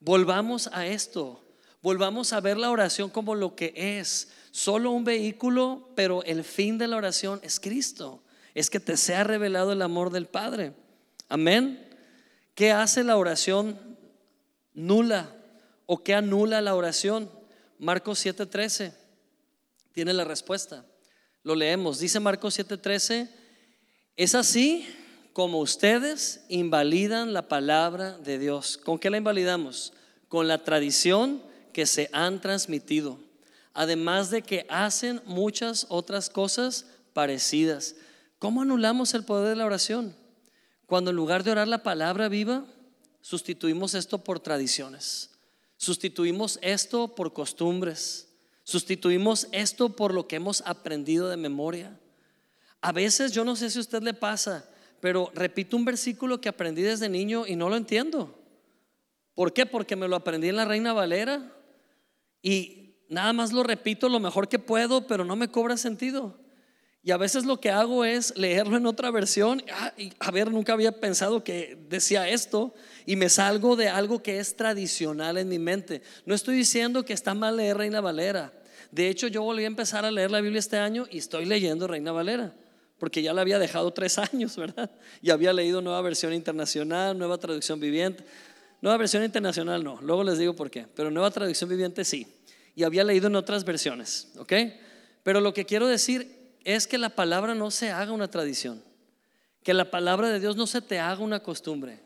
Volvamos 0.00 0.68
a 0.72 0.86
esto. 0.86 1.42
Volvamos 1.80 2.32
a 2.32 2.40
ver 2.40 2.58
la 2.58 2.70
oración 2.70 3.08
como 3.08 3.36
lo 3.36 3.54
que 3.54 3.72
es. 3.76 4.32
Solo 4.50 4.90
un 4.90 5.04
vehículo, 5.04 5.90
pero 5.94 6.24
el 6.24 6.42
fin 6.42 6.76
de 6.76 6.88
la 6.88 6.96
oración 6.96 7.38
es 7.44 7.60
Cristo. 7.60 8.22
Es 8.52 8.68
que 8.68 8.80
te 8.80 8.96
sea 8.96 9.22
revelado 9.22 9.72
el 9.72 9.80
amor 9.80 10.10
del 10.10 10.26
Padre. 10.26 10.74
Amén. 11.28 11.89
¿Qué 12.54 12.72
hace 12.72 13.04
la 13.04 13.16
oración 13.16 13.78
nula? 14.74 15.34
¿O 15.86 16.02
qué 16.02 16.14
anula 16.14 16.60
la 16.60 16.74
oración? 16.74 17.30
Marcos 17.78 18.24
7:13 18.24 18.92
tiene 19.92 20.12
la 20.12 20.24
respuesta. 20.24 20.84
Lo 21.42 21.54
leemos. 21.54 21.98
Dice 21.98 22.20
Marcos 22.20 22.58
7:13, 22.58 23.28
es 24.16 24.34
así 24.34 24.86
como 25.32 25.60
ustedes 25.60 26.44
invalidan 26.48 27.32
la 27.32 27.48
palabra 27.48 28.18
de 28.18 28.38
Dios. 28.38 28.76
¿Con 28.76 28.98
qué 28.98 29.10
la 29.10 29.16
invalidamos? 29.16 29.92
Con 30.28 30.48
la 30.48 30.62
tradición 30.62 31.42
que 31.72 31.86
se 31.86 32.10
han 32.12 32.40
transmitido. 32.40 33.18
Además 33.72 34.30
de 34.30 34.42
que 34.42 34.66
hacen 34.68 35.22
muchas 35.24 35.86
otras 35.88 36.28
cosas 36.28 36.86
parecidas. 37.12 37.94
¿Cómo 38.38 38.62
anulamos 38.62 39.14
el 39.14 39.24
poder 39.24 39.50
de 39.50 39.56
la 39.56 39.66
oración? 39.66 40.14
Cuando 40.90 41.10
en 41.10 41.16
lugar 41.16 41.44
de 41.44 41.52
orar 41.52 41.68
la 41.68 41.84
palabra 41.84 42.28
viva, 42.28 42.64
sustituimos 43.20 43.94
esto 43.94 44.24
por 44.24 44.40
tradiciones. 44.40 45.30
Sustituimos 45.76 46.58
esto 46.62 47.14
por 47.14 47.32
costumbres. 47.32 48.26
Sustituimos 48.64 49.46
esto 49.52 49.90
por 49.90 50.12
lo 50.12 50.26
que 50.26 50.34
hemos 50.34 50.64
aprendido 50.66 51.28
de 51.28 51.36
memoria. 51.36 51.96
A 52.80 52.90
veces 52.90 53.30
yo 53.30 53.44
no 53.44 53.54
sé 53.54 53.70
si 53.70 53.78
a 53.78 53.82
usted 53.82 54.02
le 54.02 54.14
pasa, 54.14 54.68
pero 54.98 55.30
repito 55.32 55.76
un 55.76 55.84
versículo 55.84 56.40
que 56.40 56.48
aprendí 56.48 56.82
desde 56.82 57.08
niño 57.08 57.46
y 57.46 57.54
no 57.54 57.68
lo 57.68 57.76
entiendo. 57.76 58.36
¿Por 59.36 59.52
qué? 59.52 59.66
Porque 59.66 59.94
me 59.94 60.08
lo 60.08 60.16
aprendí 60.16 60.48
en 60.48 60.56
la 60.56 60.64
Reina 60.64 60.92
Valera 60.92 61.56
y 62.42 62.96
nada 63.08 63.32
más 63.32 63.52
lo 63.52 63.62
repito 63.62 64.08
lo 64.08 64.18
mejor 64.18 64.48
que 64.48 64.58
puedo, 64.58 65.06
pero 65.06 65.24
no 65.24 65.36
me 65.36 65.52
cobra 65.52 65.76
sentido. 65.76 66.36
Y 67.02 67.12
a 67.12 67.16
veces 67.16 67.46
lo 67.46 67.60
que 67.60 67.70
hago 67.70 68.04
es 68.04 68.36
leerlo 68.36 68.76
en 68.76 68.84
otra 68.84 69.10
versión. 69.10 69.62
Ah, 69.72 69.92
y, 69.96 70.12
a 70.18 70.30
ver, 70.30 70.50
nunca 70.50 70.74
había 70.74 70.92
pensado 70.92 71.42
que 71.42 71.78
decía 71.88 72.28
esto. 72.28 72.74
Y 73.06 73.16
me 73.16 73.30
salgo 73.30 73.74
de 73.74 73.88
algo 73.88 74.22
que 74.22 74.38
es 74.38 74.54
tradicional 74.56 75.38
en 75.38 75.48
mi 75.48 75.58
mente. 75.58 76.02
No 76.26 76.34
estoy 76.34 76.56
diciendo 76.56 77.04
que 77.04 77.14
está 77.14 77.34
mal 77.34 77.56
leer 77.56 77.78
Reina 77.78 78.02
Valera. 78.02 78.52
De 78.90 79.08
hecho, 79.08 79.28
yo 79.28 79.42
volví 79.42 79.64
a 79.64 79.68
empezar 79.68 80.04
a 80.04 80.10
leer 80.10 80.30
la 80.30 80.40
Biblia 80.40 80.58
este 80.58 80.76
año 80.76 81.06
y 81.10 81.18
estoy 81.18 81.46
leyendo 81.46 81.86
Reina 81.86 82.12
Valera. 82.12 82.54
Porque 82.98 83.22
ya 83.22 83.32
la 83.32 83.40
había 83.40 83.58
dejado 83.58 83.92
tres 83.92 84.18
años, 84.32 84.56
¿verdad? 84.56 84.90
Y 85.22 85.30
había 85.30 85.54
leído 85.54 85.80
nueva 85.80 86.02
versión 86.02 86.34
internacional, 86.34 87.16
nueva 87.16 87.38
traducción 87.38 87.80
viviente. 87.80 88.24
Nueva 88.82 88.98
versión 88.98 89.24
internacional 89.24 89.84
no, 89.84 89.98
luego 90.02 90.24
les 90.24 90.38
digo 90.38 90.54
por 90.54 90.70
qué. 90.70 90.86
Pero 90.94 91.10
nueva 91.10 91.30
traducción 91.30 91.70
viviente 91.70 92.04
sí. 92.04 92.26
Y 92.74 92.82
había 92.82 93.04
leído 93.04 93.28
en 93.28 93.36
otras 93.36 93.64
versiones, 93.64 94.28
¿ok? 94.36 94.52
Pero 95.22 95.40
lo 95.40 95.52
que 95.52 95.64
quiero 95.64 95.86
decir 95.86 96.39
es 96.64 96.86
que 96.86 96.98
la 96.98 97.10
palabra 97.10 97.54
no 97.54 97.70
se 97.70 97.90
haga 97.90 98.12
una 98.12 98.28
tradición, 98.28 98.82
que 99.62 99.74
la 99.74 99.90
palabra 99.90 100.28
de 100.28 100.40
Dios 100.40 100.56
no 100.56 100.66
se 100.66 100.80
te 100.80 100.98
haga 100.98 101.22
una 101.22 101.40
costumbre. 101.40 102.00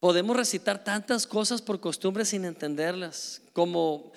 Podemos 0.00 0.36
recitar 0.36 0.84
tantas 0.84 1.26
cosas 1.26 1.62
por 1.62 1.80
costumbre 1.80 2.24
sin 2.24 2.44
entenderlas, 2.44 3.40
como 3.52 4.12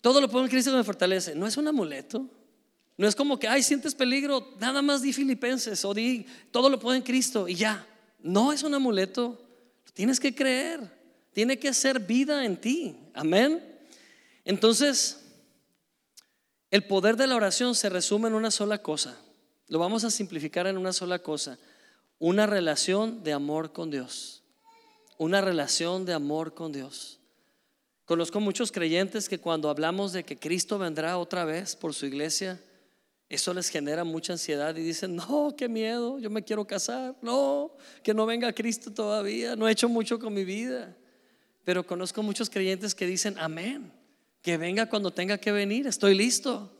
todo 0.00 0.20
lo 0.20 0.28
puedo 0.28 0.44
en 0.44 0.50
Cristo 0.50 0.70
que 0.70 0.78
me 0.78 0.84
fortalece. 0.84 1.34
No 1.34 1.46
es 1.46 1.56
un 1.56 1.68
amuleto, 1.68 2.26
no 2.96 3.06
es 3.06 3.14
como 3.14 3.38
que, 3.38 3.46
ay, 3.46 3.62
sientes 3.62 3.94
peligro, 3.94 4.54
nada 4.58 4.82
más 4.82 5.02
di 5.02 5.12
filipenses 5.12 5.84
o 5.84 5.94
di, 5.94 6.26
todo 6.50 6.68
lo 6.68 6.80
puedo 6.80 6.96
en 6.96 7.02
Cristo 7.02 7.46
y 7.46 7.54
ya. 7.54 7.86
No 8.20 8.52
es 8.52 8.64
un 8.64 8.74
amuleto, 8.74 9.40
tienes 9.94 10.18
que 10.18 10.34
creer, 10.34 10.80
tiene 11.32 11.58
que 11.58 11.72
ser 11.72 12.00
vida 12.00 12.44
en 12.44 12.56
ti. 12.56 12.96
Amén. 13.14 13.62
Entonces, 14.44 15.27
el 16.70 16.84
poder 16.84 17.16
de 17.16 17.26
la 17.26 17.36
oración 17.36 17.74
se 17.74 17.88
resume 17.88 18.28
en 18.28 18.34
una 18.34 18.50
sola 18.50 18.78
cosa. 18.78 19.16
Lo 19.68 19.78
vamos 19.78 20.04
a 20.04 20.10
simplificar 20.10 20.66
en 20.66 20.76
una 20.76 20.92
sola 20.92 21.18
cosa. 21.20 21.58
Una 22.18 22.46
relación 22.46 23.22
de 23.22 23.32
amor 23.32 23.72
con 23.72 23.90
Dios. 23.90 24.42
Una 25.16 25.40
relación 25.40 26.04
de 26.04 26.12
amor 26.12 26.54
con 26.54 26.72
Dios. 26.72 27.18
Conozco 28.04 28.40
muchos 28.40 28.72
creyentes 28.72 29.28
que 29.28 29.38
cuando 29.38 29.68
hablamos 29.68 30.12
de 30.12 30.24
que 30.24 30.38
Cristo 30.38 30.78
vendrá 30.78 31.18
otra 31.18 31.44
vez 31.44 31.76
por 31.76 31.92
su 31.92 32.06
iglesia, 32.06 32.60
eso 33.28 33.52
les 33.52 33.68
genera 33.68 34.04
mucha 34.04 34.32
ansiedad 34.32 34.74
y 34.76 34.82
dicen, 34.82 35.16
no, 35.16 35.54
qué 35.56 35.68
miedo, 35.68 36.18
yo 36.18 36.30
me 36.30 36.42
quiero 36.42 36.66
casar, 36.66 37.14
no, 37.20 37.72
que 38.02 38.14
no 38.14 38.24
venga 38.24 38.52
Cristo 38.54 38.90
todavía, 38.90 39.54
no 39.56 39.68
he 39.68 39.72
hecho 39.72 39.88
mucho 39.88 40.18
con 40.18 40.32
mi 40.32 40.44
vida. 40.44 40.96
Pero 41.64 41.86
conozco 41.86 42.22
muchos 42.22 42.48
creyentes 42.48 42.94
que 42.94 43.06
dicen, 43.06 43.36
amén, 43.38 43.92
que 44.42 44.56
venga 44.56 44.86
cuando 44.86 45.10
tenga 45.10 45.38
que 45.38 45.52
venir, 45.52 45.86
estoy 45.86 46.14
listo. 46.14 46.72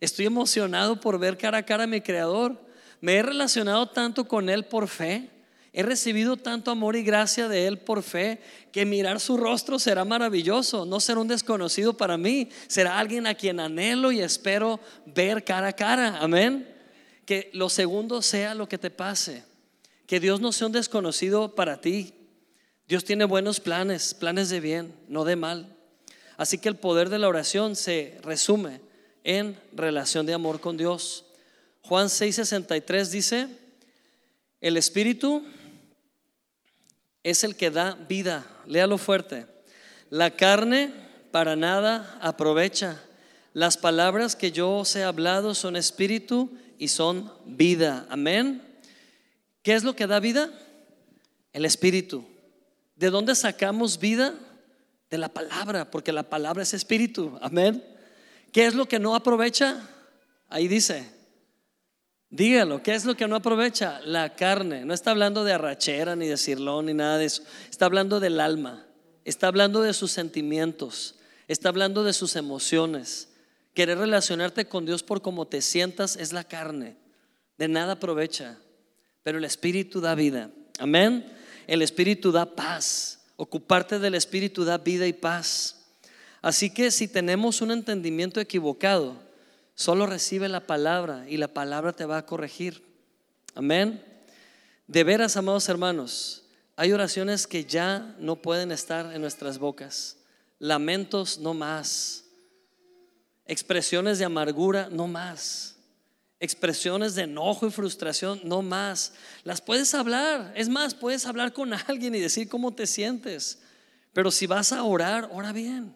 Estoy 0.00 0.26
emocionado 0.26 1.00
por 1.00 1.18
ver 1.18 1.38
cara 1.38 1.58
a 1.58 1.62
cara 1.64 1.84
a 1.84 1.86
mi 1.86 2.00
Creador. 2.00 2.60
Me 3.00 3.14
he 3.14 3.22
relacionado 3.22 3.88
tanto 3.88 4.26
con 4.26 4.48
Él 4.48 4.64
por 4.64 4.88
fe. 4.88 5.30
He 5.72 5.82
recibido 5.82 6.36
tanto 6.36 6.70
amor 6.70 6.96
y 6.96 7.02
gracia 7.02 7.48
de 7.48 7.66
Él 7.66 7.78
por 7.78 8.02
fe 8.02 8.40
que 8.72 8.84
mirar 8.84 9.20
su 9.20 9.36
rostro 9.36 9.78
será 9.78 10.04
maravilloso. 10.04 10.84
No 10.84 10.98
será 10.98 11.20
un 11.20 11.28
desconocido 11.28 11.96
para 11.96 12.18
mí. 12.18 12.48
Será 12.66 12.98
alguien 12.98 13.26
a 13.26 13.34
quien 13.34 13.60
anhelo 13.60 14.10
y 14.10 14.20
espero 14.20 14.80
ver 15.06 15.44
cara 15.44 15.68
a 15.68 15.72
cara. 15.72 16.18
Amén. 16.18 16.68
Que 17.24 17.50
lo 17.54 17.68
segundo 17.68 18.22
sea 18.22 18.54
lo 18.54 18.68
que 18.68 18.78
te 18.78 18.90
pase. 18.90 19.44
Que 20.06 20.18
Dios 20.20 20.40
no 20.40 20.50
sea 20.52 20.66
un 20.66 20.72
desconocido 20.72 21.54
para 21.54 21.80
ti. 21.80 22.12
Dios 22.88 23.04
tiene 23.04 23.24
buenos 23.24 23.60
planes, 23.60 24.14
planes 24.14 24.50
de 24.50 24.60
bien, 24.60 24.94
no 25.08 25.24
de 25.24 25.36
mal. 25.36 25.71
Así 26.42 26.58
que 26.58 26.68
el 26.68 26.74
poder 26.74 27.08
de 27.08 27.20
la 27.20 27.28
oración 27.28 27.76
se 27.76 28.18
resume 28.24 28.80
en 29.22 29.56
relación 29.72 30.26
de 30.26 30.34
amor 30.34 30.60
con 30.60 30.76
Dios. 30.76 31.24
Juan 31.82 32.08
6:63 32.08 33.10
dice, 33.10 33.46
el 34.60 34.76
Espíritu 34.76 35.44
es 37.22 37.44
el 37.44 37.54
que 37.54 37.70
da 37.70 37.94
vida. 38.08 38.44
Léalo 38.66 38.98
fuerte. 38.98 39.46
La 40.10 40.32
carne 40.32 40.92
para 41.30 41.54
nada 41.54 42.18
aprovecha. 42.20 43.00
Las 43.52 43.76
palabras 43.76 44.34
que 44.34 44.50
yo 44.50 44.78
os 44.78 44.96
he 44.96 45.04
hablado 45.04 45.54
son 45.54 45.76
espíritu 45.76 46.50
y 46.76 46.88
son 46.88 47.32
vida. 47.46 48.04
Amén. 48.10 48.60
¿Qué 49.62 49.74
es 49.74 49.84
lo 49.84 49.94
que 49.94 50.08
da 50.08 50.18
vida? 50.18 50.50
El 51.52 51.64
espíritu. 51.64 52.26
¿De 52.96 53.10
dónde 53.10 53.36
sacamos 53.36 54.00
vida? 54.00 54.34
De 55.12 55.18
la 55.18 55.28
palabra, 55.28 55.90
porque 55.90 56.10
la 56.10 56.22
palabra 56.22 56.62
es 56.62 56.72
espíritu. 56.72 57.38
Amén. 57.42 57.84
¿Qué 58.50 58.64
es 58.64 58.74
lo 58.74 58.86
que 58.86 58.98
no 58.98 59.14
aprovecha? 59.14 59.86
Ahí 60.48 60.68
dice. 60.68 61.06
Dígalo, 62.30 62.82
¿qué 62.82 62.94
es 62.94 63.04
lo 63.04 63.14
que 63.14 63.28
no 63.28 63.36
aprovecha? 63.36 64.00
La 64.06 64.34
carne. 64.34 64.86
No 64.86 64.94
está 64.94 65.10
hablando 65.10 65.44
de 65.44 65.52
arrachera, 65.52 66.16
ni 66.16 66.28
de 66.28 66.38
cirlón, 66.38 66.86
ni 66.86 66.94
nada 66.94 67.18
de 67.18 67.26
eso. 67.26 67.42
Está 67.68 67.84
hablando 67.84 68.20
del 68.20 68.40
alma. 68.40 68.86
Está 69.26 69.48
hablando 69.48 69.82
de 69.82 69.92
sus 69.92 70.12
sentimientos. 70.12 71.16
Está 71.46 71.68
hablando 71.68 72.04
de 72.04 72.14
sus 72.14 72.34
emociones. 72.34 73.28
Querer 73.74 73.98
relacionarte 73.98 74.64
con 74.64 74.86
Dios 74.86 75.02
por 75.02 75.20
cómo 75.20 75.46
te 75.46 75.60
sientas 75.60 76.16
es 76.16 76.32
la 76.32 76.44
carne. 76.44 76.96
De 77.58 77.68
nada 77.68 77.92
aprovecha. 77.92 78.56
Pero 79.22 79.36
el 79.36 79.44
Espíritu 79.44 80.00
da 80.00 80.14
vida. 80.14 80.50
Amén. 80.78 81.30
El 81.66 81.82
Espíritu 81.82 82.32
da 82.32 82.46
paz. 82.46 83.21
Ocuparte 83.36 83.98
del 83.98 84.14
Espíritu 84.14 84.64
da 84.64 84.78
vida 84.78 85.06
y 85.06 85.12
paz. 85.12 85.86
Así 86.40 86.70
que 86.70 86.90
si 86.90 87.08
tenemos 87.08 87.60
un 87.60 87.70
entendimiento 87.70 88.40
equivocado, 88.40 89.16
solo 89.74 90.06
recibe 90.06 90.48
la 90.48 90.66
palabra 90.66 91.24
y 91.28 91.36
la 91.36 91.48
palabra 91.48 91.92
te 91.92 92.04
va 92.04 92.18
a 92.18 92.26
corregir. 92.26 92.82
Amén. 93.54 94.02
De 94.86 95.04
veras, 95.04 95.36
amados 95.36 95.68
hermanos, 95.68 96.44
hay 96.76 96.92
oraciones 96.92 97.46
que 97.46 97.64
ya 97.64 98.14
no 98.18 98.36
pueden 98.36 98.72
estar 98.72 99.14
en 99.14 99.20
nuestras 99.20 99.58
bocas. 99.58 100.16
Lamentos 100.58 101.38
no 101.38 101.54
más. 101.54 102.24
Expresiones 103.46 104.18
de 104.18 104.24
amargura 104.24 104.88
no 104.90 105.06
más 105.06 105.71
expresiones 106.42 107.14
de 107.14 107.22
enojo 107.22 107.68
y 107.68 107.70
frustración, 107.70 108.40
no 108.42 108.62
más. 108.62 109.12
Las 109.44 109.60
puedes 109.60 109.94
hablar, 109.94 110.52
es 110.56 110.68
más, 110.68 110.92
puedes 110.92 111.24
hablar 111.24 111.52
con 111.52 111.72
alguien 111.86 112.16
y 112.16 112.18
decir 112.18 112.48
cómo 112.48 112.74
te 112.74 112.88
sientes. 112.88 113.62
Pero 114.12 114.32
si 114.32 114.48
vas 114.48 114.72
a 114.72 114.82
orar, 114.82 115.30
ora 115.32 115.52
bien. 115.52 115.94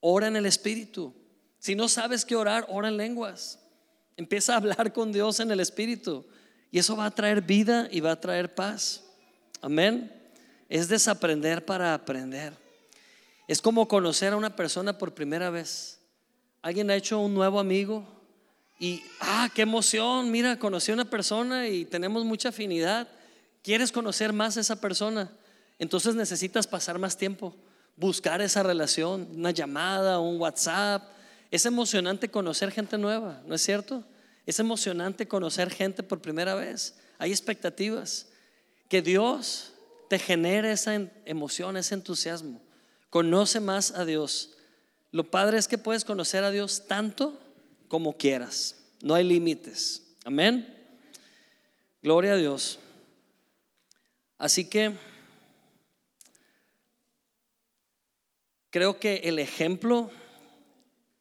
Ora 0.00 0.26
en 0.26 0.34
el 0.34 0.46
Espíritu. 0.46 1.14
Si 1.60 1.76
no 1.76 1.88
sabes 1.88 2.24
qué 2.24 2.34
orar, 2.34 2.66
ora 2.68 2.88
en 2.88 2.96
lenguas. 2.96 3.60
Empieza 4.16 4.54
a 4.54 4.56
hablar 4.56 4.92
con 4.92 5.12
Dios 5.12 5.38
en 5.38 5.52
el 5.52 5.60
Espíritu. 5.60 6.26
Y 6.72 6.80
eso 6.80 6.96
va 6.96 7.06
a 7.06 7.14
traer 7.14 7.40
vida 7.40 7.86
y 7.88 8.00
va 8.00 8.10
a 8.10 8.20
traer 8.20 8.56
paz. 8.56 9.04
Amén. 9.62 10.12
Es 10.68 10.88
desaprender 10.88 11.64
para 11.64 11.94
aprender. 11.94 12.52
Es 13.46 13.62
como 13.62 13.86
conocer 13.86 14.32
a 14.32 14.36
una 14.36 14.56
persona 14.56 14.98
por 14.98 15.14
primera 15.14 15.50
vez. 15.50 16.00
Alguien 16.62 16.90
ha 16.90 16.96
hecho 16.96 17.20
un 17.20 17.32
nuevo 17.32 17.60
amigo 17.60 18.17
y, 18.78 19.02
ah, 19.20 19.50
qué 19.52 19.62
emoción, 19.62 20.30
mira, 20.30 20.58
conocí 20.58 20.92
a 20.92 20.94
una 20.94 21.10
persona 21.10 21.68
y 21.68 21.84
tenemos 21.84 22.24
mucha 22.24 22.50
afinidad. 22.50 23.08
¿Quieres 23.62 23.90
conocer 23.90 24.32
más 24.32 24.56
a 24.56 24.60
esa 24.60 24.80
persona? 24.80 25.32
Entonces 25.80 26.14
necesitas 26.14 26.66
pasar 26.66 26.98
más 26.98 27.16
tiempo, 27.16 27.54
buscar 27.96 28.40
esa 28.40 28.62
relación, 28.62 29.28
una 29.34 29.50
llamada, 29.50 30.20
un 30.20 30.40
WhatsApp. 30.40 31.02
Es 31.50 31.66
emocionante 31.66 32.30
conocer 32.30 32.70
gente 32.70 32.96
nueva, 32.98 33.42
¿no 33.46 33.54
es 33.56 33.62
cierto? 33.62 34.04
Es 34.46 34.60
emocionante 34.60 35.26
conocer 35.26 35.70
gente 35.70 36.04
por 36.04 36.20
primera 36.20 36.54
vez. 36.54 36.96
Hay 37.18 37.30
expectativas. 37.30 38.26
Que 38.88 39.02
Dios 39.02 39.72
te 40.08 40.18
genere 40.18 40.72
esa 40.72 40.94
emoción, 41.26 41.76
ese 41.76 41.94
entusiasmo. 41.94 42.62
Conoce 43.10 43.60
más 43.60 43.90
a 43.90 44.04
Dios. 44.04 44.54
Lo 45.10 45.30
padre 45.30 45.58
es 45.58 45.68
que 45.68 45.78
puedes 45.78 46.04
conocer 46.04 46.44
a 46.44 46.50
Dios 46.50 46.86
tanto 46.86 47.38
como 47.88 48.16
quieras. 48.16 48.76
No 49.02 49.14
hay 49.14 49.24
límites. 49.24 50.02
Amén. 50.24 50.74
Gloria 52.02 52.34
a 52.34 52.36
Dios. 52.36 52.78
Así 54.38 54.68
que 54.68 54.94
creo 58.70 59.00
que 59.00 59.16
el 59.24 59.38
ejemplo 59.38 60.10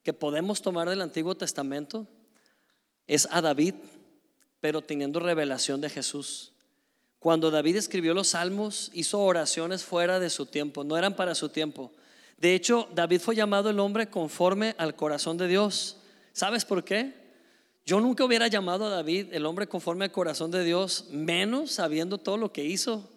que 0.04 0.14
podemos 0.14 0.62
tomar 0.62 0.90
del 0.90 1.02
Antiguo 1.02 1.36
Testamento 1.36 2.08
es 3.08 3.28
a 3.32 3.42
David, 3.42 3.74
pero 4.62 4.82
teniendo 4.82 5.20
revelación 5.20 5.82
de 5.82 5.90
Jesús. 5.90 6.54
Cuando 7.20 7.52
David 7.52 7.78
escribió 7.78 8.14
los 8.14 8.30
salmos, 8.30 8.92
hizo 8.94 9.20
oraciones 9.20 9.84
fuera 9.84 10.20
de 10.20 10.30
su 10.30 10.46
tiempo, 10.46 10.84
no 10.84 10.98
eran 10.98 11.16
para 11.16 11.36
su 11.36 11.50
tiempo. 11.50 11.92
De 12.38 12.54
hecho, 12.54 12.88
David 12.94 13.20
fue 13.22 13.36
llamado 13.36 13.70
el 13.70 13.80
hombre 13.80 14.10
conforme 14.10 14.76
al 14.78 14.96
corazón 14.96 15.38
de 15.38 15.48
Dios. 15.48 15.97
¿Sabes 16.38 16.66
por 16.66 16.84
qué? 16.84 17.16
Yo 17.84 18.00
nunca 18.00 18.24
hubiera 18.24 18.46
llamado 18.48 18.86
a 18.86 18.92
David 18.92 19.30
el 19.32 19.44
hombre 19.48 19.66
conforme 19.66 20.06
al 20.06 20.12
corazón 20.12 20.52
de 20.52 20.64
Dios, 20.64 21.06
menos 21.10 21.72
sabiendo 21.72 22.20
todo 22.20 22.38
lo 22.38 22.54
que 22.54 22.64
hizo 22.64 23.10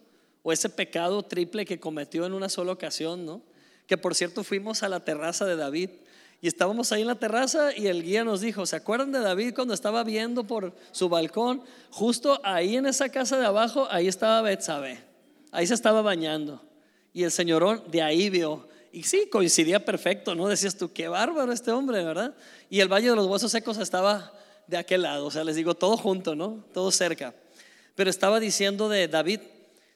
o 0.43 0.53
ese 0.53 0.71
pecado 0.71 1.23
triple 1.23 1.67
que 1.67 1.79
cometió 1.79 2.25
en 2.25 2.33
una 2.33 2.49
sola 2.49 2.73
ocasión, 2.73 3.27
¿no? 3.27 3.43
Que 3.87 3.99
por 3.99 4.15
cierto 4.15 4.43
fuimos 4.43 4.83
a 4.83 4.89
la 4.89 5.05
terraza 5.05 5.45
de 5.45 5.57
David 5.57 5.91
Y 6.41 6.49
estábamos 6.49 6.93
ahí 6.93 7.03
en 7.03 7.09
la 7.09 7.17
terraza 7.17 7.77
y 7.77 7.89
el 7.89 8.03
guía 8.03 8.25
nos 8.25 8.41
dijo, 8.41 8.65
¿se 8.65 8.77
acuerdan 8.77 9.13
de 9.13 9.21
David 9.21 9.53
cuando 9.55 9.75
estaba 9.75 10.03
viendo 10.03 10.45
por 10.45 10.73
su 10.91 11.11
balcón? 11.11 11.63
Justo 11.91 12.41
ahí 12.43 12.77
en 12.77 12.87
esa 12.87 13.11
casa 13.11 13.39
de 13.39 13.45
abajo, 13.45 13.87
ahí 13.91 14.09
estaba 14.09 14.41
Betsabé. 14.41 14.99
Ahí 15.53 15.67
se 15.67 15.75
estaba 15.75 16.01
bañando. 16.01 16.63
Y 17.13 17.25
el 17.25 17.31
señorón 17.31 17.83
de 17.91 18.01
ahí 18.01 18.31
vio. 18.31 18.67
Y 18.93 19.05
sí, 19.05 19.29
coincidía 19.31 19.85
perfecto, 19.85 20.35
¿no? 20.35 20.49
Decías 20.49 20.77
tú, 20.77 20.93
qué 20.93 21.09
bárbaro 21.09 21.53
este 21.53 21.71
hombre, 21.71 22.03
¿verdad? 22.05 22.35
Y 22.69 22.81
el 22.81 22.89
Valle 22.89 23.11
de 23.11 23.17
los 23.17 23.27
Huesos 23.27 23.53
Secos 23.53 23.79
estaba 23.79 24.33
de 24.67 24.77
aquel 24.77 25.03
lado. 25.03 25.27
O 25.27 25.31
sea, 25.31 25.45
les 25.45 25.57
digo, 25.57 25.75
todo 25.75 25.97
junto, 25.97 26.35
¿no? 26.35 26.65
Todo 26.73 26.91
cerca. 26.91 27.35
Pero 27.95 28.11
estaba 28.11 28.41
diciendo 28.41 28.89
de 28.89 29.07
David. 29.09 29.41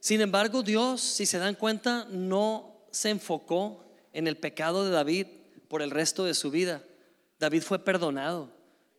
Sin 0.01 0.21
embargo, 0.21 0.63
Dios, 0.63 1.01
si 1.01 1.27
se 1.27 1.39
dan 1.39 1.55
cuenta, 1.55 2.07
no 2.11 2.87
se 2.91 3.11
enfocó 3.11 3.85
en 4.13 4.27
el 4.27 4.37
pecado 4.37 4.85
de 4.85 4.91
David 4.91 5.27
por 5.69 5.83
el 5.83 5.91
resto 5.91 6.25
de 6.25 6.35
su 6.35 6.51
vida. 6.51 6.83
David 7.41 7.63
fue 7.63 7.79
perdonado, 7.79 8.51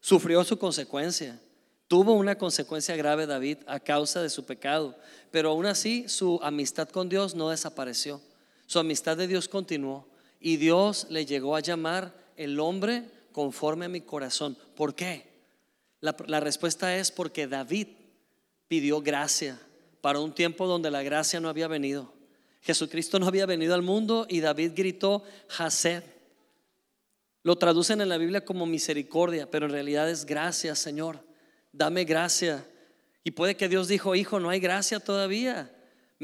sufrió 0.02 0.44
su 0.44 0.58
consecuencia. 0.58 1.40
Tuvo 1.88 2.14
una 2.14 2.36
consecuencia 2.36 2.96
grave 2.96 3.28
David 3.28 3.60
a 3.68 3.80
causa 3.80 4.22
de 4.22 4.30
su 4.30 4.46
pecado, 4.46 4.98
pero 5.32 5.52
aún 5.52 5.68
así 5.68 6.10
su 6.10 6.40
amistad 6.42 6.90
con 6.90 7.08
Dios 7.08 7.36
no 7.36 7.50
desapareció. 7.50 8.22
Su 8.66 8.80
amistad 8.80 9.18
de 9.18 9.28
Dios 9.28 9.48
continuó 9.48 10.08
y 10.40 10.58
Dios 10.58 11.08
le 11.10 11.26
llegó 11.26 11.56
a 11.56 11.60
llamar 11.60 12.14
el 12.36 12.60
hombre 12.60 13.10
conforme 13.32 13.86
a 13.86 13.90
mi 13.90 14.02
corazón. 14.02 14.58
¿Por 14.76 14.96
qué? 14.96 15.36
La, 16.02 16.40
respuesta 16.40 16.96
es 16.98 17.12
porque 17.12 17.48
David 17.48 17.88
pidió 18.68 19.02
gracia 19.02 19.60
para 20.02 20.20
un 20.20 20.34
tiempo 20.34 20.68
donde 20.68 20.92
la 20.92 21.02
gracia 21.02 21.40
no 21.40 21.50
había 21.50 21.68
venido. 21.68 22.14
Jesucristo 22.62 23.20
no 23.20 23.28
había 23.28 23.46
venido 23.46 23.74
al 23.74 23.82
mundo 23.82 24.28
y 24.30 24.40
David 24.40 24.74
gritó, 24.76 25.24
Hased. 25.58 26.04
Lo 27.44 27.58
traducen 27.58 28.02
en 28.02 28.10
la 28.10 28.18
Biblia 28.18 28.46
como 28.46 28.66
misericordia, 28.66 29.50
pero 29.50 29.66
en 29.66 29.72
realidad 29.72 30.10
es 30.10 30.26
gracia, 30.26 30.76
Señor. 30.76 31.20
Dame 31.72 32.04
gracia. 32.04 32.66
Y 33.24 33.32
puede 33.32 33.56
que 33.56 33.68
Dios 33.68 33.88
dijo, 33.88 34.16
hijo, 34.16 34.40
no 34.40 34.50
hay 34.50 34.60
gracia 34.60 35.00
todavía. 35.00 35.75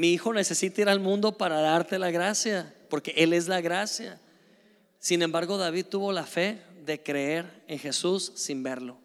Mi 0.02 0.14
hijo 0.14 0.34
necesita 0.34 0.82
ir 0.82 0.90
al 0.90 1.00
mundo 1.00 1.38
para 1.38 1.62
darte 1.62 2.00
la 2.00 2.10
gracia, 2.10 2.74
porque 2.90 3.14
Él 3.18 3.34
es 3.34 3.48
la 3.48 3.62
gracia. 3.62 4.20
Sin 4.98 5.22
embargo, 5.22 5.60
David 5.60 5.86
tuvo 5.92 6.12
la 6.12 6.26
fe 6.26 6.60
de 6.84 7.04
creer 7.04 7.62
en 7.68 7.78
Jesús 7.78 8.32
sin 8.34 8.64
verlo. 8.64 8.98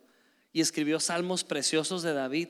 Y 0.54 0.62
escribió 0.62 0.98
salmos 0.98 1.44
preciosos 1.44 2.02
de 2.02 2.14
David, 2.14 2.48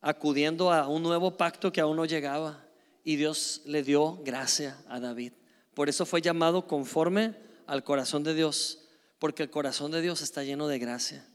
acudiendo 0.00 0.72
a 0.72 0.88
un 0.88 1.02
nuevo 1.02 1.36
pacto 1.36 1.70
que 1.70 1.82
aún 1.82 1.98
no 1.98 2.06
llegaba 2.06 2.64
y 3.04 3.16
Dios 3.16 3.60
le 3.66 3.82
dio 3.82 4.22
gracia 4.24 4.78
a 4.88 4.98
David. 4.98 5.34
Por 5.74 5.90
eso 5.90 6.06
fue 6.06 6.22
llamado 6.22 6.66
conforme 6.66 7.36
al 7.66 7.84
corazón 7.84 8.22
de 8.22 8.32
Dios, 8.32 8.88
porque 9.18 9.42
el 9.42 9.50
corazón 9.50 9.90
de 9.90 10.00
Dios 10.00 10.22
está 10.22 10.42
lleno 10.42 10.68
de 10.68 10.78
gracia. 10.78 11.28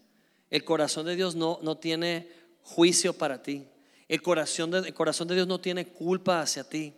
El 0.49 0.63
corazón 0.63 1.05
de 1.05 1.15
Dios 1.15 1.35
no, 1.35 1.59
no 1.61 1.77
tiene 1.77 2.27
juicio 2.63 3.13
para 3.13 3.43
ti. 3.43 3.67
El 4.07 4.21
corazón, 4.21 4.71
de, 4.71 4.93
corazón 4.93 5.27
de 5.27 5.35
Dios 5.35 5.47
no 5.47 5.59
tiene 5.59 5.87
culpa 5.87 6.41
hacia 6.41 6.63
ti. 6.63 6.93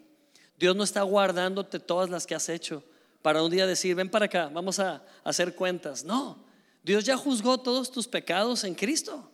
Dios 0.57 0.75
no 0.75 0.83
está 0.83 1.01
guardándote 1.01 1.79
todas 1.79 2.09
las 2.09 2.27
que 2.27 2.35
has 2.35 2.49
hecho 2.49 2.83
para 3.21 3.43
un 3.43 3.51
día 3.51 3.67
decir, 3.67 3.95
ven 3.95 4.09
para 4.09 4.25
acá, 4.25 4.49
vamos 4.53 4.79
a 4.79 5.03
hacer 5.23 5.55
cuentas. 5.55 6.03
No, 6.03 6.45
Dios 6.83 7.03
ya 7.03 7.17
juzgó 7.17 7.57
todos 7.57 7.91
tus 7.91 8.07
pecados 8.07 8.63
en 8.63 8.75
Cristo. 8.75 9.29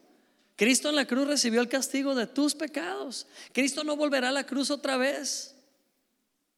Cristo 0.55 0.89
en 0.89 0.95
la 0.95 1.05
cruz 1.05 1.27
recibió 1.27 1.61
el 1.61 1.67
castigo 1.67 2.15
de 2.15 2.27
tus 2.27 2.55
pecados. 2.55 3.27
Cristo 3.51 3.83
no 3.83 3.95
volverá 3.95 4.29
a 4.29 4.31
la 4.31 4.45
cruz 4.45 4.71
otra 4.71 4.97
vez. 4.97 5.55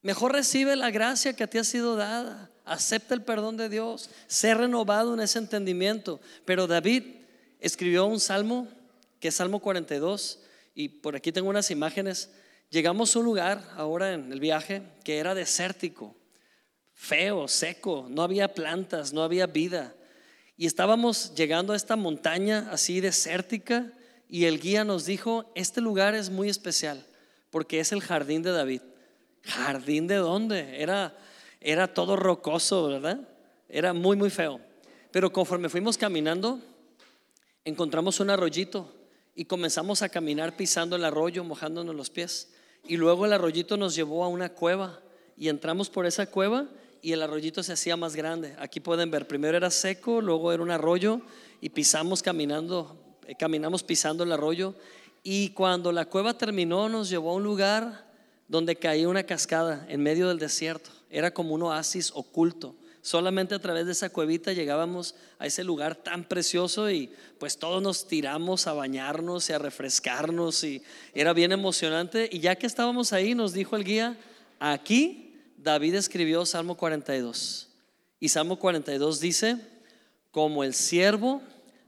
Mejor 0.04 0.34
recibe 0.34 0.76
la 0.76 0.92
gracia 0.92 1.34
que 1.34 1.48
te 1.48 1.60
ha 1.60 1.64
sido 1.64 1.96
dada. 1.96 2.50
Acepta 2.64 3.16
el 3.16 3.24
perdón 3.24 3.58
de 3.58 3.70
Dios. 3.70 4.10
Sé 4.28 4.54
renovado 4.54 5.16
en 5.16 5.20
ese 5.20 5.40
entendimiento. 5.40 6.22
Pero 6.46 6.68
David 6.68 7.04
escribió 7.60 8.06
un 8.06 8.20
salmo, 8.20 8.68
que 9.20 9.30
es 9.30 9.36
Salmo 9.36 9.60
42, 9.60 10.40
y 10.78 10.90
por 10.90 11.16
aquí 11.16 11.32
tengo 11.32 11.50
unas 11.50 11.72
imágenes. 11.72 12.30
Llegamos 12.70 13.16
a 13.16 13.20
un 13.20 13.26
lugar 13.26 13.68
ahora 13.78 14.14
en 14.14 14.32
el 14.32 14.40
viaje 14.40 14.84
que 15.04 15.18
era 15.18 15.34
desértico, 15.34 16.16
feo, 16.94 17.48
seco, 17.48 18.06
no 18.08 18.22
había 18.22 18.54
plantas, 18.54 19.12
no 19.12 19.24
había 19.24 19.48
vida. 19.48 19.96
Y 20.56 20.68
estábamos 20.68 21.34
llegando 21.34 21.74
a 21.74 21.76
esta 21.76 21.96
montaña 21.96 22.70
así 22.72 23.02
desértica 23.02 23.92
y 24.30 24.46
el 24.46 24.60
guía 24.60 24.84
nos 24.84 25.08
dijo, 25.08 25.52
este 25.56 25.82
lugar 25.82 26.14
es 26.14 26.30
muy 26.30 26.48
especial 26.48 27.04
porque 27.50 27.80
es 27.80 27.92
el 27.92 28.02
jardín 28.02 28.44
de 28.44 28.52
David. 28.52 28.82
¿Jardín 29.42 30.06
de 30.06 30.18
dónde? 30.18 30.80
Era, 30.80 31.18
era 31.60 31.92
todo 31.92 32.16
rocoso, 32.16 32.88
¿verdad? 32.88 33.28
Era 33.68 33.94
muy, 33.94 34.16
muy 34.16 34.30
feo. 34.30 34.62
Pero 35.10 35.34
conforme 35.34 35.70
fuimos 35.70 35.98
caminando, 35.98 36.60
encontramos 37.66 38.20
un 38.20 38.30
arroyito 38.30 38.94
y 39.38 39.46
comenzamos 39.46 40.02
a 40.02 40.10
caminar 40.10 40.58
pisando 40.58 40.96
el 40.96 41.06
arroyo, 41.06 41.44
mojándonos 41.44 41.96
los 41.96 42.10
pies. 42.10 42.50
Y 42.88 42.98
luego 42.98 43.28
el 43.28 43.34
arroyito 43.34 43.78
nos 43.78 43.94
llevó 43.94 44.24
a 44.24 44.28
una 44.28 44.50
cueva 44.50 45.00
y 45.38 45.48
entramos 45.48 45.92
por 45.92 46.08
esa 46.08 46.26
cueva 46.26 46.68
y 47.04 47.12
el 47.12 47.22
arroyito 47.22 47.62
se 47.62 47.72
hacía 47.72 47.96
más 47.96 48.16
grande. 48.16 48.56
Aquí 48.58 48.80
pueden 48.80 49.12
ver, 49.12 49.28
primero 49.28 49.56
era 49.56 49.70
seco, 49.70 50.22
luego 50.22 50.52
era 50.52 50.64
un 50.64 50.72
arroyo 50.72 51.22
y 51.62 51.70
pisamos 51.70 52.24
caminando, 52.24 52.98
eh, 53.28 53.36
caminamos 53.36 53.84
pisando 53.84 54.24
el 54.24 54.32
arroyo 54.32 54.74
y 55.22 55.50
cuando 55.50 55.92
la 55.92 56.06
cueva 56.06 56.36
terminó 56.36 56.90
nos 56.90 57.08
llevó 57.08 57.30
a 57.30 57.36
un 57.36 57.44
lugar 57.44 58.08
donde 58.48 58.76
caía 58.76 59.08
una 59.08 59.22
cascada 59.22 59.86
en 59.88 60.02
medio 60.02 60.30
del 60.30 60.40
desierto. 60.40 60.90
Era 61.12 61.32
como 61.32 61.54
un 61.54 61.62
oasis 61.62 62.12
oculto. 62.16 62.74
Solamente 63.08 63.56
a 63.56 63.60
través 63.60 63.86
de 63.86 63.94
esa 63.94 64.10
cuevita 64.10 64.52
llegábamos 64.52 65.16
a 65.40 65.48
ese 65.48 65.64
lugar 65.64 65.96
tan 65.96 66.26
precioso 66.26 66.92
y 66.92 67.10
pues 67.40 67.58
todos 67.58 67.82
nos 67.82 68.06
tiramos 68.06 68.68
a 68.68 68.74
bañarnos 68.74 69.50
y 69.50 69.54
a 69.54 69.60
refrescarnos 69.60 70.62
y 70.66 70.84
era 71.14 71.32
bien 71.32 71.54
emocionante. 71.54 72.28
Y 72.30 72.42
ya 72.42 72.58
que 72.58 72.68
estábamos 72.68 73.14
ahí 73.14 73.34
nos 73.34 73.54
dijo 73.54 73.78
el 73.78 73.86
guía, 73.86 74.18
aquí 74.60 75.40
David 75.58 75.96
escribió 75.96 76.46
Salmo 76.46 76.76
42. 76.76 77.70
Y 78.20 78.28
Salmo 78.28 78.60
42 78.60 79.22
dice, 79.22 79.56
como 80.32 80.66
el 80.66 80.74
siervo 80.74 81.42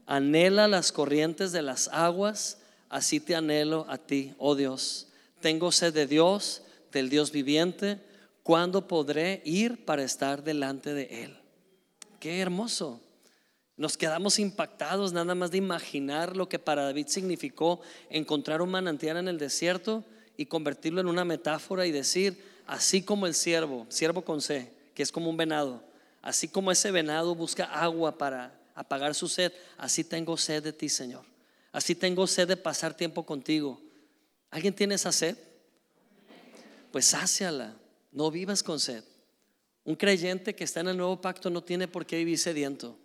anhela 0.06 0.68
las 0.68 0.90
corrientes 0.90 1.52
de 1.52 1.60
las 1.60 1.88
aguas, 1.88 2.62
así 2.88 3.20
te 3.20 3.36
anhelo 3.36 3.84
a 3.90 3.98
ti, 3.98 4.32
oh 4.38 4.54
Dios. 4.54 5.08
Tengo 5.42 5.70
sed 5.70 5.92
de 5.92 6.06
Dios, 6.06 6.62
del 6.92 7.10
Dios 7.10 7.30
viviente. 7.30 7.98
¿Cuándo 8.42 8.86
podré 8.88 9.42
ir 9.44 9.84
para 9.84 10.02
estar 10.02 10.42
delante 10.42 10.94
de 10.94 11.24
Él? 11.24 11.38
Qué 12.18 12.40
hermoso. 12.40 13.00
Nos 13.76 13.96
quedamos 13.96 14.38
impactados 14.38 15.12
nada 15.12 15.34
más 15.34 15.50
de 15.50 15.58
imaginar 15.58 16.36
lo 16.36 16.48
que 16.48 16.58
para 16.58 16.84
David 16.84 17.06
significó 17.08 17.80
encontrar 18.10 18.60
un 18.60 18.70
manantial 18.70 19.16
en 19.16 19.28
el 19.28 19.38
desierto 19.38 20.04
y 20.36 20.46
convertirlo 20.46 21.00
en 21.00 21.06
una 21.06 21.24
metáfora 21.24 21.86
y 21.86 21.92
decir, 21.92 22.38
Así 22.70 23.02
como 23.02 23.26
el 23.26 23.34
siervo, 23.34 23.84
siervo 23.88 24.22
con 24.22 24.40
C, 24.40 24.72
que 24.94 25.02
es 25.02 25.10
como 25.10 25.28
un 25.28 25.36
venado, 25.36 25.82
así 26.22 26.46
como 26.46 26.70
ese 26.70 26.92
venado 26.92 27.34
busca 27.34 27.64
agua 27.64 28.16
para 28.16 28.56
apagar 28.76 29.12
su 29.16 29.26
sed, 29.26 29.52
así 29.76 30.04
tengo 30.04 30.36
sed 30.36 30.62
de 30.62 30.72
ti, 30.72 30.88
Señor. 30.88 31.24
Así 31.72 31.96
tengo 31.96 32.28
sed 32.28 32.46
de 32.46 32.56
pasar 32.56 32.96
tiempo 32.96 33.26
contigo. 33.26 33.82
¿Alguien 34.52 34.72
tiene 34.72 34.94
esa 34.94 35.10
sed? 35.10 35.36
Pues 36.92 37.06
sáciala, 37.06 37.74
no 38.12 38.30
vivas 38.30 38.62
con 38.62 38.80
sed. 38.80 39.04
Un 39.84 39.96
creyente 39.96 40.54
que 40.54 40.64
está 40.64 40.80
en 40.80 40.88
el 40.88 40.96
nuevo 40.96 41.20
pacto 41.20 41.50
no 41.50 41.62
tiene 41.62 41.88
por 41.88 42.06
qué 42.06 42.16
vivir 42.16 42.38
sediento. 42.38 42.98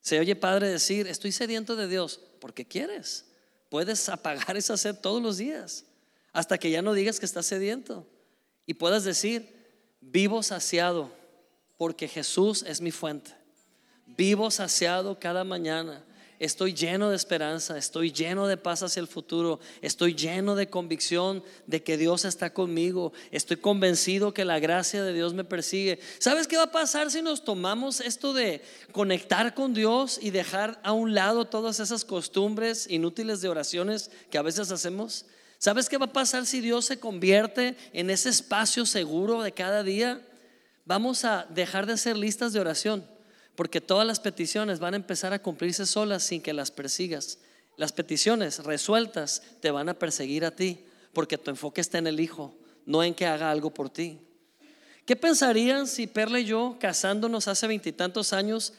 Se 0.00 0.18
oye 0.18 0.34
padre 0.34 0.68
decir, 0.68 1.06
estoy 1.06 1.32
sediento 1.32 1.76
de 1.76 1.88
Dios, 1.88 2.20
porque 2.40 2.66
quieres. 2.66 3.26
Puedes 3.68 4.08
apagar 4.08 4.56
esa 4.56 4.76
sed 4.76 4.96
todos 4.96 5.22
los 5.22 5.38
días, 5.38 5.84
hasta 6.32 6.58
que 6.58 6.70
ya 6.70 6.82
no 6.82 6.92
digas 6.92 7.20
que 7.20 7.26
estás 7.26 7.46
sediento 7.46 8.06
y 8.66 8.74
puedas 8.74 9.04
decir, 9.04 9.48
vivo 10.00 10.42
saciado 10.42 11.10
porque 11.76 12.08
Jesús 12.08 12.64
es 12.66 12.80
mi 12.80 12.90
fuente. 12.90 13.32
Vivo 14.06 14.50
saciado 14.50 15.18
cada 15.18 15.44
mañana. 15.44 16.04
Estoy 16.42 16.74
lleno 16.74 17.08
de 17.08 17.14
esperanza, 17.14 17.78
estoy 17.78 18.10
lleno 18.10 18.48
de 18.48 18.56
paz 18.56 18.82
hacia 18.82 18.98
el 18.98 19.06
futuro, 19.06 19.60
estoy 19.80 20.16
lleno 20.16 20.56
de 20.56 20.68
convicción 20.68 21.44
de 21.68 21.84
que 21.84 21.96
Dios 21.96 22.24
está 22.24 22.52
conmigo, 22.52 23.12
estoy 23.30 23.58
convencido 23.58 24.34
que 24.34 24.44
la 24.44 24.58
gracia 24.58 25.04
de 25.04 25.12
Dios 25.12 25.34
me 25.34 25.44
persigue. 25.44 26.00
¿Sabes 26.18 26.48
qué 26.48 26.56
va 26.56 26.64
a 26.64 26.72
pasar 26.72 27.12
si 27.12 27.22
nos 27.22 27.44
tomamos 27.44 28.00
esto 28.00 28.32
de 28.32 28.60
conectar 28.90 29.54
con 29.54 29.72
Dios 29.72 30.18
y 30.20 30.30
dejar 30.30 30.80
a 30.82 30.90
un 30.90 31.14
lado 31.14 31.44
todas 31.44 31.78
esas 31.78 32.04
costumbres 32.04 32.90
inútiles 32.90 33.40
de 33.40 33.48
oraciones 33.48 34.10
que 34.28 34.38
a 34.38 34.42
veces 34.42 34.72
hacemos? 34.72 35.26
¿Sabes 35.58 35.88
qué 35.88 35.96
va 35.96 36.06
a 36.06 36.12
pasar 36.12 36.44
si 36.44 36.60
Dios 36.60 36.86
se 36.86 36.98
convierte 36.98 37.76
en 37.92 38.10
ese 38.10 38.30
espacio 38.30 38.84
seguro 38.84 39.42
de 39.42 39.52
cada 39.52 39.84
día? 39.84 40.20
Vamos 40.86 41.24
a 41.24 41.46
dejar 41.50 41.86
de 41.86 41.92
hacer 41.92 42.16
listas 42.16 42.52
de 42.52 42.58
oración, 42.58 43.06
porque 43.62 43.80
todas 43.80 44.04
las 44.04 44.18
peticiones 44.18 44.80
van 44.80 44.94
a 44.94 44.96
empezar 44.96 45.32
a 45.32 45.40
cumplirse 45.40 45.86
solas 45.86 46.24
sin 46.24 46.42
que 46.42 46.52
las 46.52 46.72
persigas. 46.72 47.38
Las 47.76 47.92
peticiones 47.92 48.58
resueltas 48.64 49.40
te 49.60 49.70
van 49.70 49.88
a 49.88 49.94
perseguir 49.94 50.44
a 50.44 50.50
ti, 50.50 50.84
porque 51.12 51.38
tu 51.38 51.52
enfoque 51.52 51.80
está 51.80 51.98
en 51.98 52.08
el 52.08 52.18
Hijo, 52.18 52.56
no 52.86 53.04
en 53.04 53.14
que 53.14 53.24
haga 53.24 53.52
algo 53.52 53.72
por 53.72 53.88
ti. 53.88 54.18
¿Qué 55.06 55.14
pensarían 55.14 55.86
si 55.86 56.08
Perla 56.08 56.40
y 56.40 56.44
yo, 56.44 56.76
casándonos 56.80 57.46
hace 57.46 57.68
veintitantos 57.68 58.32
años, 58.32 58.72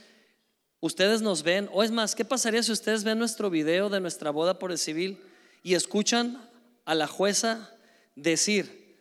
ustedes 0.82 1.22
nos 1.22 1.44
ven? 1.44 1.70
O 1.72 1.82
es 1.82 1.92
más, 1.92 2.14
¿qué 2.14 2.26
pasaría 2.26 2.62
si 2.62 2.74
ustedes 2.74 3.06
ven 3.06 3.18
nuestro 3.18 3.50
video 3.50 3.88
de 3.90 4.02
nuestra 4.02 4.32
boda 4.32 4.60
por 4.60 4.70
el 4.70 4.78
civil 4.78 5.18
y 5.64 5.76
escuchan 5.76 6.46
a 6.84 6.94
la 6.94 7.08
jueza 7.08 7.72
decir, 8.18 9.00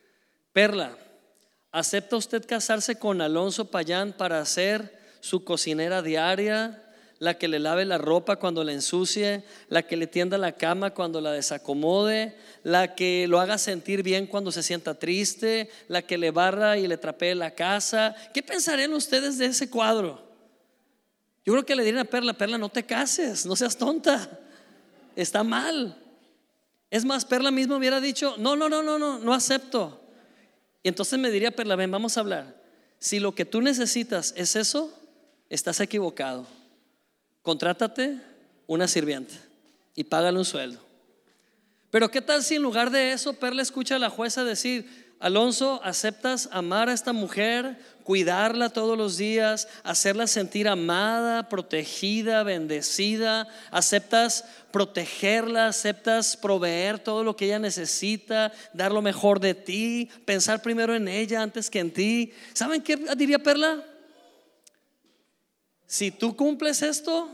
Perla, 0.52 0.96
¿acepta 1.72 2.14
usted 2.14 2.46
casarse 2.46 3.00
con 3.00 3.20
Alonso 3.20 3.68
Payán 3.68 4.12
para 4.12 4.46
ser 4.46 5.01
su 5.22 5.44
cocinera 5.44 6.02
diaria? 6.02 6.82
la 7.22 7.38
que 7.38 7.46
le 7.46 7.60
lave 7.60 7.84
la 7.84 7.98
ropa 7.98 8.34
cuando 8.34 8.64
la 8.64 8.72
ensucie, 8.72 9.44
la 9.68 9.84
que 9.84 9.96
le 9.96 10.08
tienda 10.08 10.38
la 10.38 10.56
cama 10.56 10.90
cuando 10.90 11.20
la 11.20 11.30
desacomode, 11.30 12.36
la 12.64 12.96
que 12.96 13.28
lo 13.28 13.38
haga 13.38 13.58
sentir 13.58 14.02
bien 14.02 14.26
cuando 14.26 14.50
se 14.50 14.64
sienta 14.64 14.98
triste, 14.98 15.70
la 15.86 16.02
que 16.02 16.18
le 16.18 16.32
barra 16.32 16.78
y 16.78 16.88
le 16.88 16.96
trapee 16.96 17.36
la 17.36 17.52
casa. 17.52 18.16
¿Qué 18.34 18.42
pensarían 18.42 18.92
ustedes 18.92 19.38
de 19.38 19.46
ese 19.46 19.70
cuadro? 19.70 20.20
Yo 21.46 21.52
creo 21.52 21.64
que 21.64 21.76
le 21.76 21.84
dirían 21.84 22.04
a 22.04 22.10
Perla, 22.10 22.32
Perla, 22.32 22.58
no 22.58 22.70
te 22.70 22.82
cases, 22.82 23.46
no 23.46 23.54
seas 23.54 23.76
tonta, 23.76 24.28
está 25.14 25.44
mal. 25.44 25.96
Es 26.90 27.04
más, 27.04 27.24
Perla 27.24 27.52
misma 27.52 27.76
hubiera 27.76 28.00
dicho, 28.00 28.34
no, 28.36 28.56
no, 28.56 28.68
no, 28.68 28.82
no, 28.82 28.98
no, 28.98 29.20
no 29.20 29.32
acepto. 29.32 30.00
Y 30.82 30.88
entonces 30.88 31.20
me 31.20 31.30
diría, 31.30 31.52
Perla, 31.52 31.76
ven, 31.76 31.92
vamos 31.92 32.16
a 32.16 32.20
hablar. 32.20 32.60
Si 32.98 33.20
lo 33.20 33.32
que 33.32 33.44
tú 33.44 33.62
necesitas 33.62 34.34
es 34.36 34.56
eso, 34.56 34.98
estás 35.54 35.80
equivocado 35.80 36.46
contrátate 37.42 38.18
una 38.66 38.88
sirvienta 38.88 39.34
y 39.94 40.04
págale 40.04 40.38
un 40.38 40.44
sueldo. 40.44 40.80
Pero 41.90 42.10
¿qué 42.10 42.22
tal 42.22 42.42
si 42.42 42.54
en 42.54 42.62
lugar 42.62 42.90
de 42.90 43.12
eso 43.12 43.34
Perla 43.34 43.60
escucha 43.60 43.96
a 43.96 43.98
la 43.98 44.08
jueza 44.08 44.44
decir, 44.44 45.12
Alonso, 45.20 45.80
¿aceptas 45.84 46.48
amar 46.52 46.88
a 46.88 46.94
esta 46.94 47.12
mujer, 47.12 47.76
cuidarla 48.02 48.70
todos 48.70 48.96
los 48.96 49.18
días, 49.18 49.68
hacerla 49.84 50.26
sentir 50.26 50.68
amada, 50.68 51.48
protegida, 51.50 52.42
bendecida? 52.44 53.46
¿Aceptas 53.70 54.46
protegerla? 54.72 55.68
¿Aceptas 55.68 56.36
proveer 56.36 56.98
todo 56.98 57.24
lo 57.24 57.36
que 57.36 57.44
ella 57.44 57.58
necesita, 57.58 58.52
dar 58.72 58.90
lo 58.90 59.02
mejor 59.02 59.38
de 59.38 59.54
ti, 59.54 60.08
pensar 60.24 60.62
primero 60.62 60.94
en 60.94 61.06
ella 61.08 61.42
antes 61.42 61.68
que 61.68 61.80
en 61.80 61.92
ti? 61.92 62.32
¿Saben 62.54 62.82
qué 62.82 62.96
diría 63.14 63.38
Perla? 63.38 63.84
Si 65.92 66.10
tú 66.10 66.34
cumples 66.34 66.80
esto, 66.80 67.28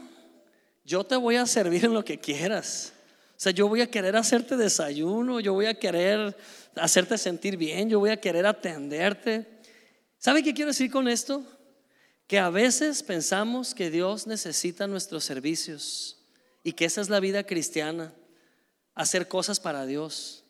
yo 0.85 1.05
te 1.05 1.15
voy 1.15 1.37
a 1.37 1.47
servir 1.47 1.85
en 1.85 1.95
lo 1.95 2.05
que 2.05 2.19
quieras. 2.19 2.93
O 3.29 3.35
sea, 3.37 3.53
yo 3.53 3.69
voy 3.69 3.83
a 3.83 3.87
querer 3.89 4.17
hacerte 4.17 4.57
desayuno, 4.57 5.39
yo 5.39 5.53
voy 5.53 5.67
a 5.67 5.79
querer 5.79 6.37
hacerte 6.75 7.17
sentir 7.19 7.57
bien, 7.57 7.89
yo 7.89 8.01
voy 8.01 8.11
a 8.11 8.21
querer 8.21 8.47
atenderte. 8.47 9.47
¿Sabe 10.19 10.43
qué 10.43 10.55
quiero 10.55 10.73
decir 10.73 10.91
con 10.91 11.07
esto? 11.07 11.45
Que 12.27 12.41
a 12.41 12.51
veces 12.51 13.05
pensamos 13.05 13.77
que 13.77 13.93
Dios 13.93 14.27
necesita 14.27 14.89
nuestros 14.89 15.23
servicios 15.23 16.17
y 16.65 16.73
que 16.73 16.85
esa 16.85 17.01
es 17.01 17.09
la 17.09 17.21
vida 17.21 17.45
cristiana, 17.45 18.13
hacer 18.97 19.29
cosas 19.29 19.61
para 19.61 19.87
Dios. 19.87 20.43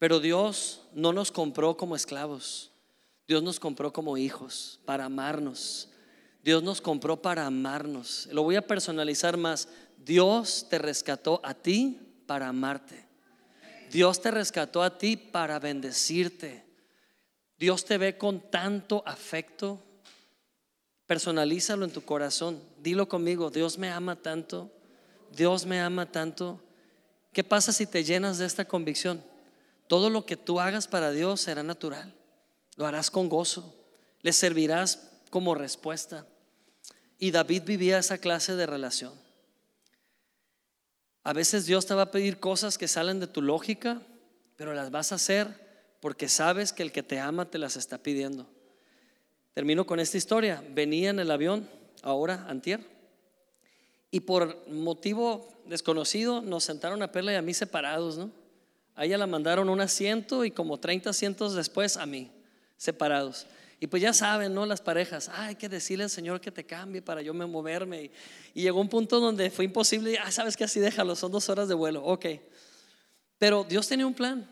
Pero 0.00 0.18
Dios 0.18 0.80
no 0.94 1.12
nos 1.12 1.30
compró 1.30 1.76
como 1.76 1.94
esclavos, 1.94 2.72
Dios 3.28 3.40
nos 3.40 3.60
compró 3.60 3.92
como 3.92 4.16
hijos, 4.16 4.80
para 4.84 5.04
amarnos, 5.04 5.89
Dios 6.42 6.62
nos 6.62 6.80
compró 6.80 7.20
para 7.20 7.46
amarnos. 7.46 8.28
Lo 8.32 8.42
voy 8.42 8.56
a 8.56 8.66
personalizar 8.66 9.36
más. 9.36 9.68
Dios 9.98 10.66
te 10.70 10.78
rescató 10.78 11.40
a 11.44 11.54
ti 11.54 12.00
para 12.26 12.48
amarte. 12.48 13.04
Dios 13.90 14.20
te 14.20 14.30
rescató 14.30 14.82
a 14.82 14.96
ti 14.96 15.16
para 15.16 15.58
bendecirte. 15.58 16.64
Dios 17.58 17.84
te 17.84 17.98
ve 17.98 18.16
con 18.16 18.40
tanto 18.50 19.02
afecto. 19.04 19.82
Personalízalo 21.06 21.84
en 21.84 21.90
tu 21.90 22.02
corazón. 22.02 22.62
Dilo 22.78 23.08
conmigo, 23.08 23.50
Dios 23.50 23.76
me 23.78 23.90
ama 23.90 24.16
tanto. 24.16 24.70
Dios 25.36 25.66
me 25.66 25.80
ama 25.80 26.10
tanto. 26.10 26.60
¿Qué 27.32 27.44
pasa 27.44 27.72
si 27.72 27.86
te 27.86 28.02
llenas 28.02 28.38
de 28.38 28.46
esta 28.46 28.64
convicción? 28.64 29.22
Todo 29.88 30.08
lo 30.08 30.24
que 30.24 30.36
tú 30.36 30.60
hagas 30.60 30.88
para 30.88 31.10
Dios 31.10 31.40
será 31.40 31.62
natural. 31.62 32.14
Lo 32.76 32.86
harás 32.86 33.10
con 33.10 33.28
gozo. 33.28 33.74
Le 34.22 34.32
servirás 34.32 35.09
como 35.30 35.54
respuesta. 35.54 36.26
Y 37.18 37.30
David 37.30 37.62
vivía 37.64 37.98
esa 37.98 38.18
clase 38.18 38.56
de 38.56 38.66
relación. 38.66 39.12
A 41.22 41.32
veces 41.32 41.66
Dios 41.66 41.86
te 41.86 41.94
va 41.94 42.02
a 42.02 42.10
pedir 42.10 42.40
cosas 42.40 42.78
que 42.78 42.88
salen 42.88 43.20
de 43.20 43.26
tu 43.26 43.42
lógica, 43.42 44.02
pero 44.56 44.74
las 44.74 44.90
vas 44.90 45.12
a 45.12 45.16
hacer 45.16 45.70
porque 46.00 46.28
sabes 46.28 46.72
que 46.72 46.82
el 46.82 46.92
que 46.92 47.02
te 47.02 47.20
ama 47.20 47.50
te 47.50 47.58
las 47.58 47.76
está 47.76 47.98
pidiendo. 47.98 48.46
Termino 49.54 49.86
con 49.86 50.00
esta 50.00 50.16
historia. 50.16 50.64
Venía 50.70 51.10
en 51.10 51.18
el 51.18 51.30
avión, 51.30 51.68
ahora, 52.02 52.46
antier, 52.48 52.80
y 54.10 54.20
por 54.20 54.66
motivo 54.68 55.62
desconocido 55.66 56.40
nos 56.40 56.64
sentaron 56.64 57.02
a 57.02 57.12
Perla 57.12 57.32
y 57.32 57.36
a 57.36 57.42
mí 57.42 57.54
separados, 57.54 58.18
¿no? 58.18 58.30
A 58.96 59.04
ella 59.04 59.18
la 59.18 59.26
mandaron 59.26 59.68
un 59.68 59.80
asiento 59.80 60.44
y 60.44 60.50
como 60.50 60.78
30 60.78 61.10
asientos 61.10 61.54
después 61.54 61.96
a 61.96 62.06
mí, 62.06 62.30
separados. 62.76 63.46
Y 63.82 63.86
pues 63.86 64.02
ya 64.02 64.12
saben, 64.12 64.52
¿no? 64.52 64.66
Las 64.66 64.82
parejas, 64.82 65.30
hay 65.30 65.54
que 65.54 65.66
decirle 65.66 66.04
al 66.04 66.10
Señor 66.10 66.38
que 66.38 66.52
te 66.52 66.64
cambie 66.64 67.00
para 67.00 67.22
yo 67.22 67.32
me 67.32 67.46
moverme. 67.46 68.10
Y, 68.54 68.62
llegó 68.62 68.78
un 68.78 68.90
punto 68.90 69.20
donde 69.20 69.50
fue 69.50 69.64
imposible, 69.64 70.18
ah, 70.18 70.30
sabes 70.30 70.54
que 70.54 70.64
así 70.64 70.80
déjalo, 70.80 71.16
son 71.16 71.32
dos 71.32 71.48
horas 71.48 71.66
de 71.66 71.74
vuelo, 71.74 72.04
ok. 72.04 72.26
Pero 73.38 73.64
Dios 73.64 73.88
tenía 73.88 74.06
un 74.06 74.12
plan. 74.12 74.46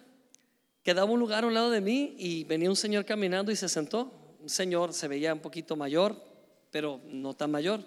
Quedaba 0.82 1.10
un 1.10 1.20
lugar 1.20 1.44
a 1.44 1.46
un 1.46 1.52
lado 1.52 1.70
de 1.70 1.82
mí 1.82 2.14
y 2.16 2.44
venía 2.44 2.70
un 2.70 2.76
señor 2.76 3.04
caminando 3.04 3.52
y 3.52 3.56
se 3.56 3.68
sentó. 3.68 4.10
Un 4.40 4.48
señor 4.48 4.94
se 4.94 5.08
veía 5.08 5.34
un 5.34 5.40
poquito 5.40 5.76
mayor, 5.76 6.16
pero 6.70 6.98
no 7.04 7.34
tan 7.34 7.50
mayor, 7.50 7.84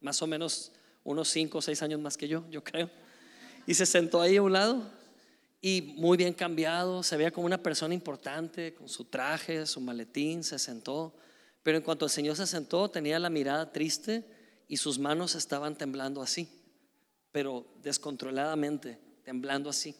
más 0.00 0.20
o 0.20 0.26
menos 0.26 0.72
unos 1.02 1.30
cinco 1.30 1.58
o 1.58 1.62
seis 1.62 1.80
años 1.80 1.98
más 1.98 2.18
que 2.18 2.28
yo, 2.28 2.44
yo 2.50 2.62
creo. 2.62 2.90
Y 3.66 3.72
se 3.72 3.86
sentó 3.86 4.20
ahí 4.20 4.36
a 4.36 4.42
un 4.42 4.52
lado 4.52 4.97
y 5.60 5.94
muy 5.96 6.16
bien 6.16 6.34
cambiado, 6.34 7.02
se 7.02 7.16
veía 7.16 7.32
como 7.32 7.46
una 7.46 7.62
persona 7.62 7.92
importante, 7.92 8.74
con 8.74 8.88
su 8.88 9.04
traje, 9.04 9.66
su 9.66 9.80
maletín, 9.80 10.44
se 10.44 10.58
sentó. 10.58 11.14
Pero 11.62 11.78
en 11.78 11.82
cuanto 11.82 12.04
el 12.04 12.10
Señor 12.10 12.36
se 12.36 12.46
sentó, 12.46 12.88
tenía 12.88 13.18
la 13.18 13.30
mirada 13.30 13.72
triste 13.72 14.24
y 14.68 14.76
sus 14.76 14.98
manos 14.98 15.34
estaban 15.34 15.76
temblando 15.76 16.22
así, 16.22 16.48
pero 17.32 17.66
descontroladamente, 17.82 18.98
temblando 19.24 19.68
así. 19.68 19.96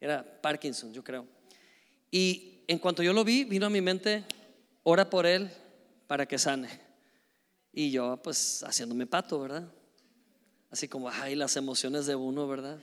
Era 0.00 0.40
Parkinson, 0.40 0.92
yo 0.92 1.02
creo. 1.02 1.26
Y 2.10 2.64
en 2.68 2.78
cuanto 2.78 3.02
yo 3.02 3.12
lo 3.12 3.24
vi, 3.24 3.44
vino 3.44 3.66
a 3.66 3.70
mi 3.70 3.80
mente, 3.80 4.24
ora 4.84 5.10
por 5.10 5.26
él 5.26 5.50
para 6.06 6.26
que 6.26 6.38
sane. 6.38 6.68
Y 7.72 7.90
yo, 7.90 8.20
pues, 8.22 8.62
haciéndome 8.62 9.06
pato, 9.06 9.40
¿verdad? 9.40 9.68
Así 10.70 10.86
como, 10.86 11.08
ay, 11.08 11.34
las 11.34 11.56
emociones 11.56 12.06
de 12.06 12.14
uno, 12.14 12.46
¿verdad? 12.46 12.78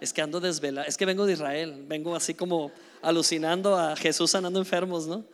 Es 0.00 0.12
que 0.12 0.22
ando 0.22 0.40
desvelado, 0.40 0.86
es 0.86 0.96
que 0.96 1.06
vengo 1.06 1.26
de 1.26 1.34
Israel, 1.34 1.84
vengo 1.86 2.14
así 2.14 2.34
como 2.34 2.72
alucinando 3.02 3.78
a 3.78 3.96
Jesús 3.96 4.30
sanando 4.30 4.58
enfermos, 4.58 5.06
¿no? 5.06 5.24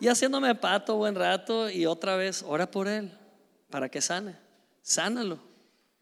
Y 0.00 0.08
haciéndome 0.08 0.54
pato 0.54 0.96
buen 0.96 1.14
rato 1.14 1.68
y 1.68 1.86
otra 1.86 2.16
vez, 2.16 2.44
ora 2.46 2.70
por 2.70 2.86
él, 2.86 3.10
para 3.70 3.88
que 3.88 4.00
sane, 4.00 4.36
sánalo. 4.82 5.40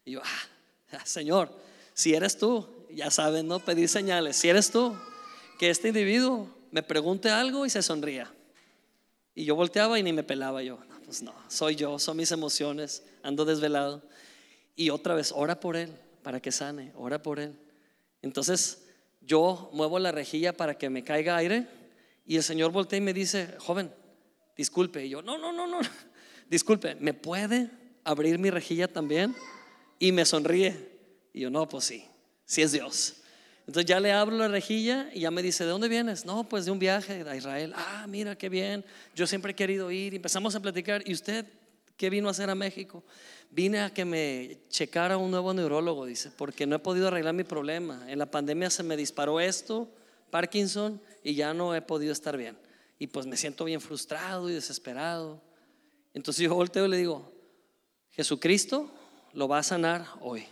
Y 0.04 0.12
yo, 0.12 0.22
ah, 0.22 1.04
Señor, 1.04 1.50
si 1.94 2.14
eres 2.14 2.36
tú, 2.36 2.68
ya 2.90 3.10
saben, 3.10 3.48
¿no? 3.48 3.58
Pedir 3.58 3.88
señales, 3.88 4.36
si 4.36 4.48
eres 4.48 4.70
tú, 4.70 4.96
que 5.58 5.70
este 5.70 5.88
individuo 5.88 6.48
me 6.70 6.82
pregunte 6.82 7.30
algo 7.30 7.64
y 7.64 7.70
se 7.70 7.82
sonría. 7.82 8.32
Y 9.34 9.44
yo 9.44 9.54
volteaba 9.54 9.98
y 9.98 10.02
ni 10.02 10.12
me 10.12 10.22
pelaba 10.22 10.62
yo. 10.62 10.78
Pues 11.04 11.22
no, 11.22 11.34
soy 11.48 11.76
yo, 11.76 11.98
son 11.98 12.16
mis 12.16 12.32
emociones, 12.32 13.04
ando 13.22 13.44
desvelado. 13.44 14.02
Y 14.74 14.90
otra 14.90 15.14
vez, 15.14 15.32
ora 15.34 15.60
por 15.60 15.76
él, 15.76 15.90
para 16.22 16.40
que 16.40 16.50
sane, 16.50 16.92
ora 16.96 17.22
por 17.22 17.38
él. 17.38 17.56
Entonces 18.22 18.86
yo 19.20 19.70
muevo 19.72 19.98
la 19.98 20.12
rejilla 20.12 20.52
para 20.52 20.78
que 20.78 20.90
me 20.90 21.04
caiga 21.04 21.36
aire 21.36 21.66
y 22.26 22.36
el 22.36 22.42
Señor 22.42 22.72
voltea 22.72 22.98
y 22.98 23.02
me 23.02 23.12
dice, 23.12 23.54
joven, 23.58 23.90
disculpe. 24.56 25.04
Y 25.06 25.10
yo, 25.10 25.22
no, 25.22 25.38
no, 25.38 25.52
no, 25.52 25.66
no, 25.66 25.80
disculpe, 26.50 26.96
¿me 26.96 27.14
puede 27.14 27.70
abrir 28.04 28.38
mi 28.38 28.50
rejilla 28.50 28.88
también? 28.88 29.34
Y 29.98 30.12
me 30.12 30.24
sonríe. 30.24 30.96
Y 31.32 31.40
yo, 31.40 31.50
no, 31.50 31.68
pues 31.68 31.84
sí, 31.84 32.04
sí 32.44 32.62
es 32.62 32.72
Dios. 32.72 33.16
Entonces 33.66 33.88
ya 33.88 33.98
le 33.98 34.12
abro 34.12 34.36
la 34.36 34.48
rejilla 34.48 35.10
y 35.12 35.20
ya 35.20 35.30
me 35.30 35.42
dice, 35.42 35.64
¿de 35.64 35.70
dónde 35.70 35.88
vienes? 35.88 36.24
No, 36.24 36.48
pues 36.48 36.64
de 36.64 36.70
un 36.70 36.78
viaje 36.78 37.24
a 37.28 37.34
Israel. 37.34 37.72
Ah, 37.76 38.06
mira, 38.08 38.36
qué 38.36 38.48
bien. 38.48 38.84
Yo 39.14 39.26
siempre 39.26 39.52
he 39.52 39.54
querido 39.54 39.90
ir. 39.90 40.12
Y 40.12 40.16
empezamos 40.16 40.54
a 40.54 40.60
platicar. 40.60 41.02
¿Y 41.04 41.12
usted 41.12 41.46
qué 41.96 42.08
vino 42.08 42.28
a 42.28 42.30
hacer 42.30 42.48
a 42.48 42.54
México? 42.54 43.04
Vine 43.50 43.80
a 43.80 43.92
que 43.92 44.04
me 44.04 44.58
checara 44.68 45.16
un 45.16 45.30
nuevo 45.30 45.54
neurólogo, 45.54 46.04
dice, 46.04 46.30
porque 46.30 46.66
no 46.66 46.76
he 46.76 46.78
podido 46.78 47.08
arreglar 47.08 47.34
mi 47.34 47.44
problema. 47.44 48.10
En 48.10 48.18
la 48.18 48.30
pandemia 48.30 48.70
se 48.70 48.82
me 48.82 48.96
disparó 48.96 49.40
esto, 49.40 49.88
Parkinson, 50.30 51.00
y 51.22 51.34
ya 51.34 51.54
no 51.54 51.74
he 51.74 51.82
podido 51.82 52.12
estar 52.12 52.36
bien. 52.36 52.56
Y 52.98 53.08
pues 53.08 53.26
me 53.26 53.36
siento 53.36 53.64
bien 53.64 53.80
frustrado 53.80 54.48
y 54.48 54.52
desesperado. 54.52 55.40
Entonces 56.14 56.44
yo 56.44 56.54
volteo 56.54 56.86
y 56.86 56.88
le 56.88 56.96
digo, 56.96 57.32
Jesucristo 58.12 58.90
lo 59.32 59.48
va 59.48 59.58
a 59.58 59.62
sanar 59.62 60.06
hoy. 60.20 60.44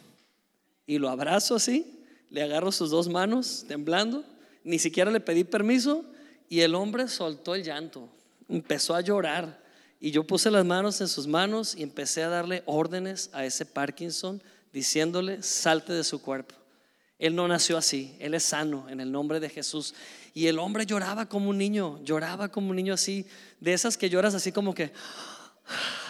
Y 0.87 0.99
lo 0.99 1.09
abrazo 1.09 1.55
así, 1.57 2.05
le 2.31 2.43
agarro 2.43 2.71
sus 2.73 2.91
dos 2.91 3.09
manos 3.09 3.65
temblando, 3.67 4.25
ni 4.63 4.79
siquiera 4.79 5.11
le 5.11 5.21
pedí 5.21 5.45
permiso 5.45 6.05
y 6.49 6.61
el 6.61 6.75
hombre 6.75 7.09
soltó 7.09 7.55
el 7.55 7.63
llanto. 7.63 8.09
empezó 8.49 8.95
a 8.95 9.01
llorar. 9.01 9.64
Y 10.05 10.11
yo 10.11 10.25
puse 10.25 10.51
las 10.51 10.67
manos 10.67 11.01
en 11.01 11.09
sus 11.09 11.27
manos 11.27 11.75
y 11.75 11.83
empecé 11.83 12.23
a 12.23 12.29
darle 12.29 12.63
órdenes 12.67 13.31
a 13.33 13.47
ese 13.47 13.65
Parkinson, 13.65 14.43
diciéndole, 14.71 15.43
salte 15.43 15.95
de 15.95 16.05
su 16.05 16.21
cuerpo. 16.21 16.55
Él 17.19 17.35
no 17.35 17.49
nació 17.49 17.79
así, 17.79 18.15
Él 18.21 18.35
es 18.35 18.43
sano 18.43 18.87
en 18.91 19.01
el 19.01 19.11
nombre 19.11 19.41
de 19.41 19.49
Jesús. 19.49 19.95
Y 20.35 20.49
el 20.49 20.59
hombre 20.59 20.85
lloraba 20.85 21.27
como 21.27 21.49
un 21.49 21.57
niño, 21.57 22.05
lloraba 22.05 22.51
como 22.51 22.69
un 22.69 22.77
niño 22.77 22.93
así, 22.93 23.27
de 23.61 23.73
esas 23.73 23.97
que 23.97 24.11
lloras 24.11 24.35
así 24.35 24.53
como 24.53 24.75
que, 24.75 24.93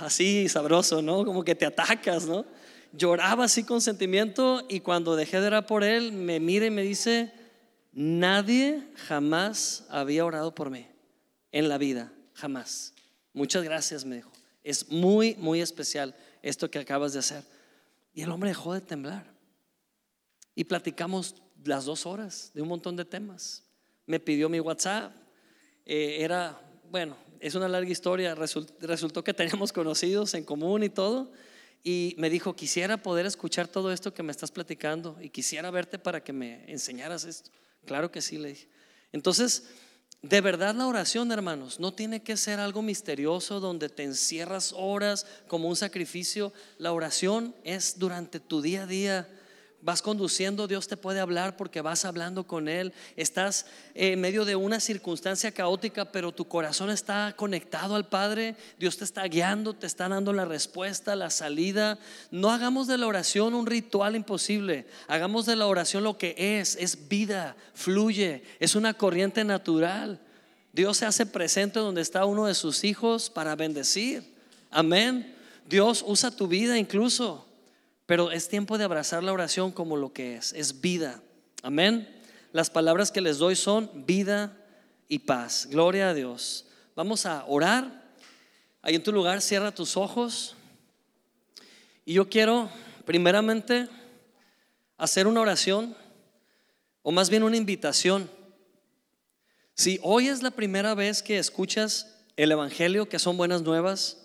así 0.01 0.49
sabroso, 0.49 1.01
¿no? 1.01 1.25
Como 1.25 1.45
que 1.45 1.55
te 1.55 1.65
atacas, 1.65 2.27
¿no? 2.27 2.45
Lloraba 2.91 3.45
así 3.45 3.63
con 3.63 3.81
sentimiento 3.81 4.67
y 4.69 4.81
cuando 4.81 5.15
dejé 5.15 5.41
de 5.41 5.47
orar 5.47 5.67
por 5.67 5.85
él, 5.85 6.11
me 6.11 6.41
mira 6.41 6.67
y 6.67 6.71
me 6.73 6.83
dice, 6.83 7.33
nadie 7.93 8.89
jamás 9.07 9.85
había 9.89 10.25
orado 10.25 10.53
por 10.53 10.71
mí 10.71 10.89
en 11.53 11.69
la 11.69 11.79
vida, 11.79 12.13
jamás. 12.33 12.94
Muchas 13.35 13.63
gracias, 13.65 14.05
me 14.05 14.17
dijo. 14.17 14.31
Es 14.63 14.89
muy, 14.91 15.35
muy 15.35 15.61
especial 15.61 16.15
esto 16.41 16.71
que 16.71 16.79
acabas 16.79 17.13
de 17.13 17.19
hacer. 17.19 17.45
Y 18.15 18.23
el 18.23 18.31
hombre 18.31 18.49
dejó 18.49 18.73
de 18.73 18.81
temblar. 18.81 19.27
Y 20.55 20.65
platicamos 20.65 21.35
las 21.65 21.85
dos 21.85 22.07
horas 22.07 22.53
de 22.55 22.63
un 22.63 22.69
montón 22.69 22.97
de 22.97 23.05
temas. 23.05 23.65
Me 24.07 24.21
pidió 24.21 24.49
mi 24.49 24.61
WhatsApp. 24.61 25.13
Eh, 25.85 26.19
era, 26.21 26.59
bueno, 26.91 27.17
es 27.41 27.55
una 27.55 27.69
larga 27.69 27.91
historia. 27.91 28.35
resultó 28.35 29.25
que 29.25 29.35
teníamos 29.35 29.73
conocidos 29.73 30.33
en 30.35 30.45
común 30.45 30.85
y 30.85 30.89
todo. 30.89 31.33
Y 31.83 32.15
me 32.17 32.31
dijo, 32.31 32.57
quisiera 32.57 32.97
poder 32.97 33.27
escuchar 33.27 33.69
todo 33.69 33.93
esto 33.93 34.15
que 34.15 34.23
me 34.23 34.31
estás 34.31 34.51
platicando 34.51 35.19
y 35.21 35.29
quisiera 35.29 35.71
verte 35.71 35.99
para 35.99 36.23
que 36.23 36.33
me 36.33 36.65
enseñaras 36.71 37.25
esto. 37.25 37.51
Claro 37.85 38.11
que 38.11 38.23
sí, 38.23 38.39
le 38.39 38.51
dije. 38.51 38.69
Entonces, 39.13 39.65
de 40.25 40.41
verdad 40.41 40.75
la 40.75 40.87
oración, 40.87 41.31
hermanos, 41.33 41.79
no 41.79 41.93
tiene 41.93 42.23
que 42.23 42.39
ser 42.39 42.59
algo 42.59 42.81
misterioso 42.81 43.61
donde 43.61 43.91
te 43.91 44.05
encierras 44.05 44.73
horas 44.75 45.27
como 45.49 45.69
un 45.69 45.77
sacrificio. 45.77 46.51
La 46.79 46.93
oración 46.93 47.55
es 47.63 47.99
durante 47.99 48.41
tu 48.41 48.63
día 48.63 48.85
a 48.85 48.87
día 48.87 49.29
vas 49.85 50.01
conduciendo, 50.01 50.67
Dios 50.67 50.89
te 50.89 50.97
puede 50.97 51.21
hablar 51.21 51.59
porque 51.59 51.83
vas 51.83 52.07
hablando 52.07 52.47
con 52.47 52.69
Él. 52.69 52.95
Estás 53.17 53.67
en 53.95 54.19
medio 54.19 54.47
de 54.47 54.57
una 54.57 54.81
circunstancia 54.81 55.53
caótica, 55.53 56.11
pero 56.11 56.33
tu 56.33 56.47
corazón 56.47 56.89
está 56.89 57.35
conectado 57.37 57.95
al 57.95 58.09
Padre. 58.09 58.57
Dios 58.79 58.97
te 58.97 59.05
está 59.05 59.23
guiando, 59.25 59.75
te 59.75 59.87
está 59.87 60.09
dando 60.09 60.33
la 60.33 60.47
respuesta, 60.47 61.15
la 61.15 61.29
salida. 61.29 61.99
No 62.31 62.51
hagamos 62.51 62.87
de 62.87 62.97
la 62.97 63.07
oración 63.07 63.55
un 63.55 63.67
ritual 63.67 64.17
imposible. 64.17 64.87
Hagamos 65.07 65.45
de 65.45 65.57
la 65.57 65.67
oración 65.67 66.03
lo 66.03 66.17
que 66.17 66.35
es. 66.39 66.77
Es 66.77 67.09
vida, 67.09 67.55
fluye, 67.75 68.43
es 68.61 68.75
una 68.75 68.95
corriente 68.95 69.45
natural. 69.45 70.19
Dios 70.73 70.97
se 70.97 71.07
hace 71.07 71.27
presente 71.27 71.79
donde 71.79 72.01
está 72.01 72.25
uno 72.25 72.47
de 72.47 72.55
sus 72.55 72.85
hijos 72.85 73.29
para 73.29 73.55
bendecir. 73.55 74.25
Amén. 74.71 75.37
Dios 75.69 76.03
usa 76.07 76.31
tu 76.31 76.49
vida 76.49 76.79
incluso. 76.79 77.47
Pero 78.07 78.31
es 78.31 78.49
tiempo 78.49 78.77
de 78.77 78.85
abrazar 78.85 79.23
la 79.23 79.33
oración 79.33 79.73
como 79.73 79.97
lo 79.97 80.13
que 80.13 80.37
es, 80.37 80.53
es 80.53 80.81
vida. 80.81 81.23
Amén. 81.63 82.09
Las 82.53 82.71
palabras 82.71 83.11
que 83.11 83.21
les 83.21 83.39
doy 83.39 83.57
son 83.57 83.91
vida 84.07 84.57
y 85.09 85.21
paz. 85.21 85.67
Gloria 85.71 86.11
a 86.11 86.15
Dios. 86.15 86.67
Vamos 86.95 87.27
a 87.27 87.45
orar. 87.47 88.05
Ahí 88.83 88.95
en 88.95 89.03
tu 89.03 89.13
lugar, 89.13 89.41
cierra 89.41 89.75
tus 89.75 89.97
ojos. 89.97 90.55
Y 92.05 92.15
yo 92.15 92.29
quiero, 92.29 92.69
primeramente, 93.07 93.89
hacer 94.99 95.27
una 95.27 95.41
oración, 95.41 95.97
o 97.03 97.11
más 97.11 97.31
bien 97.31 97.43
una 97.43 97.57
invitación. 97.57 98.31
Si 99.75 99.99
hoy 100.03 100.29
es 100.29 100.43
la 100.43 100.51
primera 100.51 100.95
vez 100.95 101.23
que 101.23 101.39
escuchas 101.39 102.15
el 102.37 102.53
Evangelio, 102.53 103.09
que 103.09 103.19
son 103.19 103.37
buenas 103.37 103.63
nuevas, 103.63 104.19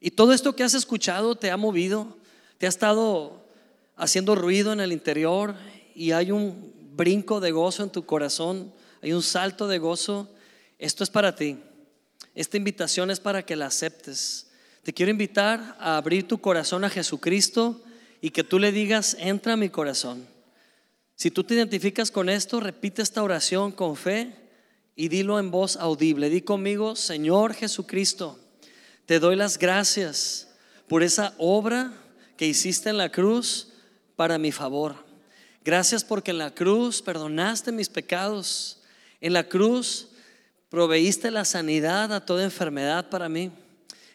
y 0.00 0.10
todo 0.10 0.32
esto 0.32 0.54
que 0.54 0.64
has 0.64 0.74
escuchado 0.74 1.36
te 1.36 1.50
ha 1.50 1.56
movido, 1.56 2.18
te 2.64 2.68
ha 2.68 2.70
estado 2.70 3.44
haciendo 3.94 4.34
ruido 4.34 4.72
en 4.72 4.80
el 4.80 4.90
interior 4.90 5.54
y 5.94 6.12
hay 6.12 6.30
un 6.30 6.72
brinco 6.96 7.38
de 7.38 7.50
gozo 7.50 7.82
en 7.82 7.90
tu 7.90 8.06
corazón, 8.06 8.72
hay 9.02 9.12
un 9.12 9.22
salto 9.22 9.68
de 9.68 9.76
gozo, 9.76 10.30
esto 10.78 11.04
es 11.04 11.10
para 11.10 11.36
ti. 11.36 11.58
Esta 12.34 12.56
invitación 12.56 13.10
es 13.10 13.20
para 13.20 13.44
que 13.44 13.54
la 13.54 13.66
aceptes. 13.66 14.50
Te 14.82 14.94
quiero 14.94 15.10
invitar 15.10 15.76
a 15.78 15.98
abrir 15.98 16.26
tu 16.26 16.40
corazón 16.40 16.84
a 16.84 16.88
Jesucristo 16.88 17.82
y 18.22 18.30
que 18.30 18.44
tú 18.44 18.58
le 18.58 18.72
digas, 18.72 19.14
entra 19.20 19.52
a 19.52 19.58
mi 19.58 19.68
corazón. 19.68 20.26
Si 21.16 21.30
tú 21.30 21.44
te 21.44 21.52
identificas 21.52 22.10
con 22.10 22.30
esto, 22.30 22.60
repite 22.60 23.02
esta 23.02 23.22
oración 23.22 23.72
con 23.72 23.94
fe 23.94 24.34
y 24.96 25.08
dilo 25.08 25.38
en 25.38 25.50
voz 25.50 25.76
audible. 25.76 26.30
Di 26.30 26.40
conmigo, 26.40 26.96
Señor 26.96 27.52
Jesucristo, 27.52 28.38
te 29.04 29.18
doy 29.18 29.36
las 29.36 29.58
gracias 29.58 30.48
por 30.88 31.02
esa 31.02 31.34
obra 31.36 32.00
que 32.36 32.46
hiciste 32.46 32.90
en 32.90 32.98
la 32.98 33.10
cruz 33.10 33.68
para 34.16 34.38
mi 34.38 34.52
favor. 34.52 34.96
Gracias 35.64 36.04
porque 36.04 36.30
en 36.30 36.38
la 36.38 36.54
cruz 36.54 37.00
perdonaste 37.00 37.72
mis 37.72 37.88
pecados. 37.88 38.80
En 39.20 39.32
la 39.32 39.48
cruz 39.48 40.08
proveíste 40.68 41.30
la 41.30 41.44
sanidad 41.44 42.12
a 42.12 42.24
toda 42.24 42.44
enfermedad 42.44 43.08
para 43.08 43.28
mí. 43.28 43.50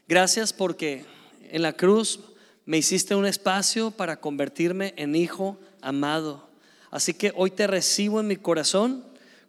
Gracias 0.08 0.54
porque 0.54 1.06
en 1.50 1.62
la 1.62 1.74
cruz 1.74 2.20
me 2.66 2.78
hiciste 2.78 3.16
un 3.16 3.26
espacio 3.26 3.92
para 3.92 4.20
convertirme 4.20 4.94
en 4.96 5.16
hijo 5.16 5.58
amado. 5.82 6.50
Así 6.92 7.14
que 7.14 7.34
hoy 7.36 7.52
te 7.52 7.68
recibo 7.68 8.20
en 8.20 8.28
mi 8.28 8.36
corazón 8.36 9.04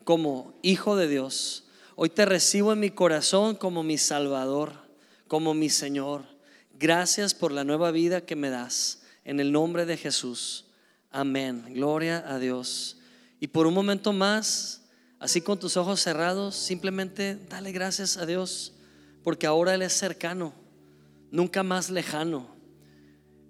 como 0.04 0.54
hijo 0.62 0.96
de 0.96 1.08
Dios. 1.08 1.64
Hoy 1.96 2.08
te 2.08 2.24
recibo 2.24 2.72
en 2.72 2.80
mi 2.80 2.90
corazón 2.90 3.56
como 3.56 3.82
mi 3.82 3.98
Salvador, 3.98 4.72
como 5.28 5.52
mi 5.52 5.68
Señor. 5.68 6.24
Gracias 6.80 7.34
por 7.34 7.52
la 7.52 7.62
nueva 7.62 7.90
vida 7.90 8.22
que 8.22 8.36
me 8.36 8.48
das. 8.48 9.02
En 9.26 9.38
el 9.38 9.52
nombre 9.52 9.84
de 9.84 9.98
Jesús. 9.98 10.64
Amén. 11.10 11.62
Gloria 11.74 12.24
a 12.26 12.38
Dios. 12.38 12.96
Y 13.38 13.48
por 13.48 13.66
un 13.66 13.74
momento 13.74 14.14
más, 14.14 14.80
así 15.18 15.42
con 15.42 15.58
tus 15.58 15.76
ojos 15.76 16.00
cerrados, 16.00 16.56
simplemente 16.56 17.36
dale 17.50 17.72
gracias 17.72 18.16
a 18.16 18.24
Dios, 18.24 18.72
porque 19.22 19.46
ahora 19.46 19.74
Él 19.74 19.82
es 19.82 19.92
cercano, 19.92 20.54
nunca 21.30 21.62
más 21.62 21.90
lejano. 21.90 22.46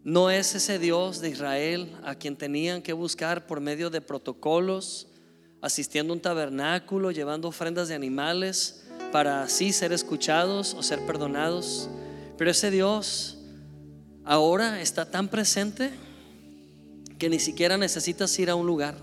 No 0.03 0.29
es 0.29 0.57
ese 0.57 0.81
Dios 0.81 1.21
de 1.21 1.29
Israel 1.29 1.97
a 2.03 2.17
quien 2.17 2.35
tenían 2.35 2.83
que 2.83 2.95
buscar 2.95 3.47
por 3.47 3.61
medio 3.61 3.91
de 3.91 4.01
protocolos, 4.01 5.07
asistiendo 5.61 6.13
a 6.13 6.17
un 6.17 6.21
tabernáculo, 6.21 7.13
llevando 7.13 7.47
ofrendas 7.47 7.87
de 7.87 7.95
animales 7.95 8.89
para 9.13 9.45
así 9.45 9.73
ser 9.73 9.93
escuchados 9.93 10.75
o 10.75 10.83
ser 10.83 11.07
perdonados. 11.07 11.89
Pero 12.41 12.53
ese 12.53 12.71
Dios 12.71 13.37
ahora 14.25 14.81
está 14.81 15.11
tan 15.11 15.29
presente 15.29 15.91
que 17.19 17.29
ni 17.29 17.39
siquiera 17.39 17.77
necesitas 17.77 18.39
ir 18.39 18.49
a 18.49 18.55
un 18.55 18.67
lugar, 18.67 18.95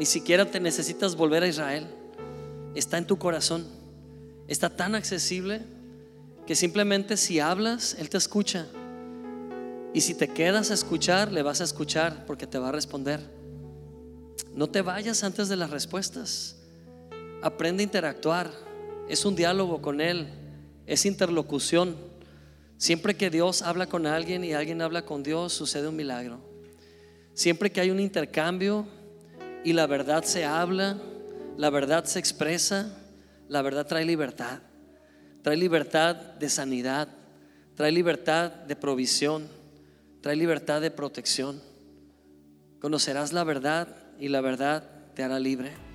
ni 0.00 0.04
siquiera 0.04 0.50
te 0.50 0.58
necesitas 0.58 1.14
volver 1.14 1.44
a 1.44 1.46
Israel. 1.46 1.86
Está 2.74 2.98
en 2.98 3.06
tu 3.06 3.20
corazón, 3.20 3.64
está 4.48 4.68
tan 4.68 4.96
accesible 4.96 5.62
que 6.44 6.56
simplemente 6.56 7.16
si 7.16 7.38
hablas, 7.38 7.94
Él 8.00 8.10
te 8.10 8.18
escucha. 8.18 8.66
Y 9.94 10.00
si 10.00 10.14
te 10.14 10.26
quedas 10.26 10.72
a 10.72 10.74
escuchar, 10.74 11.30
le 11.30 11.44
vas 11.44 11.60
a 11.60 11.64
escuchar 11.64 12.26
porque 12.26 12.48
te 12.48 12.58
va 12.58 12.70
a 12.70 12.72
responder. 12.72 13.20
No 14.56 14.68
te 14.68 14.82
vayas 14.82 15.22
antes 15.22 15.48
de 15.48 15.54
las 15.54 15.70
respuestas. 15.70 16.56
Aprende 17.42 17.84
a 17.84 17.84
interactuar. 17.84 18.50
Es 19.08 19.24
un 19.24 19.36
diálogo 19.36 19.80
con 19.80 20.00
Él, 20.00 20.26
es 20.84 21.06
interlocución. 21.06 22.09
Siempre 22.80 23.14
que 23.14 23.28
Dios 23.28 23.60
habla 23.60 23.88
con 23.88 24.06
alguien 24.06 24.42
y 24.42 24.54
alguien 24.54 24.80
habla 24.80 25.04
con 25.04 25.22
Dios, 25.22 25.52
sucede 25.52 25.86
un 25.86 25.96
milagro. 25.96 26.40
Siempre 27.34 27.70
que 27.70 27.82
hay 27.82 27.90
un 27.90 28.00
intercambio 28.00 28.86
y 29.62 29.74
la 29.74 29.86
verdad 29.86 30.24
se 30.24 30.46
habla, 30.46 30.96
la 31.58 31.68
verdad 31.68 32.06
se 32.06 32.18
expresa, 32.18 32.98
la 33.50 33.60
verdad 33.60 33.86
trae 33.86 34.06
libertad. 34.06 34.60
Trae 35.42 35.58
libertad 35.58 36.16
de 36.16 36.48
sanidad, 36.48 37.08
trae 37.74 37.92
libertad 37.92 38.50
de 38.50 38.76
provisión, 38.76 39.46
trae 40.22 40.34
libertad 40.34 40.80
de 40.80 40.90
protección. 40.90 41.60
Conocerás 42.80 43.34
la 43.34 43.44
verdad 43.44 43.88
y 44.18 44.28
la 44.28 44.40
verdad 44.40 44.84
te 45.14 45.22
hará 45.22 45.38
libre. 45.38 45.89